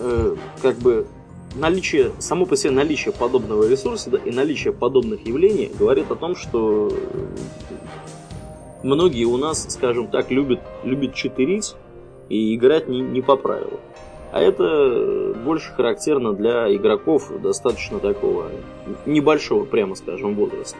э, 0.00 0.36
как 0.62 0.76
бы 0.76 1.06
наличие, 1.54 2.12
само 2.18 2.46
по 2.46 2.56
себе 2.56 2.72
наличие 2.72 3.12
подобного 3.12 3.68
ресурса 3.68 4.10
да, 4.10 4.18
и 4.18 4.30
наличие 4.30 4.72
подобных 4.72 5.26
явлений 5.26 5.70
говорит 5.78 6.10
о 6.10 6.16
том, 6.16 6.36
что 6.36 6.92
многие 8.82 9.24
у 9.24 9.36
нас, 9.36 9.66
скажем 9.68 10.08
так, 10.08 10.30
любят, 10.30 10.60
любят 10.84 11.14
читерить 11.14 11.74
и 12.28 12.54
играть 12.54 12.88
не, 12.88 13.00
не 13.00 13.22
по 13.22 13.36
правилам. 13.36 13.80
А 14.30 14.40
это 14.40 15.34
больше 15.42 15.72
характерно 15.72 16.34
для 16.34 16.74
игроков 16.74 17.30
достаточно 17.40 17.98
такого 17.98 18.50
небольшого, 19.06 19.64
прямо 19.64 19.94
скажем, 19.94 20.34
возраста. 20.34 20.76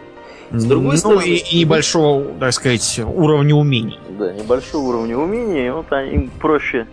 С 0.51 0.64
другой 0.64 0.92
ну, 0.92 0.96
стороны... 0.96 1.22
И, 1.24 1.57
и 1.57 1.61
небольшого, 1.61 2.24
так 2.40 2.53
сказать, 2.53 3.01
уровня 3.05 3.55
умений. 3.55 3.99
Да, 4.18 4.32
небольшого 4.32 4.88
уровня 4.88 5.16
умений, 5.16 5.70
вот 5.70 5.90
им 5.92 6.30
проще... 6.40 6.86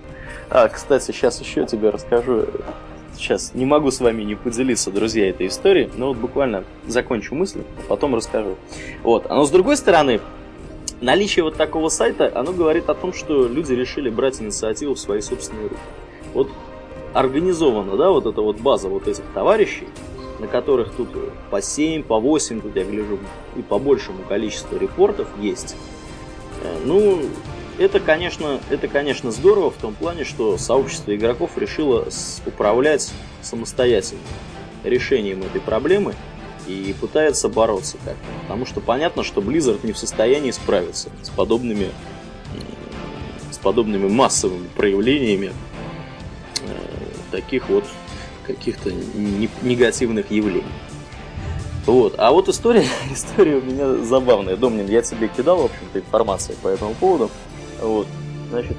А, 0.49 0.68
кстати, 0.68 1.06
сейчас 1.06 1.41
еще 1.41 1.66
тебе 1.66 1.89
расскажу. 1.89 2.45
Сейчас 3.16 3.53
не 3.53 3.66
могу 3.66 3.91
с 3.91 3.99
вами 3.99 4.24
не 4.24 4.36
поделиться, 4.36 4.91
друзья, 4.91 5.30
этой 5.30 5.47
историей, 5.47 5.89
но 5.95 6.10
вот 6.10 6.18
буквально 6.18 6.66
закончу 6.86 7.34
мысль, 7.34 7.62
а 7.80 7.82
потом 7.88 8.14
расскажу. 8.14 8.56
Вот. 9.03 9.26
А 9.30 9.36
но 9.36 9.45
с 9.45 9.49
другой 9.49 9.78
стороны, 9.78 10.20
наличие 11.06 11.43
вот 11.43 11.56
такого 11.56 11.89
сайта, 11.89 12.32
оно 12.34 12.51
говорит 12.51 12.89
о 12.89 12.95
том, 12.95 13.14
что 13.14 13.47
люди 13.47 13.74
решили 13.74 14.10
брать 14.10 14.41
инициативу 14.41 14.95
в 14.95 14.99
свои 14.99 15.22
собственные 15.22 15.68
руки 15.68 15.82
вот 16.34 16.49
организована, 17.14 17.95
да, 17.95 18.10
вот 18.10 18.26
эта 18.26 18.41
вот 18.41 18.60
база 18.60 18.89
вот 18.89 19.08
этих 19.08 19.24
товарищей, 19.34 19.88
на 20.39 20.47
которых 20.47 20.91
тут 20.93 21.10
по 21.49 21.62
7, 21.62 22.03
по 22.03 22.20
8, 22.20 22.60
тут 22.60 22.76
я 22.76 22.84
гляжу, 22.84 23.20
и 23.56 23.62
по 23.62 23.78
большему 23.78 24.24
количеству 24.28 24.78
репортов 24.78 25.28
есть. 25.39 25.78
Э, 26.64 26.78
ну, 26.84 27.22
это, 27.78 27.99
конечно, 27.99 28.60
это, 28.70 28.88
конечно, 28.88 29.32
здорово 29.32 29.70
в 29.70 29.78
том 29.78 29.93
плане, 29.93 30.26
что 30.26 30.58
сообщество 30.58 31.16
игроков 31.16 31.51
решило 31.58 32.08
управлять 32.45 33.14
самостоятельно 33.41 34.22
решением 34.84 35.41
этой 35.41 35.62
проблемы 35.62 36.16
и 36.68 36.95
пытается 36.99 37.49
бороться 37.49 37.97
как 38.03 38.13
-то. 38.13 38.41
Потому 38.43 38.66
что 38.66 38.82
понятно, 38.82 39.24
что 39.24 39.41
Blizzard 39.41 39.80
не 39.84 39.91
в 39.91 39.97
состоянии 39.97 40.51
справиться 40.51 41.09
с 41.22 41.30
подобными, 41.30 41.89
с 43.51 43.57
подобными 43.57 44.07
массовыми 44.07 44.68
проявлениями 44.76 45.51
таких 47.32 47.70
вот 47.70 47.84
каких-то 48.45 48.91
негативных 49.61 50.32
явлений. 50.32 50.63
Вот. 51.86 52.16
А 52.18 52.32
вот 52.32 52.47
история, 52.49 52.86
история 53.11 53.57
у 53.57 53.61
меня 53.61 53.95
забавная. 54.03 54.55
Домнин, 54.55 54.88
я 54.88 55.01
тебе 55.01 55.28
кидал, 55.28 55.57
в 55.57 55.66
общем-то, 55.66 55.99
информацию 55.99 56.57
по 56.61 56.68
этому 56.68 56.93
поводу. 56.95 57.30
Вот. 57.82 58.07
Значит, 58.49 58.78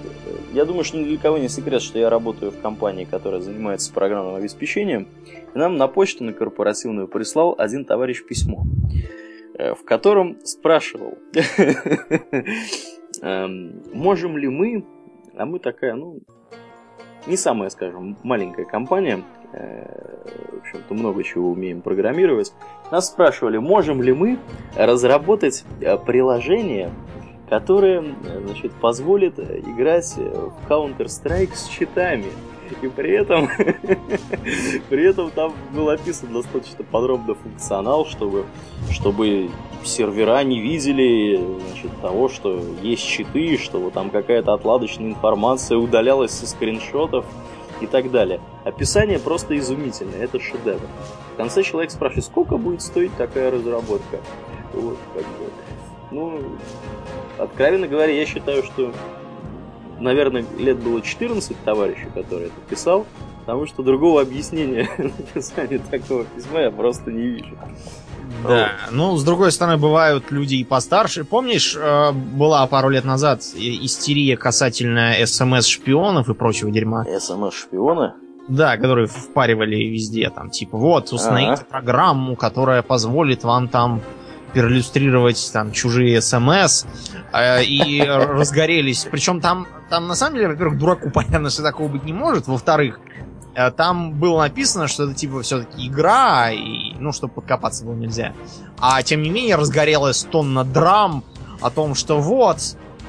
я 0.53 0.65
думаю, 0.65 0.85
что 0.85 0.97
ни 0.97 1.05
для 1.05 1.19
кого 1.19 1.39
не 1.39 1.49
секрет, 1.49 1.83
что 1.83 1.99
я 1.99 2.11
работаю 2.11 2.51
в 2.51 2.61
компании, 2.61 3.05
которая 3.05 3.41
занимается 3.41 3.93
программным 3.93 4.35
обеспечением. 4.37 5.09
И 5.55 5.59
нам 5.59 5.77
на 5.77 5.89
почту, 5.89 6.25
на 6.25 6.33
корпоративную, 6.33 7.09
прислал 7.09 7.55
один 7.59 7.85
товарищ 7.85 8.25
письмо, 8.25 8.65
э, 9.59 9.75
в 9.75 9.85
котором 9.85 10.39
спрашивал, 10.45 11.19
эм, 13.23 13.83
можем 13.93 14.39
ли 14.39 14.49
мы, 14.49 14.85
а 15.37 15.47
мы 15.47 15.59
такая, 15.59 15.95
ну, 15.95 16.21
не 17.27 17.37
самая, 17.37 17.71
скажем, 17.71 18.17
маленькая 18.23 18.65
компания, 18.65 19.25
э, 19.53 20.07
в 20.53 20.59
общем-то, 20.61 20.95
много 20.95 21.23
чего 21.25 21.51
умеем 21.51 21.83
программировать. 21.83 22.53
Нас 22.91 23.09
спрашивали, 23.09 23.59
можем 23.59 24.03
ли 24.03 24.13
мы 24.13 24.39
разработать 24.77 25.65
э, 25.81 25.97
приложение, 25.99 26.91
которое 27.49 28.05
значит, 28.45 28.73
позволит 28.73 29.39
играть 29.39 30.17
в 30.17 30.53
Counter-Strike 30.69 31.55
с 31.55 31.69
читами. 31.69 32.27
И 32.83 32.89
при 32.89 33.13
этом, 33.13 33.49
при 34.89 35.09
этом 35.09 35.31
там 35.31 35.53
был 35.73 35.89
описан 35.89 36.33
достаточно 36.33 36.85
подробно 36.85 37.35
функционал, 37.35 38.07
чтобы, 38.07 38.45
чтобы 38.91 39.51
сервера 39.85 40.43
не 40.43 40.61
видели 40.61 41.41
значит, 41.61 41.91
того, 42.01 42.29
что 42.29 42.61
есть 42.83 43.07
читы, 43.07 43.57
что 43.57 43.79
вот 43.79 43.93
там 43.93 44.11
какая-то 44.11 44.53
отладочная 44.53 45.07
информация 45.07 45.79
удалялась 45.79 46.33
со 46.33 46.47
скриншотов 46.47 47.25
и 47.81 47.87
так 47.87 48.11
далее. 48.11 48.41
Описание 48.65 49.19
просто 49.19 49.57
изумительное, 49.57 50.21
это 50.21 50.41
шедевр. 50.41 50.81
В 51.35 51.37
конце 51.37 51.63
человек 51.63 51.91
спрашивает, 51.91 52.25
сколько 52.25 52.57
будет 52.57 52.83
стоить 52.83 53.15
такая 53.17 53.51
разработка? 53.51 54.19
Вот, 54.73 54.99
как 55.15 55.23
бы. 55.23 55.51
Ну, 56.11 56.41
откровенно 57.39 57.89
говоря, 57.89 58.12
я 58.12 58.26
считаю, 58.26 58.62
что 58.62 58.93
наверное, 59.99 60.45
лет 60.59 60.78
было 60.78 61.01
14 61.01 61.57
товарищу, 61.64 62.09
который 62.14 62.47
это 62.47 62.61
писал, 62.68 63.07
потому 63.41 63.66
что 63.66 63.82
другого 63.82 64.20
объяснения 64.20 64.89
написания 64.99 65.78
такого 65.78 66.24
письма 66.24 66.61
я 66.61 66.70
просто 66.70 67.11
не 67.11 67.22
вижу. 67.22 67.57
Да, 68.47 68.72
ну, 68.91 69.16
с 69.16 69.24
другой 69.24 69.53
стороны, 69.53 69.78
бывают 69.78 70.30
люди 70.30 70.57
и 70.57 70.64
постарше. 70.64 71.24
Помнишь, 71.24 71.76
э, 71.76 72.12
была 72.12 72.66
пару 72.66 72.89
лет 72.89 73.05
назад 73.05 73.41
истерия 73.41 74.37
касательно 74.37 75.14
СМС-шпионов 75.24 76.28
и 76.28 76.34
прочего 76.34 76.70
дерьма? 76.70 77.05
СМС-шпионы? 77.05 78.12
Да, 78.49 78.76
которые 78.76 79.07
впаривали 79.07 79.76
везде, 79.76 80.30
там, 80.30 80.51
типа, 80.51 80.76
вот, 80.76 81.12
установите 81.12 81.62
ага. 81.62 81.66
программу, 81.68 82.37
которая 82.37 82.82
позволит 82.82 83.43
вам 83.43 83.68
там 83.68 84.03
перлюстрировать 84.57 85.51
там 85.53 85.71
чужие 85.71 86.23
смс 86.23 86.87
э, 87.31 87.63
и 87.63 88.01
разгорелись. 88.07 89.07
Причем 89.11 89.43
там, 89.43 89.67
там 89.91 90.09
на 90.09 90.15
самом 90.15 90.37
деле, 90.37 90.49
во-первых, 90.49 90.79
дураку 90.79 91.11
понятно, 91.15 91.51
что 91.51 91.63
такого 91.63 91.89
быть 91.89 92.05
не 92.05 92.15
может. 92.15 92.47
Во-вторых, 92.47 92.99
э, 93.55 93.71
там 93.71 94.15
было 94.15 94.41
написано, 94.41 94.89
что 94.89 95.05
это 95.05 95.13
типа 95.13 95.43
все-таки 95.43 95.87
игра, 95.87 96.51
и, 96.53 96.95
ну, 96.99 97.13
чтобы 97.13 97.35
подкопаться 97.35 97.85
было 97.85 97.93
нельзя. 97.93 98.33
А 98.81 99.03
тем 99.03 99.21
не 99.21 99.29
менее 99.29 99.57
разгорелась 99.57 100.23
тонна 100.23 100.65
драм 100.65 101.23
о 101.61 101.69
том, 101.69 101.95
что 101.95 102.19
вот, 102.19 102.57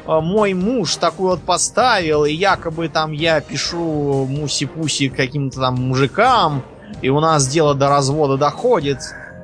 э, 0.05 0.19
мой 0.19 0.53
муж 0.53 0.97
такой 0.97 1.27
вот 1.29 1.43
поставил, 1.43 2.25
и 2.25 2.33
якобы 2.33 2.89
там 2.89 3.13
я 3.13 3.39
пишу 3.39 4.27
муси-пуси 4.29 5.07
каким-то 5.07 5.61
там 5.61 5.75
мужикам, 5.75 6.65
и 7.01 7.07
у 7.07 7.21
нас 7.21 7.47
дело 7.47 7.73
до 7.73 7.87
развода 7.87 8.35
доходит. 8.35 8.99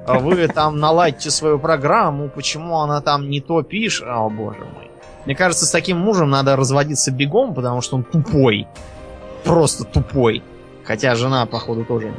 А 0.06 0.20
вы 0.20 0.47
там 0.47 0.80
наладьте 0.80 1.32
свою 1.32 1.60
программу, 1.60 2.30
почему 2.30 2.80
она 2.80 3.01
там 3.01 3.30
не 3.30 3.41
то 3.41 3.62
пишет. 3.64 4.06
О, 4.08 4.30
боже 4.30 4.60
мой. 4.60 4.89
Мне 5.26 5.36
кажется, 5.36 5.66
с 5.66 5.72
таким 5.72 5.97
мужем 5.97 6.30
надо 6.30 6.56
разводиться 6.56 7.12
бегом, 7.12 7.54
потому 7.54 7.82
что 7.82 7.95
он 7.95 8.04
тупой. 8.04 8.68
Просто 9.43 9.86
тупой. 9.86 10.43
Хотя 10.84 11.16
жена, 11.16 11.45
походу, 11.45 11.86
тоже 11.86 12.14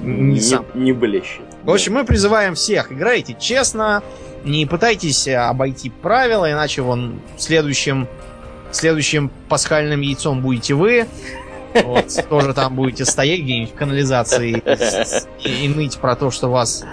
не, 0.00 0.32
не, 0.32 0.40
сам. 0.40 0.64
не 0.74 0.92
блещет. 0.92 1.42
В 1.64 1.70
общем, 1.70 1.94
мы 1.94 2.04
призываем 2.04 2.54
всех, 2.54 2.92
играйте 2.92 3.36
честно, 3.38 4.02
не 4.44 4.64
пытайтесь 4.64 5.28
обойти 5.28 5.90
правила, 5.90 6.50
иначе 6.50 6.82
вон 6.82 7.20
следующим, 7.36 8.08
следующим 8.70 9.30
пасхальным 9.48 10.00
яйцом 10.00 10.40
будете 10.40 10.74
вы. 10.74 11.06
Вот, 11.74 12.06
тоже 12.30 12.54
там 12.54 12.74
будете 12.74 13.04
стоять 13.04 13.40
где-нибудь 13.40 13.74
в 13.74 13.76
канализации 13.76 14.62
и, 15.44 15.66
и 15.66 15.68
ныть 15.68 15.98
про 15.98 16.16
то, 16.16 16.30
что 16.30 16.48
вас 16.48 16.84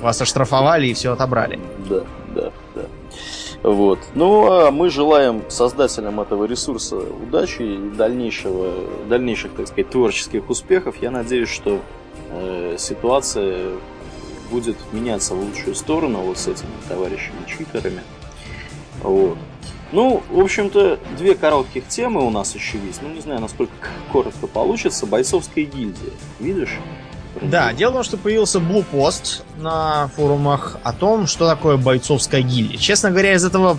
вас 0.00 0.20
оштрафовали 0.20 0.88
и 0.88 0.94
все 0.94 1.12
отобрали. 1.12 1.58
Да, 1.88 2.02
да, 2.34 2.52
да. 2.74 2.82
Вот. 3.62 3.98
Ну, 4.14 4.50
а 4.50 4.70
мы 4.70 4.90
желаем 4.90 5.42
создателям 5.48 6.20
этого 6.20 6.44
ресурса 6.44 6.96
удачи 6.96 7.62
и 7.62 7.96
дальнейшего, 7.96 8.72
дальнейших, 9.08 9.52
так 9.54 9.66
сказать, 9.66 9.90
творческих 9.90 10.48
успехов. 10.50 10.96
Я 11.00 11.10
надеюсь, 11.10 11.48
что 11.48 11.80
э, 12.30 12.76
ситуация 12.78 13.72
будет 14.50 14.76
меняться 14.92 15.34
в 15.34 15.40
лучшую 15.40 15.74
сторону 15.74 16.18
вот 16.20 16.38
с 16.38 16.46
этими 16.46 16.70
товарищами-читерами. 16.88 18.02
Вот. 19.02 19.36
Ну, 19.92 20.22
в 20.30 20.40
общем-то, 20.40 20.98
две 21.16 21.34
коротких 21.34 21.86
темы 21.88 22.24
у 22.24 22.30
нас 22.30 22.54
еще 22.54 22.78
есть. 22.78 23.02
Ну, 23.02 23.08
не 23.08 23.20
знаю, 23.20 23.40
насколько 23.40 23.72
коротко 24.12 24.46
получится. 24.46 25.06
Бойцовская 25.06 25.64
гильдия. 25.64 26.12
Видишь? 26.40 26.76
Да, 27.42 27.72
дело 27.72 27.90
в 27.90 27.94
том, 27.94 28.04
что 28.04 28.16
появился 28.16 28.60
блупост 28.60 29.44
на 29.58 30.08
форумах 30.16 30.78
о 30.82 30.92
том, 30.92 31.26
что 31.26 31.46
такое 31.46 31.76
бойцовская 31.76 32.42
гильдия. 32.42 32.78
Честно 32.78 33.10
говоря, 33.10 33.34
из 33.34 33.44
этого 33.44 33.78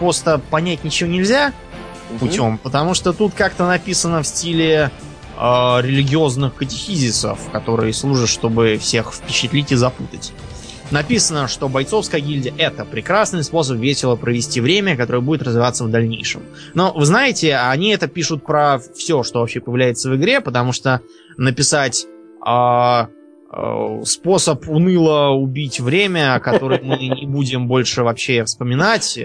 поста 0.00 0.38
понять 0.38 0.84
ничего 0.84 1.10
нельзя 1.10 1.52
путем, 2.18 2.58
потому 2.58 2.94
что 2.94 3.12
тут 3.12 3.34
как-то 3.34 3.66
написано 3.66 4.22
в 4.22 4.26
стиле 4.26 4.90
э, 5.38 5.40
религиозных 5.82 6.54
катехизисов, 6.54 7.38
которые 7.50 7.92
служат, 7.92 8.28
чтобы 8.28 8.78
всех 8.80 9.12
впечатлить 9.12 9.72
и 9.72 9.76
запутать. 9.76 10.32
Написано, 10.90 11.48
что 11.48 11.68
бойцовская 11.68 12.20
гильдия 12.20 12.52
это 12.56 12.84
прекрасный 12.84 13.42
способ 13.42 13.78
весело 13.78 14.16
провести 14.16 14.60
время, 14.60 14.96
которое 14.96 15.20
будет 15.20 15.42
развиваться 15.42 15.84
в 15.84 15.90
дальнейшем. 15.90 16.42
Но 16.74 16.92
вы 16.92 17.04
знаете, 17.06 17.56
они 17.56 17.88
это 17.88 18.06
пишут 18.06 18.44
про 18.44 18.78
все, 18.94 19.22
что 19.22 19.40
вообще 19.40 19.60
появляется 19.60 20.10
в 20.10 20.16
игре, 20.16 20.40
потому 20.40 20.72
что 20.72 21.00
написать 21.36 22.06
а, 22.44 23.08
а 23.50 24.02
способ 24.04 24.68
уныло 24.68 25.30
убить 25.30 25.80
время, 25.80 26.38
который 26.40 26.80
мы 26.82 26.98
не 26.98 27.26
будем 27.26 27.66
больше 27.66 28.02
вообще 28.02 28.44
вспоминать. 28.44 29.18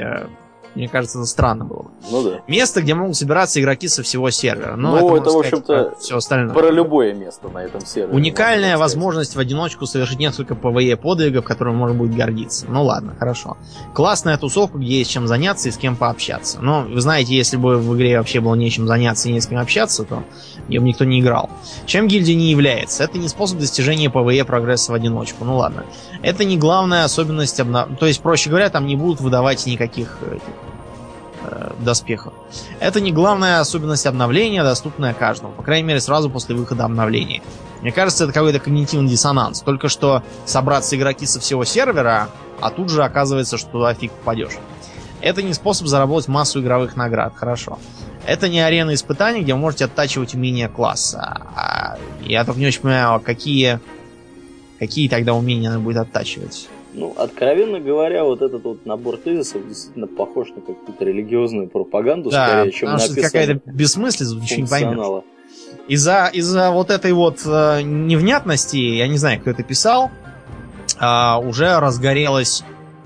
Э, 0.75 0.77
Мне 0.77 0.87
кажется, 0.87 1.19
это 1.19 1.27
странно 1.27 1.65
было 1.65 1.83
бы. 1.83 1.89
Ну 2.11 2.23
да. 2.23 2.41
Место, 2.47 2.81
где 2.81 2.93
могут 2.93 3.15
собираться 3.15 3.59
игроки 3.59 3.87
со 3.87 4.03
всего 4.03 4.29
сервера. 4.29 4.75
Но 4.75 4.97
Ну, 4.97 5.15
это, 5.17 5.23
это, 5.23 5.31
в 5.31 5.39
общем-то, 5.39 5.83
про 5.83 5.99
все 5.99 6.17
остальное. 6.17 6.53
Про 6.53 6.69
любое 6.71 7.13
место 7.13 7.49
на 7.49 7.59
этом 7.59 7.85
сервере. 7.85 8.13
Уникальная 8.15 8.77
возможность 8.77 9.35
в 9.35 9.39
одиночку 9.39 9.85
совершить 9.85 10.19
несколько 10.19 10.55
PvE 10.55 10.95
подвигов, 10.97 11.45
которыми 11.45 11.75
можно 11.75 11.97
будет 11.97 12.15
гордиться. 12.15 12.65
Ну 12.69 12.83
ладно, 12.83 13.15
хорошо. 13.17 13.57
Классная 13.93 14.37
тусовка, 14.37 14.77
где 14.77 14.99
есть 14.99 15.11
чем 15.11 15.27
заняться 15.27 15.69
и 15.69 15.71
с 15.71 15.77
кем 15.77 15.95
пообщаться. 15.95 16.59
Но 16.61 16.81
вы 16.81 17.01
знаете, 17.01 17.35
если 17.35 17.57
бы 17.57 17.77
в 17.77 17.95
игре 17.95 18.17
вообще 18.17 18.39
было 18.39 18.55
нечем 18.55 18.87
заняться 18.87 19.29
и 19.29 19.33
не 19.33 19.41
с 19.41 19.47
кем 19.47 19.59
общаться, 19.59 20.03
то 20.03 20.23
в 20.65 20.69
нее 20.69 20.79
бы 20.79 20.87
никто 20.87 21.05
не 21.05 21.19
играл. 21.19 21.49
Чем 21.85 22.07
гильдия 22.07 22.35
не 22.35 22.51
является? 22.51 23.03
Это 23.03 23.17
не 23.17 23.27
способ 23.27 23.59
достижения 23.59 24.09
PvE 24.09 24.45
прогресса 24.45 24.91
в 24.91 24.95
одиночку. 24.95 25.45
Ну 25.45 25.57
ладно. 25.57 25.85
Это 26.21 26.45
не 26.45 26.57
главная 26.57 27.03
особенность 27.05 27.59
обна... 27.59 27.85
То 27.99 28.05
есть, 28.05 28.21
проще 28.21 28.49
говоря, 28.49 28.69
там 28.69 28.85
не 28.85 28.95
будут 28.95 29.21
выдавать 29.21 29.65
никаких 29.65 30.17
э, 31.43 31.71
доспехов. 31.79 32.33
Это 32.79 33.01
не 33.01 33.11
главная 33.11 33.59
особенность 33.59 34.05
обновления, 34.05 34.63
доступная 34.63 35.13
каждому. 35.13 35.53
По 35.53 35.63
крайней 35.63 35.87
мере, 35.87 36.01
сразу 36.01 36.29
после 36.29 36.55
выхода 36.55 36.85
обновления. 36.85 37.41
Мне 37.81 37.91
кажется, 37.91 38.25
это 38.25 38.33
какой-то 38.33 38.59
когнитивный 38.59 39.09
диссонанс. 39.09 39.61
Только 39.61 39.87
что 39.89 40.23
собраться 40.45 40.95
игроки 40.95 41.25
со 41.25 41.39
всего 41.39 41.63
сервера, 41.63 42.29
а 42.61 42.69
тут 42.71 42.89
же 42.89 43.03
оказывается, 43.03 43.57
что 43.57 43.69
туда 43.69 43.93
фиг 43.93 44.11
попадешь. 44.11 44.57
Это 45.21 45.41
не 45.41 45.53
способ 45.53 45.87
заработать 45.87 46.29
массу 46.29 46.61
игровых 46.61 46.95
наград, 46.95 47.33
хорошо. 47.35 47.79
Это 48.25 48.47
не 48.47 48.59
арена 48.59 48.93
испытаний, 48.93 49.41
где 49.41 49.53
вы 49.53 49.59
можете 49.59 49.85
оттачивать 49.85 50.33
умения 50.33 50.69
класса. 50.69 51.19
А 51.55 51.97
я 52.21 52.43
только 52.45 52.59
не 52.59 52.67
очень 52.67 52.81
понимаю, 52.81 53.19
какие, 53.19 53.79
какие 54.77 55.09
тогда 55.09 55.33
умения 55.33 55.69
надо 55.69 55.81
будет 55.81 55.97
оттачивать. 55.97 56.69
Ну, 56.99 57.13
откровенно 57.17 57.79
говоря, 57.79 58.25
вот 58.25 58.41
этот 58.41 58.63
вот 58.63 58.85
набор 58.85 59.17
тезисов 59.17 59.65
действительно 59.67 60.07
похож 60.07 60.49
на 60.49 60.61
какую-то 60.61 61.05
религиозную 61.05 61.69
пропаганду, 61.69 62.29
Да, 62.29 62.47
скорее, 62.47 62.71
чем 62.71 62.87
потому 62.87 62.99
что 62.99 63.13
это 63.13 63.21
какая-то 63.21 63.71
бессмыслица, 63.71 64.35
ничего 64.35 64.61
не 64.61 64.67
поймешь. 64.67 65.23
Из-за 65.87 66.29
из-за 66.33 66.71
вот 66.71 66.91
этой 66.91 67.13
вот 67.13 67.41
э, 67.45 67.81
невнятности, 67.81 68.77
я 68.77 69.07
не 69.07 69.17
знаю, 69.17 69.39
кто 69.39 69.49
это 69.51 69.63
писал, 69.63 70.11
а, 70.99 71.39
уже 71.39 71.79
разгорелась 71.79 72.63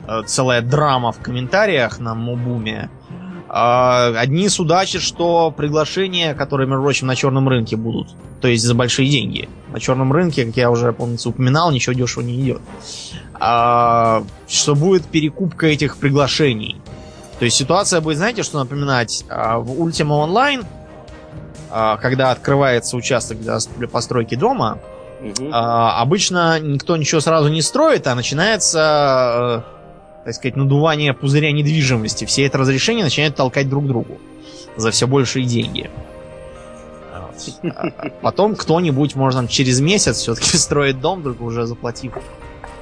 э, 0.08 0.24
целая 0.26 0.62
драма 0.62 1.12
в 1.12 1.20
комментариях 1.20 2.00
на 2.00 2.16
Мобуме. 2.16 2.89
А, 2.89 3.03
одни 3.56 4.49
судачат, 4.49 5.01
что 5.01 5.51
приглашения, 5.51 6.34
которые, 6.34 6.68
между 6.68 6.84
прочим, 6.84 7.08
на 7.08 7.16
черном 7.16 7.47
рынке 7.47 7.76
будут, 7.76 8.08
то 8.41 8.47
есть 8.47 8.64
за 8.64 8.74
большие 8.74 9.10
деньги. 9.10 9.47
На 9.72 9.80
черном 9.80 10.12
рынке, 10.12 10.45
как 10.45 10.58
я 10.58 10.72
уже, 10.72 10.91
помнится, 10.91 11.30
упоминал, 11.30 11.72
ничего 11.72 11.93
дешево 11.93 12.24
не 12.24 12.39
идет. 12.41 12.62
А, 13.36 14.24
что 14.47 14.76
будет 14.76 15.06
перекупка 15.06 15.68
этих 15.68 15.97
приглашений. 15.97 16.78
То 17.38 17.45
есть 17.45 17.58
ситуация 17.58 18.01
будет, 18.01 18.18
знаете, 18.18 18.41
что 18.41 18.58
напоминать? 18.58 19.24
А, 19.30 19.60
В 19.60 19.82
Ultima 19.82 20.26
Online 20.28 20.66
а, 21.76 21.97
когда 21.97 22.30
открывается 22.30 22.95
участок 22.95 23.39
для 23.39 23.88
постройки 23.88 24.36
дома, 24.36 24.78
а, 25.51 25.99
обычно 26.01 26.60
никто 26.60 26.95
ничего 26.97 27.20
сразу 27.20 27.49
не 27.49 27.64
строит, 27.64 28.06
а 28.06 28.14
начинается, 28.14 29.64
э, 29.66 29.72
так 30.26 30.34
сказать, 30.34 30.55
надувание 30.55 31.13
пузыря 31.13 31.51
недвижимости. 31.51 32.26
Все 32.26 32.45
это 32.45 32.57
разрешение 32.57 33.03
начинают 33.03 33.36
толкать 33.36 33.69
друг 33.69 33.88
другу 33.88 34.19
за 34.78 34.91
все 34.91 35.07
большие 35.07 35.45
деньги. 35.45 35.89
А 37.11 37.30
Потом 38.21 38.55
кто-нибудь, 38.55 39.15
может, 39.15 39.49
через 39.49 39.80
месяц 39.82 40.17
все-таки 40.17 40.57
строит 40.57 41.01
дом, 41.01 41.24
только 41.24 41.41
уже 41.43 41.65
заплатив 41.65 42.13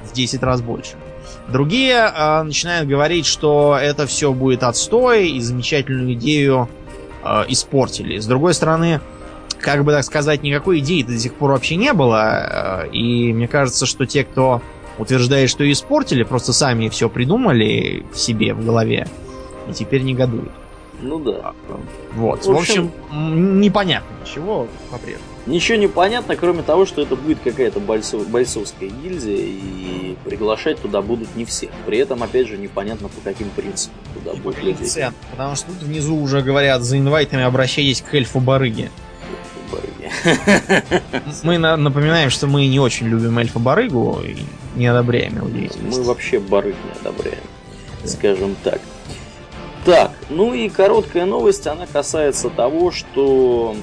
в 0.04 0.12
10 0.12 0.42
раз 0.42 0.60
больше. 0.60 0.92
Другие 1.48 1.94
э, 1.94 2.42
начинают 2.42 2.88
говорить, 2.88 3.26
что 3.26 3.76
это 3.80 4.06
все 4.06 4.32
будет 4.32 4.62
отстой 4.62 5.30
и 5.30 5.40
замечательную 5.40 6.14
идею 6.14 6.68
э, 7.24 7.44
испортили. 7.48 8.18
С 8.18 8.26
другой 8.26 8.54
стороны, 8.54 9.00
как 9.58 9.84
бы 9.84 9.92
так 9.92 10.04
сказать, 10.04 10.42
никакой 10.42 10.78
идеи 10.78 11.02
до 11.02 11.18
сих 11.18 11.34
пор 11.34 11.52
вообще 11.52 11.76
не 11.76 11.92
было. 11.92 12.84
э, 12.84 12.88
И 12.92 13.32
мне 13.32 13.48
кажется, 13.48 13.86
что 13.86 14.06
те, 14.06 14.24
кто 14.24 14.62
утверждает, 14.98 15.50
что 15.50 15.70
испортили, 15.70 16.22
просто 16.22 16.52
сами 16.52 16.88
все 16.88 17.08
придумали 17.08 18.04
в 18.12 18.18
себе, 18.18 18.54
в 18.54 18.64
голове. 18.64 19.06
И 19.68 19.72
теперь 19.72 20.02
негодуют. 20.02 20.50
Ну 21.00 21.18
да. 21.18 21.52
Вот. 22.14 22.44
В 22.44 22.46
В 22.46 22.50
общем- 22.56 22.84
общем, 22.84 22.90
м, 23.12 23.60
непонятно 23.60 24.06
ничего 24.24 24.68
по-прежнему. 24.90 25.24
Ничего 25.46 25.76
не 25.78 25.88
понятно, 25.88 26.36
кроме 26.36 26.62
того, 26.62 26.86
что 26.86 27.02
это 27.02 27.16
будет 27.16 27.38
какая-то 27.42 27.80
бойцов- 27.80 28.28
бойцовская 28.28 28.88
гильдия, 28.88 29.36
и 29.36 30.16
приглашать 30.24 30.80
туда 30.80 31.02
будут 31.02 31.34
не 31.34 31.44
всех. 31.44 31.70
При 31.86 31.98
этом, 31.98 32.22
опять 32.22 32.46
же, 32.46 32.56
непонятно 32.56 33.08
по 33.08 33.20
каким 33.22 33.48
принципам 33.50 33.98
туда 34.14 34.34
будут 34.34 34.62
людей. 34.62 34.86
Потому 35.32 35.56
что 35.56 35.66
тут 35.72 35.82
внизу 35.82 36.16
уже 36.16 36.42
говорят, 36.42 36.82
за 36.82 36.98
инвайтами 36.98 37.42
обращайтесь 37.42 38.02
к 38.02 38.14
эльфу 38.14 38.38
барыги. 39.72 41.02
Мы 41.42 41.58
на- 41.58 41.76
напоминаем, 41.76 42.30
что 42.30 42.46
мы 42.46 42.66
не 42.66 42.78
очень 42.78 43.06
любим 43.08 43.38
эльфа 43.38 43.58
барыгу 43.58 44.20
и 44.24 44.36
не 44.78 44.86
одобряем 44.86 45.36
его 45.36 45.48
деятельность. 45.48 45.98
Мы 45.98 46.04
вообще 46.04 46.38
барыг 46.38 46.74
не 46.84 47.00
одобряем, 47.00 47.42
скажем 48.04 48.56
так. 48.62 48.80
Так, 49.84 50.12
ну 50.30 50.54
и 50.54 50.68
короткая 50.68 51.26
новость, 51.26 51.66
она 51.66 51.86
касается 51.86 52.50
того, 52.50 52.92
что 52.92 53.74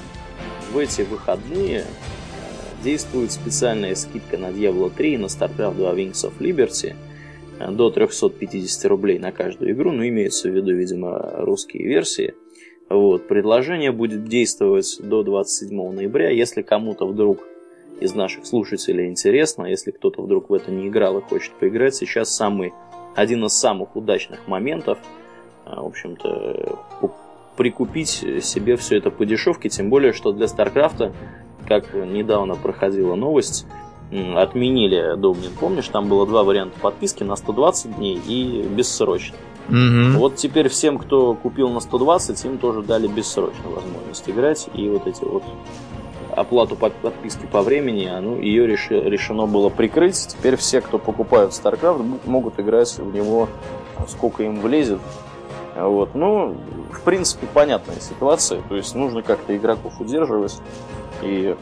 в 0.72 0.78
эти 0.78 1.02
выходные 1.02 1.80
э, 1.80 1.84
действует 2.84 3.34
специальная 3.34 3.96
скидка 3.96 4.38
на 4.38 4.46
Diablo 4.48 4.90
3 4.96 5.14
и 5.16 5.18
на 5.18 5.26
StarCraft 5.26 5.76
2 5.76 5.92
Wings 5.96 6.24
of 6.26 6.34
Liberty 6.40 6.96
э, 7.60 7.72
до 7.72 7.90
350 7.90 8.86
рублей 8.86 9.20
на 9.20 9.34
каждую 9.34 9.72
игру, 9.72 9.92
но 9.92 10.08
имеется 10.08 10.48
в 10.50 10.56
виду, 10.56 10.74
видимо, 10.74 11.20
русские 11.40 11.86
версии. 11.86 12.34
Вот, 12.90 13.28
предложение 13.28 13.92
будет 13.92 14.26
действовать 14.26 14.98
до 15.00 15.22
27 15.24 15.92
ноября, 15.92 16.30
если 16.32 16.64
кому-то 16.64 17.06
вдруг 17.06 17.48
из 18.00 18.16
наших 18.16 18.46
слушателей 18.46 19.08
интересно, 19.08 19.66
если 19.66 19.92
кто-то 19.92 20.22
вдруг 20.24 20.50
в 20.50 20.54
это 20.54 20.72
не 20.72 20.88
играл 20.88 21.20
и 21.20 21.22
хочет 21.22 21.54
поиграть, 21.54 21.96
сейчас 21.96 22.36
самый, 22.36 22.74
один 23.16 23.46
из 23.46 23.54
самых 23.54 23.96
удачных 23.96 24.48
моментов, 24.48 24.98
а, 25.66 25.84
в 25.84 25.88
общем-то, 25.88 26.80
ку- 27.00 27.12
прикупить 27.58 28.10
себе 28.42 28.76
все 28.78 28.98
это 28.98 29.12
по 29.12 29.26
дешевке, 29.26 29.70
тем 29.70 29.90
более, 29.90 30.14
что 30.14 30.32
для 30.32 30.48
Старкрафта, 30.48 31.14
как 31.68 31.94
недавно 31.94 32.56
проходила 32.56 33.16
новость, 33.16 33.68
отменили 34.36 35.16
Домнин, 35.18 35.52
помнишь, 35.60 35.90
там 35.90 36.10
было 36.10 36.26
два 36.26 36.44
варианта 36.44 36.80
подписки 36.80 37.24
на 37.24 37.36
120 37.36 37.98
дней 37.98 38.20
и 38.28 38.64
бессрочно. 38.64 39.38
Мгм. 39.70 40.18
Вот 40.18 40.36
теперь 40.36 40.70
всем, 40.70 40.98
кто 40.98 41.34
купил 41.36 41.70
на 41.70 41.80
120, 41.80 42.46
им 42.46 42.58
тоже 42.58 42.82
дали 42.82 43.08
бессрочную 43.08 43.76
возможность 43.76 44.30
играть. 44.30 44.70
И 44.74 44.90
вот 44.90 45.08
эти 45.08 45.24
вот 45.24 45.44
оплату 46.36 46.76
под- 46.76 46.96
подписки 46.96 47.46
по 47.46 47.62
времени, 47.62 48.06
а, 48.06 48.22
ну, 48.22 48.40
ее 48.40 48.68
решено 48.68 49.46
было 49.46 49.70
прикрыть. 49.70 50.28
Теперь 50.28 50.56
все, 50.56 50.82
кто 50.82 50.98
покупают 50.98 51.52
StarCraft, 51.52 52.22
могут 52.26 52.60
играть 52.60 52.98
в 52.98 53.14
него 53.14 53.50
сколько 54.08 54.44
им 54.44 54.62
влезет. 54.62 55.00
Вот. 55.76 56.16
Ну, 56.16 56.58
в 56.92 57.02
принципе, 57.02 57.48
понятная 57.48 58.00
ситуация. 58.00 58.62
То 58.70 58.76
есть 58.76 58.96
нужно 58.96 59.22
как-то 59.22 59.56
игроков 59.56 60.00
удерживать. 60.00 60.58
И 61.22 61.56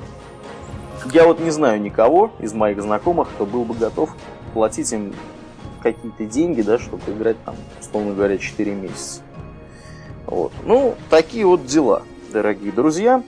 я 1.13 1.25
вот 1.25 1.39
не 1.39 1.51
знаю 1.51 1.81
никого 1.81 2.31
из 2.39 2.53
моих 2.53 2.81
знакомых, 2.81 3.29
кто 3.29 3.45
был 3.45 3.63
бы 3.63 3.73
готов 3.73 4.15
платить 4.53 4.91
им 4.93 5.13
какие-то 5.81 6.25
деньги, 6.25 6.61
да, 6.61 6.77
чтобы 6.79 7.01
играть 7.11 7.37
там, 7.45 7.55
условно 7.79 8.13
говоря, 8.13 8.37
4 8.37 8.73
месяца. 8.75 9.21
Вот. 10.25 10.51
Ну, 10.65 10.95
такие 11.09 11.45
вот 11.45 11.65
дела, 11.65 12.03
дорогие 12.33 12.71
друзья. 12.71 13.23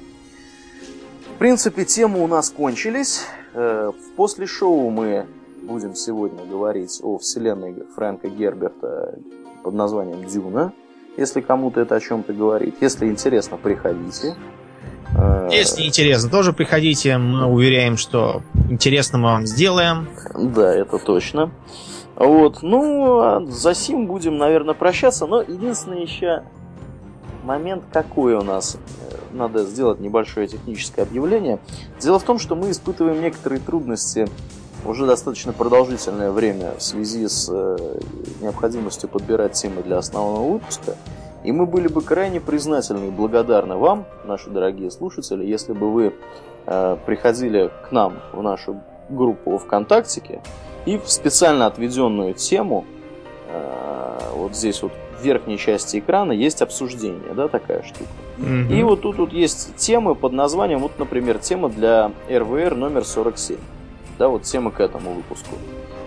В 1.36 1.38
принципе, 1.40 1.86
темы 1.86 2.22
у 2.22 2.28
нас 2.28 2.50
кончились. 2.50 3.22
Э, 3.54 3.92
После 4.18 4.46
шоу 4.46 4.90
мы 4.90 5.26
будем 5.64 5.96
сегодня 5.96 6.44
говорить 6.46 7.00
о 7.02 7.18
вселенной 7.18 7.74
Фрэнка 7.96 8.28
Герберта 8.28 9.16
под 9.64 9.74
названием 9.74 10.26
Дюна. 10.28 10.74
Если 11.18 11.42
кому-то 11.42 11.80
это 11.82 11.96
о 11.96 12.00
чем-то 12.00 12.34
говорит. 12.34 12.76
Если 12.82 13.08
интересно, 13.08 13.58
приходите. 13.58 14.36
Э, 15.18 15.48
Если 15.52 15.84
интересно, 15.84 16.30
тоже 16.30 16.52
приходите. 16.52 17.18
Мы 17.18 17.46
уверяем, 17.46 17.96
что 17.96 18.42
интересно 18.70 19.18
мы 19.20 19.30
вам 19.30 19.46
сделаем. 19.46 20.10
Да, 20.36 20.74
это 20.76 20.98
точно. 20.98 21.52
Вот, 22.20 22.64
ну, 22.64 23.22
а 23.22 23.46
за 23.48 23.74
сим 23.74 24.06
будем, 24.06 24.38
наверное, 24.38 24.74
прощаться, 24.74 25.26
но 25.26 25.42
единственный 25.42 26.02
еще 26.02 26.44
момент 27.46 27.86
какой 27.94 28.34
у 28.34 28.42
нас. 28.42 28.76
Э, 29.10 29.16
Надо 29.32 29.64
сделать 29.64 30.02
небольшое 30.02 30.48
техническое 30.48 31.04
объявление. 31.04 31.60
Дело 32.00 32.20
в 32.20 32.24
том, 32.24 32.38
что 32.38 32.56
мы 32.56 32.72
испытываем 32.72 33.22
некоторые 33.22 33.62
трудности 33.62 34.28
уже 34.86 35.06
достаточно 35.06 35.54
продолжительное 35.54 36.32
время 36.32 36.74
в 36.78 36.82
связи 36.82 37.26
с 37.26 37.50
э, 37.50 38.00
необходимостью 38.42 39.08
подбирать 39.08 39.54
темы 39.54 39.82
для 39.82 39.98
основного 39.98 40.54
выпуска. 40.54 40.96
И 41.46 41.54
мы 41.54 41.66
были 41.66 41.88
бы 41.88 42.02
крайне 42.02 42.42
признательны 42.42 43.08
и 43.08 43.12
благодарны 43.12 43.78
вам, 43.78 44.06
наши 44.26 44.50
дорогие 44.50 44.92
слушатели, 44.92 45.46
если 45.46 45.72
бы 45.72 45.90
вы 45.90 46.14
э, 46.66 46.98
приходили 47.06 47.72
к 47.88 47.94
нам 47.94 48.20
в 48.34 48.42
нашу 48.42 48.82
группу 49.10 49.58
ВКонтактике 49.58 50.42
и 50.86 50.98
в 50.98 51.10
специально 51.10 51.66
отведенную 51.66 52.34
тему, 52.34 52.86
э, 53.48 54.20
вот 54.36 54.56
здесь 54.56 54.82
вот 54.82 54.92
в 55.20 55.24
верхней 55.24 55.58
части 55.58 56.00
экрана 56.00 56.32
есть 56.32 56.62
обсуждение, 56.62 57.34
да, 57.34 57.48
такая 57.48 57.84
штука. 57.84 58.10
И 58.74 58.84
вот 58.84 59.02
тут 59.02 59.18
вот 59.18 59.34
есть 59.34 59.76
темы 59.76 60.16
под 60.16 60.32
названием, 60.32 60.80
вот, 60.80 60.98
например, 60.98 61.40
тема 61.40 61.70
для 61.70 62.12
РВР 62.30 62.76
номер 62.76 63.04
47. 63.04 63.58
Да, 64.18 64.30
вот 64.30 64.44
тема 64.44 64.72
к 64.72 64.80
этому 64.80 65.14
выпуску. 65.14 65.56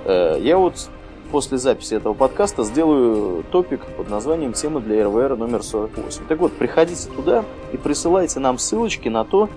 Э, 0.05 0.39
Я 0.41 0.57
вот 0.57 0.89
после 1.31 1.59
записи 1.59 1.95
этого 1.95 2.15
подкаста 2.15 2.63
сделаю 2.63 3.43
топик 3.51 3.85
под 3.97 4.11
названием 4.11 4.53
тема 4.53 4.81
для 4.81 5.05
РВР 5.05 5.37
номер 5.37 5.63
48. 5.63 6.23
Так 6.29 6.39
вот, 6.41 6.53
приходите 6.53 7.09
туда 7.09 7.45
и 7.73 7.77
присылайте 7.77 8.39
нам 8.41 8.59
ссылочки 8.59 9.09
на 9.09 9.25
то, 9.25 9.49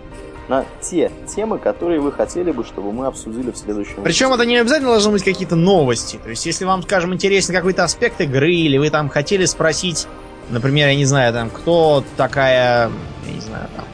на 0.48 0.66
те 0.82 1.12
темы, 1.34 1.58
которые 1.58 2.00
вы 2.00 2.12
хотели 2.12 2.52
бы, 2.52 2.64
чтобы 2.64 2.92
мы 2.92 3.08
обсудили 3.08 3.52
в 3.52 3.58
следующем 3.58 4.04
Причем 4.04 4.32
это 4.34 4.46
не 4.46 4.58
обязательно 4.58 4.92
должны 4.92 5.12
быть 5.12 5.24
какие-то 5.24 5.56
новости. 5.56 6.20
То 6.24 6.30
есть, 6.30 6.46
если 6.46 6.66
вам, 6.66 6.84
скажем, 6.84 7.14
интересен 7.14 7.54
какой-то 7.54 7.84
аспект 7.84 8.22
игры, 8.22 8.54
или 8.54 8.78
вы 8.78 8.90
там 8.90 9.10
хотели 9.10 9.46
спросить, 9.46 10.08
например, 10.50 10.90
я 10.90 10.96
не 10.96 11.06
знаю, 11.06 11.34
там, 11.34 11.50
кто 11.50 12.04
такая, 12.18 12.92
я 13.26 13.34
не 13.34 13.42
знаю, 13.42 13.68
там, 13.76 13.86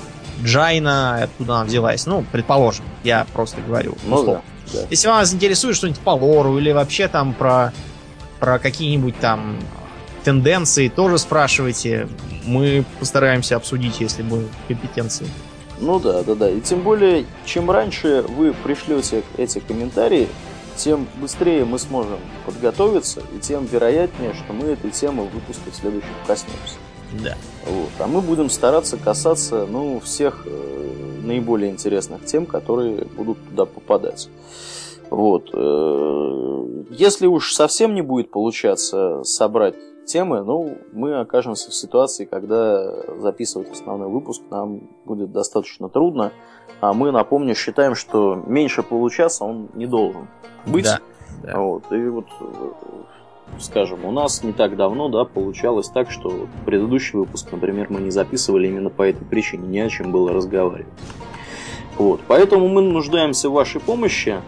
Джайна, 0.44 1.24
откуда 1.24 1.56
она 1.56 1.66
взялась. 1.66 2.06
Ну, 2.06 2.26
предположим, 2.32 2.86
я 3.04 3.26
просто 3.34 3.62
говорю. 3.62 3.96
Ну 4.06 4.26
да, 4.26 4.42
да. 4.74 4.80
Если 4.90 5.08
вас 5.08 5.34
интересует 5.34 5.76
что-нибудь 5.76 6.02
по 6.02 6.12
лору, 6.12 6.58
или 6.58 6.72
вообще 6.72 7.08
там 7.08 7.34
про, 7.34 7.72
про 8.40 8.60
какие-нибудь 8.60 9.18
там 9.20 9.58
тенденции, 10.24 10.88
тоже 10.88 11.18
спрашивайте. 11.18 12.08
Мы 12.44 12.84
постараемся 13.00 13.56
обсудить, 13.56 14.00
если 14.02 14.24
будем 14.24 14.50
компетенции. 14.68 15.28
Ну 15.82 16.00
да, 16.00 16.24
да, 16.24 16.36
да. 16.36 16.50
И 16.50 16.62
тем 16.62 16.82
более, 16.82 17.26
чем 17.44 17.70
раньше 17.72 18.24
вы 18.28 18.54
пришлете 18.54 19.24
эти 19.38 19.60
комментарии, 19.60 20.30
тем 20.76 21.08
быстрее 21.20 21.66
мы 21.66 21.80
сможем 21.80 22.20
подготовиться, 22.46 23.22
и 23.36 23.40
тем 23.40 23.66
вероятнее, 23.66 24.34
что 24.34 24.54
мы 24.54 24.68
этой 24.68 24.92
темы 24.92 25.26
в 25.26 25.32
выпуске 25.34 25.72
следующих 25.72 26.10
коснемся. 26.26 26.76
Да. 27.24 27.36
Вот. 27.66 27.90
А 28.00 28.08
мы 28.08 28.22
будем 28.22 28.50
стараться 28.50 28.98
касаться 28.98 29.66
ну, 29.66 30.00
всех 30.00 30.44
э, 30.46 30.92
наиболее 31.24 31.72
интересных 31.72 32.26
тем, 32.26 32.46
которые 32.46 33.06
будут 33.06 33.38
туда 33.50 33.66
попадать. 33.66 34.30
Вот. 35.10 35.50
э, 35.54 36.84
Если 36.92 37.28
уж 37.28 37.54
совсем 37.54 37.96
не 37.96 38.02
будет 38.02 38.32
получаться 38.32 39.24
собрать 39.24 39.76
темы, 40.06 40.44
ну, 40.44 40.78
мы 40.92 41.20
окажемся 41.20 41.72
в 41.72 41.74
ситуации, 41.74 42.26
когда 42.26 42.92
записывать 43.20 43.72
основной 43.72 44.10
выпуск 44.10 44.42
нам 44.50 44.82
будет 45.06 45.32
достаточно 45.32 45.90
трудно. 45.90 46.32
А 46.80 46.94
мы, 46.94 47.12
напомню, 47.12 47.56
считаем, 47.56 47.96
что 47.96 48.36
меньше 48.36 48.84
получаса 48.84 49.46
он 49.46 49.70
не 49.76 49.86
должен 49.86 50.28
быть. 50.66 50.86
Да, 50.86 51.00
да. 51.44 51.60
Вот. 51.60 51.92
И 51.92 52.08
вот, 52.08 52.26
э, 52.40 52.72
скажем, 53.60 54.04
у 54.06 54.12
нас 54.12 54.44
не 54.44 54.52
так 54.52 54.76
давно, 54.76 55.10
да, 55.10 55.26
получалось 55.26 55.90
так, 55.90 56.10
что 56.10 56.48
предыдущий 56.66 57.20
выпуск, 57.20 57.52
например, 57.52 57.88
мы 57.90 58.02
не 58.02 58.10
записывали 58.12 58.68
именно 58.68 58.90
по 58.90 59.04
этой 59.04 59.26
причине, 59.26 59.68
не 59.68 59.80
о 59.80 59.90
чем 59.90 60.12
было 60.12 60.34
разговаривать. 60.34 60.92
Вот. 61.98 62.22
Поэтому 62.28 62.68
мы 62.68 62.82
нуждаемся 62.82 63.50
в 63.50 63.54
вашей 63.54 63.80
помощи, 63.80 64.42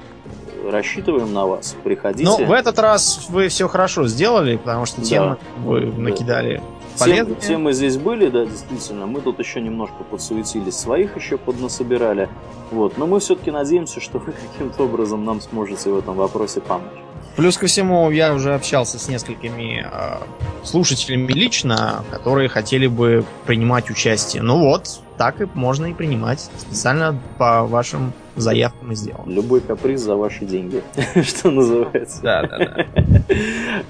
рассчитываем 0.72 1.34
на 1.34 1.45
вас. 1.45 1.76
Приходите. 1.84 2.26
Ну, 2.30 2.45
в 2.45 2.51
этот 2.51 2.80
раз 2.80 3.28
вы 3.30 3.47
все 3.47 3.68
хорошо 3.68 4.07
сделали, 4.07 4.57
потому 4.57 4.86
что 4.86 5.01
Да. 5.01 5.07
темы 5.07 5.38
вы 5.64 5.82
Да. 5.91 6.01
накидали 6.01 6.57
Тем- 6.57 6.99
полезные. 6.99 7.36
темы 7.36 7.74
здесь 7.74 7.97
были, 7.97 8.30
да, 8.30 8.45
действительно. 8.45 9.05
Мы 9.07 9.22
тут 9.22 9.39
еще 9.39 9.61
немножко 9.61 10.03
подсуетились, 10.09 10.76
своих 10.76 11.16
еще 11.18 11.38
поднасобирали. 11.38 12.30
Вот. 12.72 12.97
Но 12.97 13.07
мы 13.07 13.20
все-таки 13.20 13.51
надеемся, 13.51 13.99
что 13.99 14.20
вы 14.20 14.32
каким-то 14.53 14.84
образом 14.84 15.26
нам 15.26 15.41
сможете 15.41 15.89
в 15.91 15.97
этом 15.99 16.16
вопросе 16.16 16.61
помочь. 16.61 16.88
Плюс 17.36 17.58
ко 17.58 17.66
всему, 17.66 18.12
я 18.12 18.34
уже 18.34 18.54
общался 18.54 19.00
с 19.00 19.08
несколькими 19.10 19.86
э, 19.92 20.18
слушателями 20.64 21.32
лично, 21.32 22.04
которые 22.12 22.48
хотели 22.48 22.86
бы 22.86 23.26
принимать 23.48 23.90
участие. 23.90 24.44
Ну 24.44 24.60
вот, 24.60 25.02
так 25.18 25.42
и 25.42 25.48
можно 25.56 25.88
и 25.88 25.94
принимать. 25.94 26.42
Специально 26.58 27.20
по 27.40 27.64
вашим 27.64 28.14
заявкам 28.36 28.92
и 28.92 28.96
сделано. 28.96 29.32
Любой 29.32 29.62
каприз 29.62 30.02
за 30.02 30.16
ваши 30.16 30.46
деньги, 30.46 30.84
что 31.24 31.50
называется. 31.50 32.22
Да, 32.22 32.44
да, 32.44 32.58
да. 32.60 32.86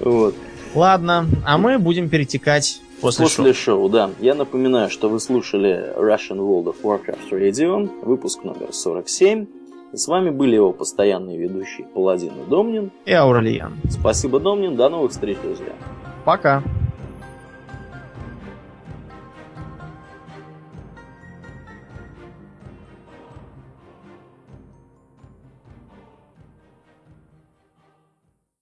Вот. 0.00 0.34
Ладно, 0.74 1.26
а 1.44 1.58
мы 1.58 1.78
будем 1.78 2.08
перетекать 2.08 2.80
после, 3.00 3.26
После 3.26 3.52
шоу. 3.52 3.54
шоу, 3.82 3.88
да. 3.90 4.10
Я 4.20 4.34
напоминаю, 4.34 4.88
что 4.90 5.08
вы 5.08 5.20
слушали 5.20 5.92
Russian 5.96 6.38
World 6.38 6.74
of 6.74 6.76
Warcraft 6.82 7.30
Radio, 7.30 7.90
выпуск 8.02 8.42
номер 8.42 8.72
47. 8.72 9.46
И 9.94 9.96
с 9.96 10.08
вами 10.08 10.30
были 10.30 10.56
его 10.56 10.72
постоянные 10.72 11.38
ведущие 11.38 11.86
Паладин 11.86 12.32
и 12.44 12.50
Домнин. 12.50 12.90
И 13.04 13.12
Ауралиен. 13.12 13.76
Спасибо, 13.88 14.40
Домнин. 14.40 14.74
До 14.74 14.88
новых 14.88 15.12
встреч, 15.12 15.38
друзья. 15.40 15.72
Пока. 16.24 16.64